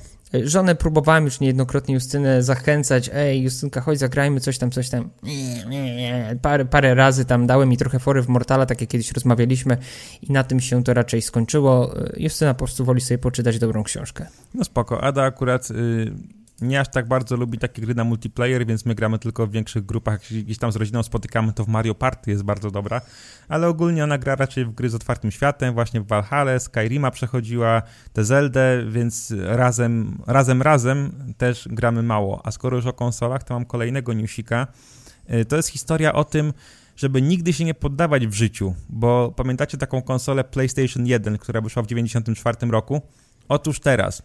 Żonę 0.44 0.74
próbowałem 0.74 1.24
już 1.24 1.40
niejednokrotnie 1.40 1.94
Justynę 1.94 2.42
zachęcać, 2.42 3.10
ej 3.14 3.42
Justynka, 3.42 3.80
chodź 3.80 3.98
zagrajmy 3.98 4.40
coś 4.40 4.58
tam, 4.58 4.70
coś 4.70 4.90
tam. 4.90 5.10
Parę, 6.42 6.64
parę 6.64 6.94
razy 6.94 7.24
tam 7.24 7.46
dałem 7.46 7.68
mi 7.68 7.76
trochę 7.76 7.98
fory 7.98 8.22
w 8.22 8.28
Mortala, 8.28 8.66
tak 8.66 8.80
jak 8.80 8.90
kiedyś 8.90 9.12
rozmawialiśmy 9.12 9.76
i 10.22 10.32
na 10.32 10.44
tym 10.44 10.60
się 10.60 10.84
to 10.84 10.94
raczej 10.94 11.22
skończyło. 11.22 11.94
Justyna 12.16 12.54
po 12.54 12.58
prostu 12.58 12.84
woli 12.84 13.00
sobie 13.00 13.18
poczytać 13.18 13.58
dobrą 13.58 13.84
książkę. 13.84 14.26
No 14.54 14.64
spoko, 14.64 15.00
Ada 15.00 15.22
akurat... 15.22 15.70
Y, 15.70 16.37
nie 16.60 16.80
aż 16.80 16.88
tak 16.88 17.08
bardzo 17.08 17.36
lubi 17.36 17.58
takie 17.58 17.82
gry 17.82 17.94
na 17.94 18.04
multiplayer, 18.04 18.66
więc 18.66 18.86
my 18.86 18.94
gramy 18.94 19.18
tylko 19.18 19.46
w 19.46 19.50
większych 19.50 19.86
grupach. 19.86 20.20
Gdzieś 20.20 20.58
tam 20.58 20.72
z 20.72 20.76
rodziną 20.76 21.02
spotykamy, 21.02 21.52
to 21.52 21.64
w 21.64 21.68
Mario 21.68 21.94
Party 21.94 22.30
jest 22.30 22.42
bardzo 22.42 22.70
dobra, 22.70 23.00
ale 23.48 23.68
ogólnie 23.68 24.04
ona 24.04 24.18
gra 24.18 24.36
raczej 24.36 24.64
w 24.64 24.70
gry 24.70 24.90
z 24.90 24.94
otwartym 24.94 25.30
światem, 25.30 25.74
właśnie 25.74 26.00
w 26.00 26.06
Valhalla, 26.06 26.58
Skyrima 26.58 27.10
przechodziła, 27.10 27.82
te 28.12 28.24
Zeldę, 28.24 28.84
więc 28.88 29.34
razem, 29.44 30.18
razem, 30.26 30.62
razem 30.62 31.12
też 31.38 31.68
gramy 31.70 32.02
mało. 32.02 32.40
A 32.44 32.50
skoro 32.50 32.76
już 32.76 32.86
o 32.86 32.92
konsolach, 32.92 33.44
to 33.44 33.54
mam 33.54 33.64
kolejnego 33.64 34.12
newsika. 34.12 34.66
Y, 35.34 35.44
to 35.44 35.56
jest 35.56 35.68
historia 35.68 36.12
o 36.12 36.24
tym, 36.24 36.52
żeby 36.96 37.22
nigdy 37.22 37.52
się 37.52 37.64
nie 37.64 37.74
poddawać 37.74 38.26
w 38.26 38.32
życiu, 38.32 38.74
bo 38.88 39.32
pamiętacie 39.36 39.78
taką 39.78 40.02
konsolę 40.02 40.44
PlayStation 40.44 41.06
1, 41.06 41.38
która 41.38 41.60
wyszła 41.60 41.82
w 41.82 41.86
1994 41.86 42.72
roku? 42.72 43.02
Otóż 43.48 43.80
teraz, 43.80 44.22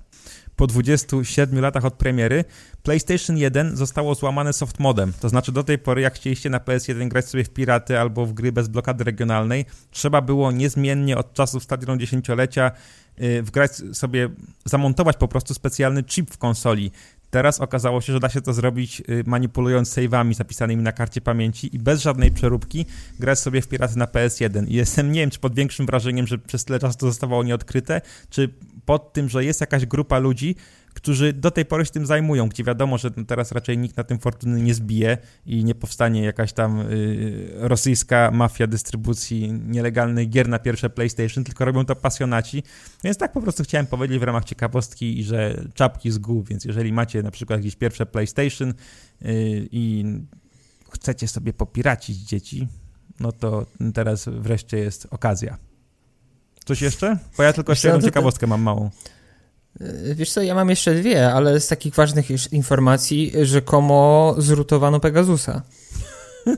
po 0.56 0.68
27 0.68 1.60
latach 1.60 1.86
od 1.86 1.94
premiery, 1.94 2.46
PlayStation 2.84 3.38
1 3.38 3.76
zostało 3.76 4.16
złamane 4.16 4.54
soft 4.54 4.80
modem. 4.80 5.13
To 5.20 5.30
znaczy 5.30 5.52
do 5.52 5.63
tej 5.63 5.78
pory, 5.78 6.02
jak 6.02 6.16
chcieliście 6.16 6.50
na 6.50 6.60
PS1 6.60 7.08
grać 7.08 7.26
sobie 7.26 7.44
w 7.44 7.50
piraty 7.50 8.00
albo 8.00 8.26
w 8.26 8.34
gry 8.34 8.52
bez 8.52 8.68
blokady 8.68 9.04
regionalnej, 9.04 9.66
trzeba 9.92 10.22
było 10.22 10.52
niezmiennie 10.52 11.18
od 11.18 11.34
czasów 11.34 11.63
Stadionu 11.63 12.00
dziesięciolecia 12.00 12.71
yy, 13.17 13.44
wgrać 13.44 13.71
sobie, 13.94 14.30
zamontować 14.65 15.17
po 15.17 15.27
prostu 15.27 15.54
specjalny 15.54 16.04
chip 16.04 16.32
w 16.32 16.38
konsoli. 16.38 16.92
Teraz 17.34 17.60
okazało 17.62 18.02
się, 18.02 18.13
że 18.13 18.19
da 18.19 18.29
się 18.29 18.42
to 18.42 18.54
zrobić 18.54 19.02
y, 19.10 19.23
manipulując 19.25 19.90
save'ami 19.90 20.34
zapisanymi 20.34 20.84
na 20.84 20.92
karcie 20.92 21.21
pamięci 21.21 21.75
i 21.75 21.79
bez 21.79 22.02
żadnej 22.02 22.31
przeróbki 22.31 22.86
grać 23.19 23.40
sobie 23.40 23.62
w 23.62 23.67
piraty 23.67 23.98
na 23.98 24.06
PS1. 24.06 24.67
I 24.67 24.73
jestem, 24.73 25.12
nie 25.12 25.19
wiem, 25.19 25.29
czy 25.29 25.40
pod 25.40 25.56
większym 25.56 25.86
wrażeniem, 25.86 26.27
że 26.27 26.38
przez 26.38 26.65
tyle 26.65 26.79
czasu 26.79 26.98
to 26.98 27.06
zostało 27.06 27.44
nieodkryte, 27.44 28.02
czy 28.29 28.50
pod 28.86 29.13
tym, 29.13 29.29
że 29.29 29.46
jest 29.46 29.62
jakaś 29.62 29.86
grupa 29.86 30.19
ludzi, 30.19 30.56
którzy 30.94 31.33
do 31.33 31.52
tej 31.52 31.65
pory 31.65 31.85
się 31.85 31.91
tym 31.91 32.06
zajmują, 32.06 32.50
gdzie 32.50 32.63
wiadomo, 32.63 32.98
że 32.98 33.12
teraz 33.12 33.52
raczej 33.52 33.77
nikt 33.77 33.98
na 33.98 34.04
tym 34.04 34.19
fortuny 34.19 34.62
nie 34.62 34.73
zbije 34.73 35.17
i 35.46 35.63
nie 35.63 35.75
powstanie 35.75 36.23
jakaś 36.23 36.54
tam 36.54 36.79
y, 36.81 37.52
rosyjska 37.56 38.31
mafia 38.31 38.67
dystrybucji 38.67 39.54
nielegalnych 39.54 40.29
gier 40.29 40.50
na 40.50 40.60
pierwsze 40.60 40.89
PlayStation, 40.89 41.44
tylko 41.44 41.65
robią 41.65 41.85
to 41.85 41.96
pasjonaci. 41.96 42.63
Więc 43.04 43.17
tak 43.17 43.33
po 43.33 43.41
prostu 43.41 43.63
chciałem 43.63 43.87
powiedzieć 43.87 44.19
w 44.19 44.23
ramach 44.23 44.46
ciekawostki, 44.46 45.19
i 45.19 45.23
że 45.23 45.63
czapki 45.73 46.12
z 46.12 46.17
głów, 46.17 46.48
więc 46.48 46.65
jeżeli 46.65 46.94
macie 46.94 47.23
na 47.23 47.31
przykład 47.31 47.60
jakieś 47.60 47.75
pierwsze 47.75 48.06
PlayStation 48.06 48.69
y, 48.69 48.73
i 49.71 50.06
chcecie 50.91 51.27
sobie 51.27 51.54
popiracić 51.54 52.17
dzieci, 52.17 52.67
no 53.19 53.31
to 53.31 53.65
teraz 53.94 54.25
wreszcie 54.27 54.77
jest 54.77 55.08
okazja. 55.12 55.58
Coś 56.65 56.81
jeszcze? 56.81 57.17
Bo 57.37 57.44
ja 57.44 57.54
tylko 57.54 57.71
jeszcze 57.71 57.87
jedną 57.87 58.04
ciekawostkę 58.04 58.48
mam 58.48 58.62
małą. 58.62 58.89
E, 59.82 60.15
wiesz 60.15 60.32
co, 60.32 60.42
ja 60.42 60.56
mam 60.56 60.69
jeszcze 60.69 60.96
dwie, 60.96 61.34
ale 61.34 61.60
z 61.60 61.67
takich 61.67 61.96
ważnych 61.96 62.54
informacji, 62.54 63.32
rzekomo 63.42 64.36
zrutowano 64.38 65.00
Pegasusa. 65.00 65.62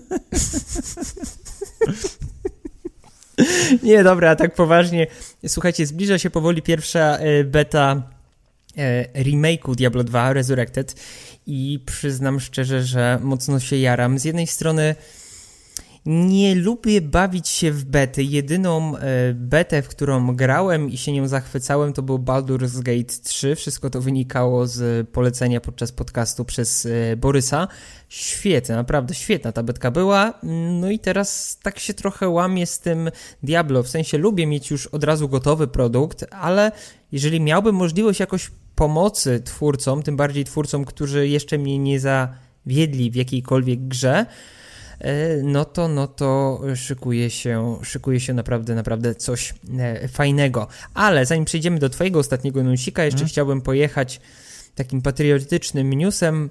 Nie, 3.84 4.04
dobra, 4.04 4.30
a 4.30 4.36
tak 4.36 4.56
poważnie. 4.56 5.08
Słuchajcie, 5.48 5.86
zbliża 5.86 6.18
się 6.18 6.30
powoli 6.30 6.62
pierwsza 6.62 7.18
e, 7.18 7.44
beta 7.44 8.02
e, 8.78 9.24
remake'u 9.24 9.76
Diablo 9.76 10.04
2 10.04 10.34
Resurrected 10.34 10.96
i 11.48 11.80
przyznam 11.86 12.40
szczerze, 12.40 12.84
że 12.84 13.20
mocno 13.22 13.60
się 13.60 13.78
jaram. 13.78 14.20
Z 14.20 14.26
jednej 14.26 14.48
strony 14.48 14.96
nie 16.06 16.56
lubię 16.56 17.02
bawić 17.02 17.48
się 17.48 17.72
w 17.72 17.86
bety. 17.86 18.24
Jedyną 18.24 18.98
e, 18.98 19.34
betę, 19.34 19.82
w 19.82 19.88
którą 19.88 20.36
grałem 20.36 20.90
i 20.90 20.98
się 20.98 21.12
nią 21.12 21.28
zachwycałem, 21.28 21.94
to 21.94 22.02
był 22.02 22.18
Baldur's 22.20 22.82
Gate 22.82 23.14
3. 23.24 23.56
Wszystko 23.56 23.90
to 23.90 24.02
wynikało 24.02 24.68
z 24.68 25.10
polecenia 25.10 25.62
podczas 25.62 25.92
podcastu 25.92 26.46
przez 26.46 26.86
e, 26.86 27.16
Borysa. 27.18 27.68
Świetna, 28.10 28.76
naprawdę 28.76 29.14
świetna 29.14 29.52
ta 29.52 29.64
betka 29.64 29.92
była. 29.92 30.34
No 30.80 30.92
i 30.92 31.00
teraz 31.00 31.60
tak 31.64 31.80
się 31.80 31.94
trochę 31.94 32.30
łamie 32.30 32.66
z 32.66 32.80
tym 32.80 33.10
Diablo. 33.44 33.84
W 33.84 33.90
sensie 33.90 34.18
lubię 34.18 34.48
mieć 34.48 34.72
już 34.72 34.88
od 34.88 35.04
razu 35.04 35.30
gotowy 35.30 35.68
produkt, 35.68 36.26
ale 36.32 36.72
jeżeli 37.12 37.42
miałbym 37.42 37.76
możliwość 37.76 38.20
jakoś 38.20 38.52
pomocy 38.76 39.42
twórcom, 39.46 40.04
tym 40.04 40.18
bardziej 40.18 40.46
twórcom, 40.46 40.86
którzy 40.86 41.28
jeszcze 41.28 41.58
mnie 41.58 41.80
nie 41.80 42.00
zawiedli 42.00 43.12
w 43.12 43.16
jakiejkolwiek 43.16 43.88
grze, 43.88 44.26
no 45.44 45.66
to, 45.66 45.88
no 45.88 46.08
to 46.08 46.62
szykuje 46.76 47.30
się, 47.30 47.78
szykuje 47.84 48.20
się 48.20 48.34
naprawdę, 48.34 48.76
naprawdę 48.76 49.16
coś 49.16 49.54
e, 49.80 50.08
fajnego. 50.08 50.68
Ale 50.94 51.26
zanim 51.26 51.46
przejdziemy 51.46 51.80
do 51.80 51.90
twojego 51.90 52.20
ostatniego 52.20 52.64
newsika, 52.64 53.04
jeszcze 53.04 53.18
hmm. 53.18 53.30
chciałbym 53.30 53.62
pojechać 53.62 54.22
takim 54.76 55.02
patriotycznym 55.02 55.94
newsem. 55.94 56.50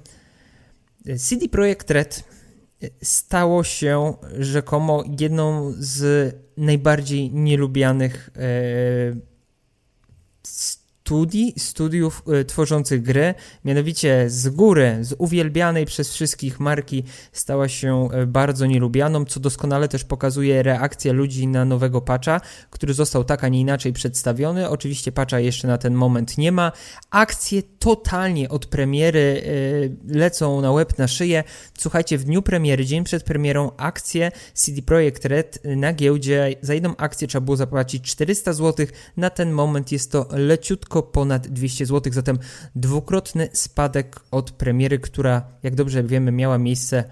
CD 1.17 1.49
Projekt 1.49 1.91
Red 1.91 2.23
stało 3.03 3.63
się 3.63 4.13
rzekomo 4.39 5.03
jedną 5.19 5.73
z 5.77 6.35
najbardziej 6.57 7.31
nielubianych 7.33 8.29
e, 8.35 8.41
studii, 11.05 11.53
studiów 11.57 12.23
y, 12.41 12.45
tworzących 12.45 13.01
gry, 13.01 13.33
mianowicie 13.65 14.29
z 14.29 14.49
góry, 14.49 14.97
z 15.01 15.15
uwielbianej 15.17 15.85
przez 15.85 16.13
wszystkich 16.13 16.59
marki 16.59 17.03
stała 17.31 17.67
się 17.67 18.09
y, 18.23 18.27
bardzo 18.27 18.65
nielubianą, 18.65 19.25
co 19.25 19.39
doskonale 19.39 19.87
też 19.87 20.03
pokazuje 20.03 20.63
reakcja 20.63 21.13
ludzi 21.13 21.47
na 21.47 21.65
nowego 21.65 22.01
patcha, 22.01 22.41
który 22.69 22.93
został 22.93 23.23
tak, 23.23 23.43
a 23.43 23.47
nie 23.47 23.59
inaczej 23.59 23.93
przedstawiony. 23.93 24.69
Oczywiście 24.69 25.11
patcha 25.11 25.39
jeszcze 25.39 25.67
na 25.67 25.77
ten 25.77 25.93
moment 25.93 26.37
nie 26.37 26.51
ma. 26.51 26.71
Akcje 27.09 27.63
totalnie 27.63 28.49
od 28.49 28.65
premiery 28.65 29.19
y, 29.19 29.95
lecą 30.07 30.61
na 30.61 30.71
łeb, 30.71 30.97
na 30.97 31.07
szyję. 31.07 31.43
Słuchajcie, 31.77 32.17
w 32.17 32.23
dniu 32.23 32.41
premiery, 32.41 32.85
dzień 32.85 33.03
przed 33.03 33.23
premierą, 33.23 33.71
akcje 33.77 34.31
CD 34.53 34.81
Projekt 34.81 35.25
Red 35.25 35.59
na 35.63 35.93
giełdzie, 35.93 36.55
za 36.61 36.73
jedną 36.73 36.95
akcję 36.95 37.27
trzeba 37.27 37.45
było 37.45 37.57
zapłacić 37.57 38.03
400 38.03 38.53
zł. 38.53 38.85
Na 39.17 39.29
ten 39.29 39.51
moment 39.51 39.91
jest 39.91 40.11
to 40.11 40.27
leciutko 40.31 40.94
lekko 40.95 41.11
ponad 41.11 41.47
200 41.47 41.85
zł, 41.85 42.13
zatem 42.13 42.39
dwukrotny 42.75 43.49
spadek 43.53 44.19
od 44.31 44.51
premiery, 44.51 44.99
która, 44.99 45.41
jak 45.63 45.75
dobrze 45.75 46.03
wiemy, 46.03 46.31
miała 46.31 46.57
miejsce 46.57 47.03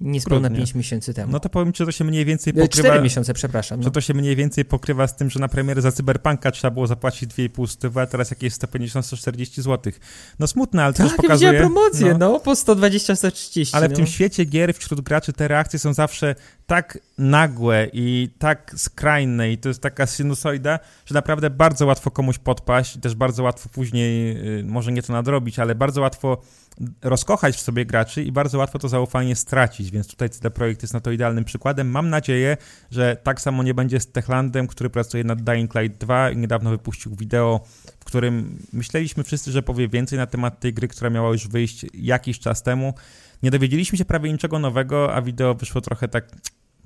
niespełna 0.00 0.50
5 0.50 0.74
miesięcy 0.74 1.14
temu. 1.14 1.32
No 1.32 1.40
to 1.40 1.48
powiem, 1.48 1.72
czy 1.72 1.84
to 1.84 1.92
się 1.92 2.04
mniej 2.04 2.24
więcej 2.24 2.52
pokrywa... 2.52 2.88
4 2.88 3.02
miesiące, 3.02 3.34
przepraszam. 3.34 3.80
No. 3.80 3.84
Czy 3.84 3.90
to 3.90 4.00
się 4.00 4.14
mniej 4.14 4.36
więcej 4.36 4.64
pokrywa 4.64 5.06
z 5.06 5.16
tym, 5.16 5.30
że 5.30 5.40
na 5.40 5.48
premierę 5.48 5.82
za 5.82 5.92
Cyberpunka 5.92 6.50
trzeba 6.50 6.70
było 6.70 6.86
zapłacić 6.86 7.30
2,5 7.30 7.66
stówy, 7.66 8.00
a 8.00 8.06
teraz 8.06 8.30
jakieś 8.30 8.52
150-140 8.52 9.62
zł. 9.62 9.92
No 10.38 10.46
smutne, 10.46 10.84
ale 10.84 10.92
to 10.92 10.98
tak, 10.98 11.06
też 11.06 11.16
pokazuje... 11.16 11.50
Tak, 11.50 11.60
promocję, 11.60 12.12
no, 12.12 12.32
no 12.32 12.40
po 12.40 12.52
120-130. 12.52 13.76
Ale 13.76 13.88
w 13.88 13.90
no. 13.90 13.96
tym 13.96 14.06
świecie 14.06 14.44
gier 14.44 14.74
wśród 14.74 15.00
graczy 15.00 15.32
te 15.32 15.48
reakcje 15.48 15.78
są 15.78 15.92
zawsze 15.92 16.34
tak 16.66 16.98
nagłe 17.18 17.88
i 17.92 18.28
tak 18.38 18.72
skrajne 18.76 19.52
i 19.52 19.58
to 19.58 19.68
jest 19.68 19.82
taka 19.82 20.06
sinusoida, 20.06 20.78
że 21.06 21.14
naprawdę 21.14 21.50
bardzo 21.50 21.86
łatwo 21.86 22.10
komuś 22.10 22.38
podpaść 22.38 22.96
i 22.96 23.00
też 23.00 23.14
bardzo 23.14 23.42
łatwo 23.42 23.68
później, 23.68 24.36
y, 24.60 24.64
może 24.64 24.92
nie 24.92 25.02
to 25.02 25.12
nadrobić, 25.12 25.58
ale 25.58 25.74
bardzo 25.74 26.00
łatwo 26.00 26.42
rozkochać 27.02 27.56
w 27.56 27.60
sobie 27.60 27.86
graczy 27.86 28.22
i 28.22 28.32
bardzo 28.32 28.58
łatwo 28.58 28.78
to 28.78 28.88
zaufanie 28.88 29.36
stracić, 29.36 29.90
więc 29.90 30.08
tutaj 30.08 30.30
CD 30.30 30.50
Projekt 30.50 30.82
jest 30.82 30.94
na 30.94 31.00
to 31.00 31.10
idealnym 31.10 31.44
przykładem. 31.44 31.90
Mam 31.90 32.10
nadzieję, 32.10 32.56
że 32.90 33.16
tak 33.22 33.40
samo 33.40 33.62
nie 33.62 33.74
będzie 33.74 34.00
z 34.00 34.12
Techlandem, 34.12 34.66
który 34.66 34.90
pracuje 34.90 35.24
nad 35.24 35.42
Dying 35.42 35.74
Light 35.74 35.98
2 35.98 36.30
i 36.30 36.36
niedawno 36.36 36.70
wypuścił 36.70 37.16
wideo, 37.16 37.60
w 38.00 38.04
którym 38.04 38.58
myśleliśmy 38.72 39.24
wszyscy, 39.24 39.52
że 39.52 39.62
powie 39.62 39.88
więcej 39.88 40.18
na 40.18 40.26
temat 40.26 40.60
tej 40.60 40.74
gry, 40.74 40.88
która 40.88 41.10
miała 41.10 41.32
już 41.32 41.48
wyjść 41.48 41.86
jakiś 41.94 42.38
czas 42.38 42.62
temu. 42.62 42.94
Nie 43.42 43.50
dowiedzieliśmy 43.50 43.98
się 43.98 44.04
prawie 44.04 44.32
niczego 44.32 44.58
nowego, 44.58 45.14
a 45.14 45.22
wideo 45.22 45.54
wyszło 45.54 45.80
trochę 45.80 46.08
tak 46.08 46.28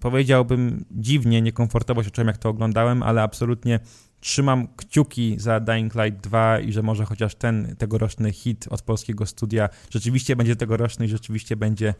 powiedziałbym 0.00 0.84
dziwnie, 0.90 1.42
niekomfortowo 1.42 2.02
się 2.02 2.10
czułem 2.10 2.28
jak 2.28 2.38
to 2.38 2.48
oglądałem, 2.48 3.02
ale 3.02 3.22
absolutnie 3.22 3.80
trzymam 4.20 4.68
kciuki 4.76 5.34
za 5.38 5.60
Dying 5.60 5.94
Light 5.94 6.20
2 6.20 6.60
i 6.60 6.72
że 6.72 6.82
może 6.82 7.04
chociaż 7.04 7.34
ten 7.34 7.76
tegoroczny 7.78 8.32
hit 8.32 8.66
od 8.70 8.82
polskiego 8.82 9.26
studia 9.26 9.68
rzeczywiście 9.90 10.36
będzie 10.36 10.56
tegoroczny 10.56 11.06
i 11.06 11.08
rzeczywiście 11.08 11.56
będzie 11.56 11.94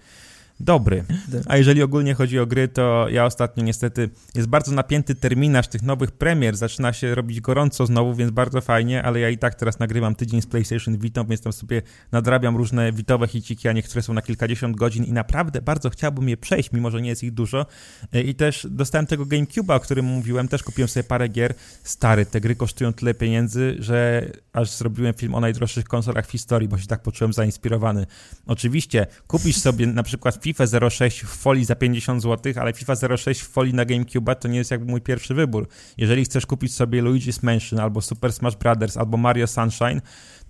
dobry. 0.61 1.05
A 1.47 1.57
jeżeli 1.57 1.83
ogólnie 1.83 2.15
chodzi 2.15 2.39
o 2.39 2.47
gry, 2.47 2.69
to 2.69 3.07
ja 3.11 3.25
ostatnio 3.25 3.65
niestety 3.65 4.11
jest 4.35 4.49
bardzo 4.49 4.73
napięty 4.73 5.15
terminarz 5.15 5.69
tych 5.69 5.83
nowych 5.83 6.13
premier, 6.13 6.57
zaczyna 6.57 6.93
się 6.93 7.15
robić 7.15 7.41
gorąco 7.41 7.87
znowu, 7.87 8.15
więc 8.15 8.31
bardzo 8.31 8.61
fajnie, 8.61 9.03
ale 9.03 9.21
ja 9.21 9.31
i 9.31 9.39
tak 9.39 9.55
teraz 9.55 9.79
nagrywam 9.79 10.15
tydzień 10.15 10.43
z 10.43 10.47
PlayStation 10.47 10.99
Vita, 10.99 11.25
więc 11.25 11.41
tam 11.41 11.53
sobie 11.53 11.83
nadrabiam 12.13 12.57
różne 12.57 12.93
witowe 12.93 13.29
hiciki, 13.29 13.69
a 13.69 13.73
niektóre 13.73 14.03
są 14.03 14.15
na 14.15 14.23
kilkadziesiąt 14.23 14.77
godzin 14.77 15.05
i 15.05 15.13
naprawdę 15.13 15.63
bardzo 15.63 15.91
chciałbym 15.91 16.29
je 16.29 16.37
przejść, 16.37 16.73
mimo 16.73 16.91
że 16.91 17.03
nie 17.03 17.09
jest 17.09 17.25
ich 17.25 17.33
dużo. 17.35 17.67
E, 18.13 18.23
I 18.23 18.35
też 18.35 18.67
dostałem 18.71 19.07
tego 19.07 19.27
GameCube'a, 19.27 19.75
o 19.75 19.81
którym 19.81 20.05
mówiłem, 20.05 20.49
też 20.49 20.63
kupiłem 20.63 20.89
sobie 20.89 21.05
parę 21.05 21.29
gier. 21.29 21.55
Stary, 21.83 22.27
te 22.27 22.41
gry 22.41 22.57
kosztują 22.57 22.93
tyle 22.93 23.15
pieniędzy, 23.15 23.77
że 23.79 24.27
aż 24.53 24.71
zrobiłem 24.71 25.15
film 25.15 25.35
o 25.35 25.41
najdroższych 25.41 25.85
konsolach 25.85 26.27
w 26.27 26.31
historii, 26.31 26.69
bo 26.69 26.79
się 26.79 26.87
tak 26.87 27.03
poczułem 27.03 27.33
zainspirowany. 27.33 28.07
Oczywiście, 28.47 29.07
kupisz 29.27 29.57
sobie 29.57 29.87
na 29.87 30.03
przykład 30.03 30.41
FIFA 30.49 30.91
06 30.91 31.21
w 31.21 31.29
folii 31.29 31.65
za 31.65 31.75
50 31.75 32.23
zł, 32.23 32.53
ale 32.57 32.73
FIFA 32.73 33.17
06 33.17 33.41
w 33.41 33.49
folii 33.49 33.75
na 33.75 33.85
GameCube 33.85 34.37
to 34.37 34.49
nie 34.49 34.59
jest 34.59 34.71
jakby 34.71 34.91
mój 34.91 35.01
pierwszy 35.01 35.35
wybór. 35.35 35.69
Jeżeli 35.97 36.25
chcesz 36.25 36.47
kupić 36.47 36.75
sobie 36.75 37.03
Luigi's 37.03 37.43
Mansion 37.43 37.81
albo 37.81 38.01
Super 38.01 38.33
Smash 38.33 38.57
Brothers 38.57 38.97
albo 38.97 39.17
Mario 39.17 39.47
Sunshine, 39.47 40.01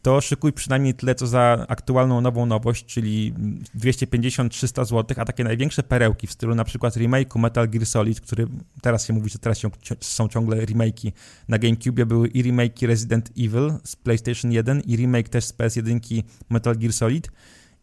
to 0.02 0.20
szykuj 0.20 0.52
przynajmniej 0.52 0.94
tyle, 0.94 1.14
co 1.14 1.26
za 1.26 1.66
aktualną 1.68 2.20
nową 2.20 2.46
nowość, 2.46 2.84
czyli 2.84 3.34
250-300 3.78 4.84
zł, 4.84 5.16
a 5.20 5.24
takie 5.24 5.44
największe 5.44 5.82
perełki 5.82 6.26
w 6.26 6.32
stylu 6.32 6.54
na 6.54 6.64
przykład 6.64 6.96
remake'u 6.96 7.38
Metal 7.38 7.68
Gear 7.68 7.86
Solid, 7.86 8.20
który 8.20 8.46
teraz 8.82 9.06
się 9.06 9.12
mówi, 9.12 9.30
że 9.30 9.38
teraz 9.38 9.62
są 10.00 10.28
ciągle 10.28 10.56
remake'i 10.56 11.12
na 11.48 11.58
GameCube, 11.58 12.06
były 12.06 12.28
i 12.28 12.44
remake'i 12.44 12.86
Resident 12.86 13.30
Evil 13.38 13.72
z 13.84 13.96
PlayStation 13.96 14.52
1 14.52 14.80
i 14.80 14.96
remake 14.96 15.28
też 15.28 15.44
z 15.44 15.54
PS1 15.54 16.22
Metal 16.50 16.76
Gear 16.76 16.92
Solid. 16.92 17.30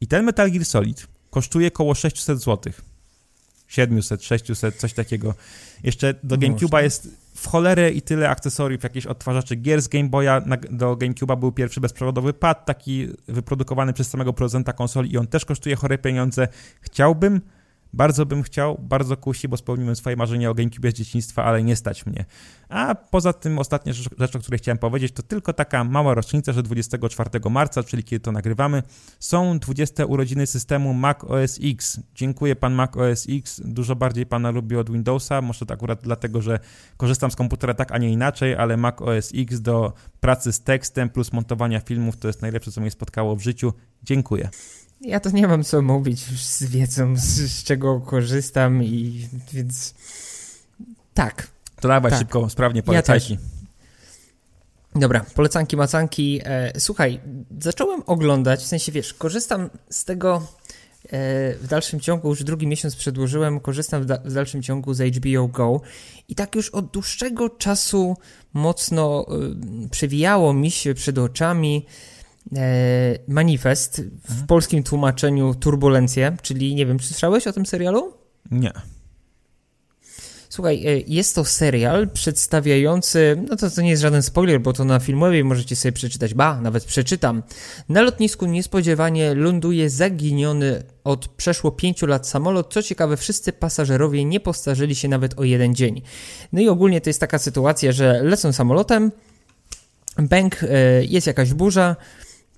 I 0.01 0.07
ten 0.07 0.25
Metal 0.25 0.51
Gear 0.51 0.65
Solid 0.65 1.14
kosztuje 1.35 1.67
około 1.67 1.95
600 1.95 2.39
zł. 2.39 2.73
700, 3.67 4.23
600, 4.23 4.75
coś 4.75 4.93
takiego. 4.93 5.33
Jeszcze 5.83 6.13
do 6.23 6.37
GameCube'a 6.37 6.83
jest 6.83 7.09
w 7.35 7.47
cholerę 7.47 7.91
i 7.91 8.01
tyle 8.01 8.29
akcesoriów, 8.29 8.83
jakieś 8.83 9.05
odtwarzacze 9.05 9.55
gier 9.55 9.81
z 9.81 9.87
Game 9.87 10.09
Boya. 10.09 10.41
do 10.71 10.95
GameCube'a 10.95 11.39
był 11.39 11.51
pierwszy 11.51 11.81
bezprzewodowy 11.81 12.33
pad, 12.33 12.65
taki 12.65 13.07
wyprodukowany 13.27 13.93
przez 13.93 14.09
samego 14.09 14.33
producenta 14.33 14.73
konsoli 14.73 15.13
i 15.13 15.17
on 15.17 15.27
też 15.27 15.45
kosztuje 15.45 15.75
chore 15.75 15.97
pieniądze. 15.97 16.47
Chciałbym, 16.81 17.41
bardzo 17.95 18.25
bym 18.25 18.43
chciał, 18.43 18.77
bardzo 18.81 19.17
kusi, 19.17 19.47
bo 19.47 19.57
spełniłem 19.57 19.95
swoje 19.95 20.15
marzenia 20.15 20.49
o 20.49 20.53
GameCube 20.53 20.91
z 20.91 20.93
dzieciństwa, 20.93 21.43
ale 21.43 21.63
nie 21.63 21.75
stać 21.75 22.05
mnie. 22.05 22.25
A 22.69 22.95
poza 22.95 23.33
tym 23.33 23.59
ostatnia 23.59 23.93
rzecz, 23.93 24.09
rzecz, 24.17 24.35
o 24.35 24.39
której 24.39 24.57
chciałem 24.57 24.77
powiedzieć, 24.77 25.11
to 25.11 25.23
tylko 25.23 25.53
taka 25.53 25.83
mała 25.83 26.13
rocznica, 26.13 26.53
że 26.53 26.63
24 26.63 27.29
marca, 27.49 27.83
czyli 27.83 28.03
kiedy 28.03 28.19
to 28.19 28.31
nagrywamy, 28.31 28.83
są 29.19 29.59
20 29.59 30.05
urodziny 30.05 30.47
systemu 30.47 30.93
Mac 30.93 31.23
OS 31.23 31.59
X. 31.63 31.99
Dziękuję 32.15 32.55
pan 32.55 32.73
Mac 32.73 32.97
OS 32.97 33.27
X, 33.29 33.61
dużo 33.65 33.95
bardziej 33.95 34.25
pana 34.25 34.51
lubię 34.51 34.79
od 34.79 34.91
Windowsa, 34.91 35.41
może 35.41 35.65
to 35.65 35.73
akurat 35.73 35.99
dlatego, 36.03 36.41
że 36.41 36.59
korzystam 36.97 37.31
z 37.31 37.35
komputera 37.35 37.73
tak, 37.73 37.91
a 37.91 37.97
nie 37.97 38.09
inaczej, 38.09 38.55
ale 38.55 38.77
Mac 38.77 39.01
OS 39.01 39.31
X 39.35 39.61
do 39.61 39.93
pracy 40.19 40.53
z 40.53 40.61
tekstem 40.61 41.09
plus 41.09 41.33
montowania 41.33 41.79
filmów 41.79 42.17
to 42.17 42.27
jest 42.27 42.41
najlepsze, 42.41 42.71
co 42.71 42.81
mnie 42.81 42.91
spotkało 42.91 43.35
w 43.35 43.41
życiu. 43.41 43.73
Dziękuję. 44.03 44.49
Ja 45.05 45.19
to 45.19 45.29
nie 45.29 45.47
mam 45.47 45.63
co 45.63 45.81
mówić 45.81 46.19
z 46.41 46.63
wiedzą, 46.63 47.15
z, 47.15 47.23
z 47.51 47.63
czego 47.63 47.99
korzystam 47.99 48.83
i 48.83 49.27
więc 49.53 49.93
tak. 51.13 51.47
To 51.81 51.87
dawaj 51.87 52.11
tak. 52.11 52.19
szybko, 52.19 52.49
sprawnie 52.49 52.83
polecajki. 52.83 53.33
Ja 53.33 53.39
Dobra, 54.95 55.25
polecanki, 55.35 55.77
macanki. 55.77 56.41
E, 56.43 56.79
słuchaj, 56.79 57.19
zacząłem 57.59 58.03
oglądać, 58.05 58.59
w 58.59 58.65
sensie 58.65 58.91
wiesz, 58.91 59.13
korzystam 59.13 59.69
z 59.89 60.05
tego 60.05 60.35
e, 61.05 61.09
w 61.53 61.67
dalszym 61.67 61.99
ciągu, 61.99 62.29
już 62.29 62.43
drugi 62.43 62.67
miesiąc 62.67 62.95
przedłużyłem, 62.95 63.59
korzystam 63.59 64.03
w, 64.03 64.05
da, 64.05 64.17
w, 64.17 64.33
dalszym 64.33 64.61
ciągu 64.61 64.93
z 64.93 65.15
HBO 65.15 65.47
Go 65.47 65.81
i 66.29 66.35
tak 66.35 66.55
już 66.55 66.69
od 66.69 66.91
dłuższego 66.91 67.49
czasu 67.49 68.17
mocno 68.53 69.25
e, 69.85 69.89
przewijało 69.89 70.53
mi 70.53 70.71
się 70.71 70.93
przed 70.93 71.17
oczami 71.17 71.85
manifest, 73.27 74.01
w 74.01 74.29
mhm. 74.29 74.47
polskim 74.47 74.83
tłumaczeniu 74.83 75.55
Turbulencje, 75.55 76.37
czyli 76.41 76.75
nie 76.75 76.85
wiem, 76.85 76.99
czy 76.99 77.07
słyszałeś 77.07 77.47
o 77.47 77.53
tym 77.53 77.65
serialu? 77.65 78.13
Nie. 78.51 78.71
Słuchaj, 80.55 80.87
e, 80.87 80.99
jest 81.07 81.35
to 81.35 81.45
serial 81.45 82.09
przedstawiający, 82.09 83.43
no 83.49 83.55
to, 83.55 83.69
to 83.69 83.81
nie 83.81 83.89
jest 83.89 84.01
żaden 84.01 84.23
spoiler, 84.23 84.61
bo 84.61 84.73
to 84.73 84.85
na 84.85 84.99
filmowej 84.99 85.43
możecie 85.43 85.75
sobie 85.75 85.91
przeczytać, 85.91 86.33
ba, 86.33 86.61
nawet 86.61 86.85
przeczytam. 86.85 87.43
Na 87.89 88.01
lotnisku 88.01 88.45
niespodziewanie 88.45 89.33
ląduje 89.33 89.89
zaginiony 89.89 90.83
od 91.03 91.27
przeszło 91.27 91.71
pięciu 91.71 92.07
lat 92.07 92.27
samolot. 92.27 92.73
Co 92.73 92.83
ciekawe, 92.83 93.17
wszyscy 93.17 93.53
pasażerowie 93.53 94.25
nie 94.25 94.39
postarzyli 94.39 94.95
się 94.95 95.07
nawet 95.07 95.39
o 95.39 95.43
jeden 95.43 95.75
dzień. 95.75 96.01
No 96.53 96.61
i 96.61 96.69
ogólnie 96.69 97.01
to 97.01 97.09
jest 97.09 97.19
taka 97.19 97.37
sytuacja, 97.37 97.91
że 97.91 98.23
lecą 98.23 98.53
samolotem, 98.53 99.11
bęk, 100.17 100.63
e, 100.63 100.67
jest 101.03 101.27
jakaś 101.27 101.53
burza, 101.53 101.95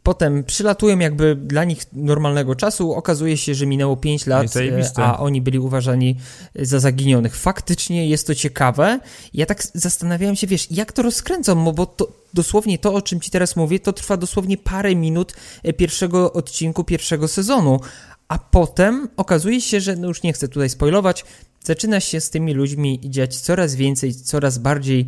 Potem 0.07 0.43
przylatują 0.43 0.99
jakby 0.99 1.35
dla 1.35 1.63
nich 1.63 1.83
normalnego 1.93 2.55
czasu. 2.55 2.93
Okazuje 2.93 3.37
się, 3.37 3.55
że 3.55 3.65
minęło 3.65 3.97
5 3.97 4.27
lat, 4.27 4.55
e, 4.55 4.91
a 4.95 5.19
oni 5.19 5.41
byli 5.41 5.59
uważani 5.59 6.15
za 6.55 6.79
zaginionych. 6.79 7.35
Faktycznie 7.35 8.09
jest 8.09 8.27
to 8.27 8.35
ciekawe. 8.35 8.99
Ja 9.33 9.45
tak 9.45 9.63
zastanawiałem 9.73 10.35
się, 10.35 10.47
wiesz, 10.47 10.71
jak 10.71 10.91
to 10.91 11.01
rozkręcą, 11.01 11.71
bo 11.71 11.85
to 11.85 12.07
dosłownie 12.33 12.79
to, 12.79 12.93
o 12.93 13.01
czym 13.01 13.19
ci 13.19 13.31
teraz 13.31 13.55
mówię, 13.55 13.79
to 13.79 13.93
trwa 13.93 14.17
dosłownie 14.17 14.57
parę 14.57 14.95
minut 14.95 15.33
e, 15.63 15.73
pierwszego 15.73 16.33
odcinku 16.33 16.83
pierwszego 16.83 17.27
sezonu. 17.27 17.79
A 18.27 18.37
potem 18.37 19.09
okazuje 19.17 19.61
się, 19.61 19.81
że, 19.81 19.95
no 19.95 20.07
już 20.07 20.23
nie 20.23 20.33
chcę 20.33 20.47
tutaj 20.47 20.69
spoilować, 20.69 21.25
zaczyna 21.63 21.99
się 21.99 22.21
z 22.21 22.29
tymi 22.29 22.53
ludźmi 22.53 22.99
dziać 23.03 23.37
coraz 23.37 23.75
więcej, 23.75 24.13
coraz 24.13 24.57
bardziej 24.57 25.07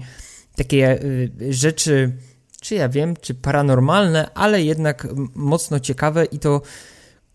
takie 0.55 1.03
y, 1.03 1.31
rzeczy 1.49 2.11
czy 2.60 2.76
ja 2.76 2.89
wiem, 2.89 3.14
czy 3.22 3.34
paranormalne, 3.34 4.34
ale 4.34 4.64
jednak 4.64 5.07
mocno 5.36 5.80
ciekawe 5.80 6.26
i 6.26 6.39
to 6.39 6.62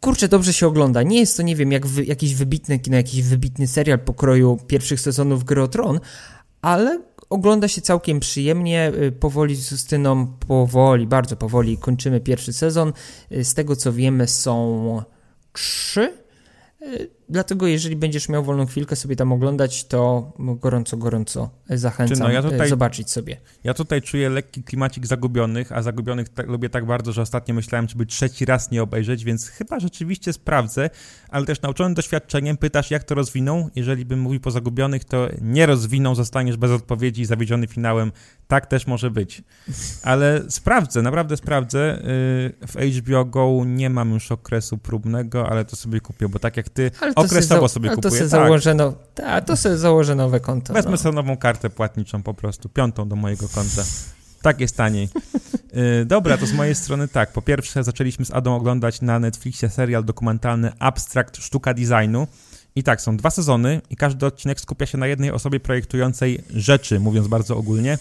kurczę, 0.00 0.28
dobrze 0.28 0.52
się 0.52 0.66
ogląda. 0.66 1.02
Nie 1.02 1.20
jest 1.20 1.36
to, 1.36 1.42
nie 1.42 1.56
wiem, 1.56 1.72
jak 1.72 1.86
wy, 1.86 2.04
kino, 2.82 2.96
jakiś 2.96 3.22
wybitny 3.22 3.66
serial 3.66 3.98
pokroju 3.98 4.58
pierwszych 4.66 5.00
sezonów 5.00 5.44
Gry 5.44 5.68
Tron, 5.68 6.00
ale 6.62 7.00
ogląda 7.30 7.68
się 7.68 7.80
całkiem 7.80 8.20
przyjemnie. 8.20 8.92
Y, 9.02 9.12
powoli 9.12 9.56
z 9.56 9.70
Justyną, 9.70 10.26
powoli, 10.26 11.06
bardzo 11.06 11.36
powoli 11.36 11.78
kończymy 11.78 12.20
pierwszy 12.20 12.52
sezon. 12.52 12.92
Y, 13.32 13.44
z 13.44 13.54
tego 13.54 13.76
co 13.76 13.92
wiemy 13.92 14.28
są 14.28 15.02
trzy 15.52 16.24
Dlatego 17.28 17.66
jeżeli 17.66 17.96
będziesz 17.96 18.28
miał 18.28 18.44
wolną 18.44 18.66
chwilkę 18.66 18.96
sobie 18.96 19.16
tam 19.16 19.32
oglądać, 19.32 19.84
to 19.84 20.32
gorąco, 20.38 20.96
gorąco 20.96 21.50
zachęcam 21.70 22.18
no, 22.18 22.30
ja 22.30 22.42
tutaj, 22.42 22.68
zobaczyć 22.68 23.10
sobie. 23.10 23.36
Ja 23.64 23.74
tutaj 23.74 24.02
czuję 24.02 24.28
lekki 24.28 24.62
klimacik 24.62 25.06
Zagubionych, 25.06 25.72
a 25.72 25.82
Zagubionych 25.82 26.28
tak, 26.28 26.48
lubię 26.48 26.68
tak 26.68 26.86
bardzo, 26.86 27.12
że 27.12 27.22
ostatnio 27.22 27.54
myślałem, 27.54 27.86
czy 27.86 27.96
by 27.96 28.06
trzeci 28.06 28.44
raz 28.44 28.70
nie 28.70 28.82
obejrzeć, 28.82 29.24
więc 29.24 29.48
chyba 29.48 29.80
rzeczywiście 29.80 30.32
sprawdzę, 30.32 30.90
ale 31.28 31.46
też 31.46 31.62
nauczony 31.62 31.94
doświadczeniem 31.94 32.56
pytasz, 32.56 32.90
jak 32.90 33.04
to 33.04 33.14
rozwiną. 33.14 33.68
Jeżeli 33.74 34.04
bym 34.04 34.20
mówił 34.20 34.40
po 34.40 34.50
Zagubionych, 34.50 35.04
to 35.04 35.28
nie 35.40 35.66
rozwiną, 35.66 36.14
zostaniesz 36.14 36.56
bez 36.56 36.70
odpowiedzi 36.70 37.22
i 37.22 37.24
zawiedziony 37.24 37.66
finałem. 37.66 38.12
Tak 38.48 38.66
też 38.66 38.86
może 38.86 39.10
być. 39.10 39.42
Ale 40.02 40.42
sprawdzę, 40.48 41.02
naprawdę 41.02 41.36
sprawdzę. 41.36 41.98
Y, 41.98 42.66
w 42.66 42.98
HBO 42.98 43.24
Go 43.24 43.62
nie 43.66 43.90
mam 43.90 44.10
już 44.10 44.32
okresu 44.32 44.78
próbnego, 44.78 45.48
ale 45.48 45.64
to 45.64 45.76
sobie 45.76 46.00
kupię, 46.00 46.28
bo 46.28 46.38
tak 46.38 46.56
jak 46.56 46.68
ty 46.68 46.90
okresowo 47.14 47.68
sobie 47.68 47.88
kupuję. 47.88 48.02
To 48.02 48.10
sobie, 48.10 48.20
tak. 48.20 48.30
założę, 48.30 48.74
no, 48.74 48.92
ta, 49.14 49.40
to 49.40 49.56
sobie 49.56 49.76
założę 49.76 50.14
nowe 50.14 50.40
konto. 50.40 50.72
Wezmę 50.72 50.90
no. 50.90 50.96
sobie 50.96 51.14
nową 51.14 51.36
kartę 51.36 51.70
płatniczą 51.70 52.22
po 52.22 52.34
prostu, 52.34 52.68
piątą 52.68 53.08
do 53.08 53.16
mojego 53.16 53.48
konta. 53.48 53.82
Tak 54.42 54.60
jest 54.60 54.76
taniej. 54.76 55.08
Yy, 55.72 56.04
dobra, 56.04 56.38
to 56.38 56.46
z 56.46 56.52
mojej 56.52 56.74
strony 56.74 57.08
tak. 57.08 57.32
Po 57.32 57.42
pierwsze, 57.42 57.84
zaczęliśmy 57.84 58.24
z 58.24 58.30
Adą 58.30 58.56
oglądać 58.56 59.00
na 59.00 59.18
Netflixie 59.18 59.70
serial 59.70 60.04
dokumentalny 60.04 60.72
Abstract 60.78 61.36
Sztuka 61.36 61.74
Designu. 61.74 62.26
I 62.76 62.82
tak, 62.82 63.00
są 63.00 63.16
dwa 63.16 63.30
sezony 63.30 63.80
i 63.90 63.96
każdy 63.96 64.26
odcinek 64.26 64.60
skupia 64.60 64.86
się 64.86 64.98
na 64.98 65.06
jednej 65.06 65.30
osobie 65.30 65.60
projektującej 65.60 66.44
rzeczy, 66.50 67.00
mówiąc 67.00 67.28
bardzo 67.28 67.56
ogólnie. 67.56 67.98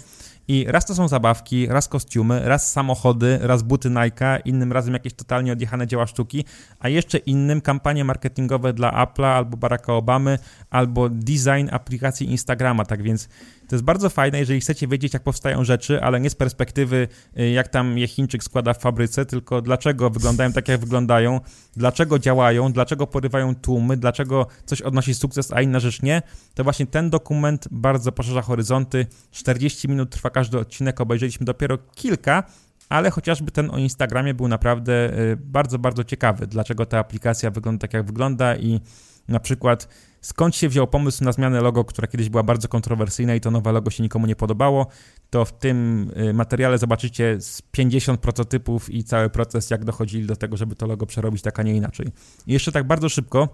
I 0.47 0.65
raz 0.67 0.85
to 0.85 0.95
są 0.95 1.07
zabawki, 1.07 1.67
raz 1.67 1.87
kostiumy, 1.87 2.41
raz 2.45 2.71
samochody, 2.71 3.39
raz 3.41 3.63
buty 3.63 3.89
Nike, 3.89 4.39
innym 4.45 4.71
razem 4.71 4.93
jakieś 4.93 5.13
totalnie 5.13 5.51
odjechane 5.53 5.87
dzieła 5.87 6.07
sztuki, 6.07 6.45
a 6.79 6.89
jeszcze 6.89 7.17
innym 7.17 7.61
kampanie 7.61 8.05
marketingowe 8.05 8.73
dla 8.73 9.05
Apple'a 9.05 9.35
albo 9.35 9.57
Baracka 9.57 9.93
Obamy, 9.93 10.39
albo 10.69 11.09
design 11.09 11.67
aplikacji 11.71 12.31
Instagrama. 12.31 12.85
Tak 12.85 13.01
więc 13.01 13.29
to 13.67 13.75
jest 13.75 13.83
bardzo 13.83 14.09
fajne, 14.09 14.39
jeżeli 14.39 14.59
chcecie 14.59 14.87
wiedzieć, 14.87 15.13
jak 15.13 15.23
powstają 15.23 15.63
rzeczy, 15.63 16.01
ale 16.01 16.19
nie 16.19 16.29
z 16.29 16.35
perspektywy, 16.35 17.07
y, 17.39 17.49
jak 17.49 17.67
tam 17.67 17.97
je 17.97 18.07
Chińczyk 18.07 18.43
składa 18.43 18.73
w 18.73 18.79
fabryce, 18.79 19.25
tylko 19.25 19.61
dlaczego 19.61 20.09
wyglądają 20.09 20.53
tak, 20.53 20.67
jak 20.67 20.79
wyglądają, 20.79 21.39
dlaczego 21.75 22.19
działają, 22.19 22.71
dlaczego 22.71 23.07
porywają 23.07 23.55
tłumy, 23.55 23.97
dlaczego 23.97 24.47
coś 24.65 24.81
odnosi 24.81 25.13
sukces, 25.13 25.53
a 25.53 25.61
inna 25.61 25.79
rzecz 25.79 26.01
nie. 26.01 26.21
To 26.53 26.63
właśnie 26.63 26.85
ten 26.85 27.09
dokument 27.09 27.67
bardzo 27.71 28.11
poszerza 28.11 28.41
horyzonty. 28.41 29.05
40 29.31 29.89
minut 29.89 30.09
trwa 30.09 30.29
każdy 30.29 30.59
odcinek, 30.59 31.01
obejrzeliśmy 31.01 31.45
dopiero 31.45 31.77
kilka, 31.95 32.43
ale 32.89 33.11
chociażby 33.11 33.51
ten 33.51 33.71
o 33.71 33.77
Instagramie 33.77 34.33
był 34.33 34.47
naprawdę 34.47 35.19
y, 35.19 35.37
bardzo, 35.37 35.79
bardzo 35.79 36.03
ciekawy, 36.03 36.47
dlaczego 36.47 36.85
ta 36.85 36.99
aplikacja 36.99 37.51
wygląda 37.51 37.81
tak, 37.81 37.93
jak 37.93 38.05
wygląda 38.05 38.55
i 38.55 38.79
na 39.27 39.39
przykład 39.39 39.87
skąd 40.21 40.55
się 40.55 40.69
wziął 40.69 40.87
pomysł 40.87 41.23
na 41.23 41.31
zmianę 41.31 41.61
logo, 41.61 41.83
która 41.83 42.07
kiedyś 42.07 42.29
była 42.29 42.43
bardzo 42.43 42.67
kontrowersyjna 42.67 43.35
i 43.35 43.41
to 43.41 43.51
nowe 43.51 43.71
logo 43.71 43.91
się 43.91 44.03
nikomu 44.03 44.27
nie 44.27 44.35
podobało, 44.35 44.87
to 45.29 45.45
w 45.45 45.51
tym 45.59 46.09
y, 46.17 46.33
materiale 46.33 46.77
zobaczycie 46.77 47.41
z 47.41 47.61
50 47.61 48.19
prototypów 48.19 48.89
i 48.89 49.03
cały 49.03 49.29
proces, 49.29 49.69
jak 49.69 49.85
dochodzili 49.85 50.25
do 50.25 50.35
tego, 50.35 50.57
żeby 50.57 50.75
to 50.75 50.87
logo 50.87 51.05
przerobić 51.05 51.41
tak, 51.41 51.59
a 51.59 51.63
nie 51.63 51.75
inaczej. 51.75 52.07
I 52.47 52.53
jeszcze 52.53 52.71
tak 52.71 52.87
bardzo 52.87 53.09
szybko, 53.09 53.49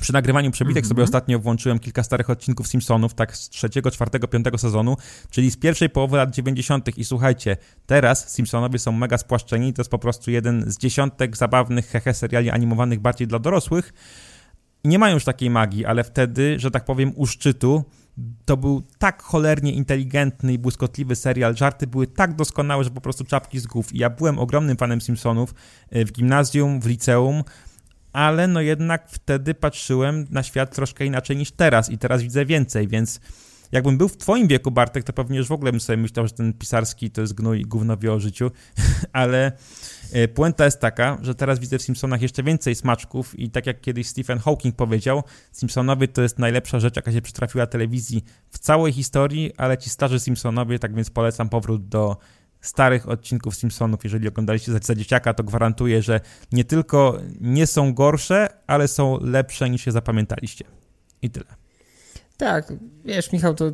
przy 0.00 0.12
nagrywaniu 0.12 0.50
przebitek 0.50 0.84
mm 0.84 0.86
-hmm. 0.86 0.88
sobie 0.88 1.02
ostatnio 1.02 1.38
włączyłem 1.38 1.78
kilka 1.78 2.02
starych 2.02 2.30
odcinków 2.30 2.68
Simpsonów, 2.68 3.14
tak 3.14 3.36
z 3.36 3.48
trzeciego, 3.48 3.90
czwartego, 3.90 4.28
piątego 4.28 4.58
sezonu, 4.58 4.96
czyli 5.30 5.50
z 5.50 5.56
pierwszej 5.56 5.90
połowy 5.90 6.16
lat 6.16 6.30
90. 6.30 6.98
I 6.98 7.04
słuchajcie, 7.04 7.56
teraz 7.86 8.34
Simpsonowie 8.34 8.78
są 8.78 8.92
mega 8.92 9.18
spłaszczeni, 9.18 9.72
to 9.72 9.80
jest 9.82 9.90
po 9.90 9.98
prostu 9.98 10.30
jeden 10.30 10.70
z 10.70 10.78
dziesiątek 10.78 11.36
zabawnych 11.36 11.86
hehe 11.86 12.14
seriali 12.14 12.50
animowanych 12.50 13.00
bardziej 13.00 13.26
dla 13.26 13.38
dorosłych, 13.38 13.92
nie 14.84 14.98
mają 14.98 15.14
już 15.14 15.24
takiej 15.24 15.50
magii, 15.50 15.84
ale 15.84 16.04
wtedy, 16.04 16.58
że 16.58 16.70
tak 16.70 16.84
powiem, 16.84 17.12
u 17.16 17.26
szczytu 17.26 17.84
to 18.44 18.56
był 18.56 18.82
tak 18.98 19.22
cholernie 19.22 19.72
inteligentny 19.72 20.52
i 20.52 20.58
błyskotliwy 20.58 21.16
serial, 21.16 21.56
żarty 21.56 21.86
były 21.86 22.06
tak 22.06 22.34
doskonałe, 22.34 22.84
że 22.84 22.90
po 22.90 23.00
prostu 23.00 23.24
czapki 23.24 23.58
z 23.58 23.66
głów. 23.66 23.92
I 23.92 23.98
ja 23.98 24.10
byłem 24.10 24.38
ogromnym 24.38 24.76
fanem 24.76 25.00
Simpsonów 25.00 25.54
e, 25.90 26.04
w 26.04 26.12
gimnazjum, 26.12 26.80
w 26.80 26.86
liceum, 26.86 27.42
ale 28.12 28.48
no 28.48 28.60
jednak 28.60 29.08
wtedy 29.08 29.54
patrzyłem 29.54 30.26
na 30.30 30.42
świat 30.42 30.74
troszkę 30.74 31.06
inaczej 31.06 31.36
niż 31.36 31.50
teraz 31.50 31.90
i 31.90 31.98
teraz 31.98 32.22
widzę 32.22 32.46
więcej, 32.46 32.88
więc 32.88 33.20
jakbym 33.72 33.98
był 33.98 34.08
w 34.08 34.16
twoim 34.16 34.48
wieku, 34.48 34.70
Bartek, 34.70 35.04
to 35.04 35.12
pewnie 35.12 35.38
już 35.38 35.48
w 35.48 35.52
ogóle 35.52 35.72
bym 35.72 35.80
sobie 35.80 35.96
myślał, 35.96 36.26
że 36.26 36.32
ten 36.32 36.52
pisarski 36.52 37.10
to 37.10 37.20
jest 37.20 37.34
gnój 37.34 37.62
gówno 37.62 37.96
wie 37.96 38.12
o 38.12 38.20
życiu, 38.20 38.50
ale 39.12 39.52
puenta 40.34 40.64
jest 40.64 40.80
taka, 40.80 41.18
że 41.22 41.34
teraz 41.34 41.58
widzę 41.58 41.78
w 41.78 41.82
Simpsonach 41.82 42.22
jeszcze 42.22 42.42
więcej 42.42 42.74
smaczków 42.74 43.38
i 43.38 43.50
tak 43.50 43.66
jak 43.66 43.80
kiedyś 43.80 44.06
Stephen 44.06 44.38
Hawking 44.38 44.76
powiedział, 44.76 45.22
Simpsonowie 45.52 46.08
to 46.08 46.22
jest 46.22 46.38
najlepsza 46.38 46.80
rzecz, 46.80 46.96
jaka 46.96 47.12
się 47.12 47.22
przytrafiła 47.22 47.66
telewizji 47.66 48.24
w 48.50 48.58
całej 48.58 48.92
historii, 48.92 49.52
ale 49.56 49.78
ci 49.78 49.90
starzy 49.90 50.20
Simpsonowie, 50.20 50.78
tak 50.78 50.94
więc 50.94 51.10
polecam 51.10 51.48
powrót 51.48 51.88
do 51.88 52.16
starych 52.60 53.08
odcinków 53.08 53.56
Simpsonów, 53.56 54.04
jeżeli 54.04 54.28
oglądaliście 54.28 54.72
za, 54.72 54.78
za 54.82 54.94
dzieciaka, 54.94 55.34
to 55.34 55.44
gwarantuję, 55.44 56.02
że 56.02 56.20
nie 56.52 56.64
tylko 56.64 57.18
nie 57.40 57.66
są 57.66 57.94
gorsze, 57.94 58.48
ale 58.66 58.88
są 58.88 59.18
lepsze 59.20 59.70
niż 59.70 59.84
się 59.84 59.92
zapamiętaliście. 59.92 60.64
I 61.22 61.30
tyle. 61.30 61.59
Tak, 62.40 62.72
wiesz, 63.04 63.32
Michał, 63.32 63.54
to 63.54 63.70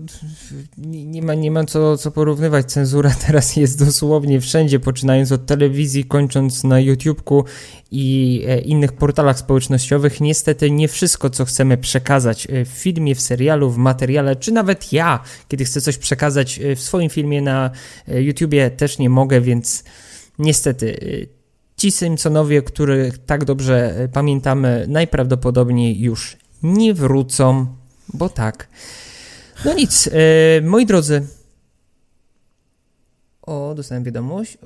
nie, 0.79 1.23
ma, 1.23 1.35
nie 1.35 1.51
ma 1.51 1.65
co, 1.65 1.97
co 1.97 2.11
porównywać. 2.11 2.67
Cenzura 2.67 3.11
teraz 3.27 3.57
jest 3.57 3.85
dosłownie 3.85 4.41
wszędzie, 4.41 4.81
poczynając 4.81 5.33
od 5.33 5.47
telewizji, 5.47 6.05
kończąc 6.05 6.65
na 6.65 6.81
YouTubeku 6.81 7.45
i 7.91 8.43
e, 8.49 8.59
innych 8.59 8.93
portalach 8.93 9.39
społecznościowych. 9.39 10.21
Niestety 10.21 10.71
nie 10.71 10.89
wszystko, 10.89 11.31
co 11.31 11.45
chcemy 11.45 11.79
przekazać 11.79 12.47
e, 12.51 12.65
w 12.65 12.69
filmie, 12.69 13.15
w 13.15 13.21
serialu, 13.21 13.71
w 13.71 13.77
materiale, 13.77 14.37
czy 14.37 14.53
nawet 14.53 14.93
ja, 14.93 15.23
kiedy 15.49 15.65
chcę 15.65 15.81
coś 15.81 15.99
przekazać 15.99 16.59
e, 16.59 16.77
w 16.77 16.81
swoim 16.81 17.11
filmie 17.11 17.43
na 17.43 17.71
YouTubie, 18.09 18.71
też 18.71 18.99
nie 18.99 19.11
mogę, 19.11 19.41
więc 19.41 19.85
niestety 20.39 20.97
ci 21.77 21.91
Simpsonowie, 21.91 22.63
których 22.63 23.19
tak 23.19 23.45
dobrze 23.45 24.09
pamiętamy, 24.13 24.87
najprawdopodobniej 24.89 26.01
już 26.01 26.37
nie 26.63 26.95
wrócą 26.95 27.76
bo 28.15 28.29
tak. 28.29 28.69
No 29.65 29.75
nic, 29.75 30.09
e, 30.13 30.61
moi 30.61 30.87
drodzy. 30.87 31.27
O, 33.43 33.75
dostałem 33.77 34.05
wiadomość. 34.05 34.59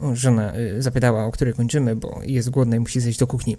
O, 0.00 0.14
żona 0.14 0.52
e, 0.52 0.82
zapytała, 0.82 1.24
o 1.24 1.32
której 1.32 1.54
kończymy, 1.54 1.96
bo 1.96 2.20
jest 2.22 2.50
głodna 2.50 2.76
i 2.76 2.80
musi 2.80 3.00
zejść 3.00 3.18
do 3.18 3.26
kuchni. 3.26 3.56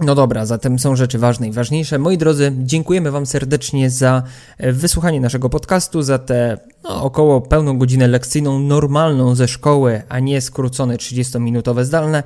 No 0.00 0.14
dobra, 0.14 0.46
zatem 0.46 0.78
są 0.78 0.96
rzeczy 0.96 1.18
ważne 1.18 1.48
i 1.48 1.52
ważniejsze. 1.52 1.98
Moi 1.98 2.18
drodzy, 2.18 2.52
dziękujemy 2.58 3.10
Wam 3.10 3.26
serdecznie 3.26 3.90
za 3.90 4.22
e, 4.58 4.72
wysłuchanie 4.72 5.20
naszego 5.20 5.50
podcastu, 5.50 6.02
za 6.02 6.18
tę 6.18 6.58
no, 6.84 7.02
około 7.02 7.40
pełną 7.40 7.78
godzinę 7.78 8.08
lekcyjną, 8.08 8.58
normalną 8.58 9.34
ze 9.34 9.48
szkoły, 9.48 10.02
a 10.08 10.20
nie 10.20 10.40
skrócone 10.40 10.96
30-minutowe 10.96 11.84
zdalne. 11.84 12.22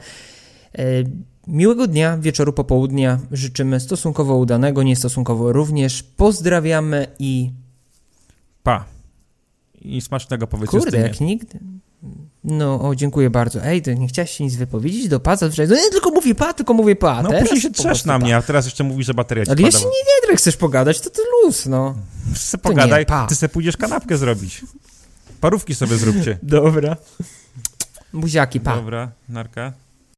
Miłego 1.48 1.86
dnia, 1.86 2.18
wieczoru, 2.18 2.52
popołudnia 2.52 3.18
życzymy 3.30 3.80
stosunkowo 3.80 4.36
udanego, 4.36 4.82
niestosunkowo 4.82 5.52
również. 5.52 6.02
Pozdrawiamy 6.02 7.06
i. 7.18 7.50
Pa. 8.62 8.84
I 9.80 10.00
smacznego 10.00 10.46
powiedz 10.46 10.70
Kurde, 10.70 10.98
jak 10.98 11.20
nigdy. 11.20 11.58
No, 12.44 12.88
o, 12.88 12.94
dziękuję 12.94 13.30
bardzo. 13.30 13.64
Ej, 13.64 13.82
ty 13.82 13.94
nie 13.94 14.08
chciałeś 14.08 14.30
się 14.30 14.44
nic 14.44 14.56
wypowiedzieć 14.56 15.08
do 15.08 15.20
paca? 15.20 15.48
No 15.58 15.64
nie, 15.76 15.90
tylko 15.90 16.10
mówię 16.10 16.34
pa, 16.34 16.54
tylko 16.54 16.74
mówię 16.74 16.96
pa. 16.96 17.22
No 17.22 17.30
później 17.40 17.60
się 17.60 17.70
trzesz 17.70 18.04
na 18.04 18.18
mnie, 18.18 18.36
a 18.36 18.42
teraz 18.42 18.64
jeszcze 18.64 18.84
mówisz, 18.84 19.06
że 19.06 19.14
bateria 19.14 19.44
ci 19.44 19.50
Ale 19.50 19.62
jeśli 19.62 19.84
nie, 19.84 20.30
nie 20.30 20.36
chcesz 20.36 20.56
pogadać, 20.56 21.00
to 21.00 21.10
ty 21.10 21.20
luz, 21.44 21.66
no. 21.66 21.94
Se 22.34 22.58
pogadaj, 22.58 23.06
nie, 23.10 23.28
ty 23.28 23.34
se 23.34 23.48
pójdziesz 23.48 23.76
kanapkę 23.76 24.16
zrobić. 24.16 24.64
Parówki 25.40 25.74
sobie 25.74 25.96
zróbcie. 25.96 26.38
Dobra. 26.42 26.96
Buziaki, 28.12 28.60
pa. 28.60 28.76
Dobra, 28.76 29.10
narka. 29.28 29.72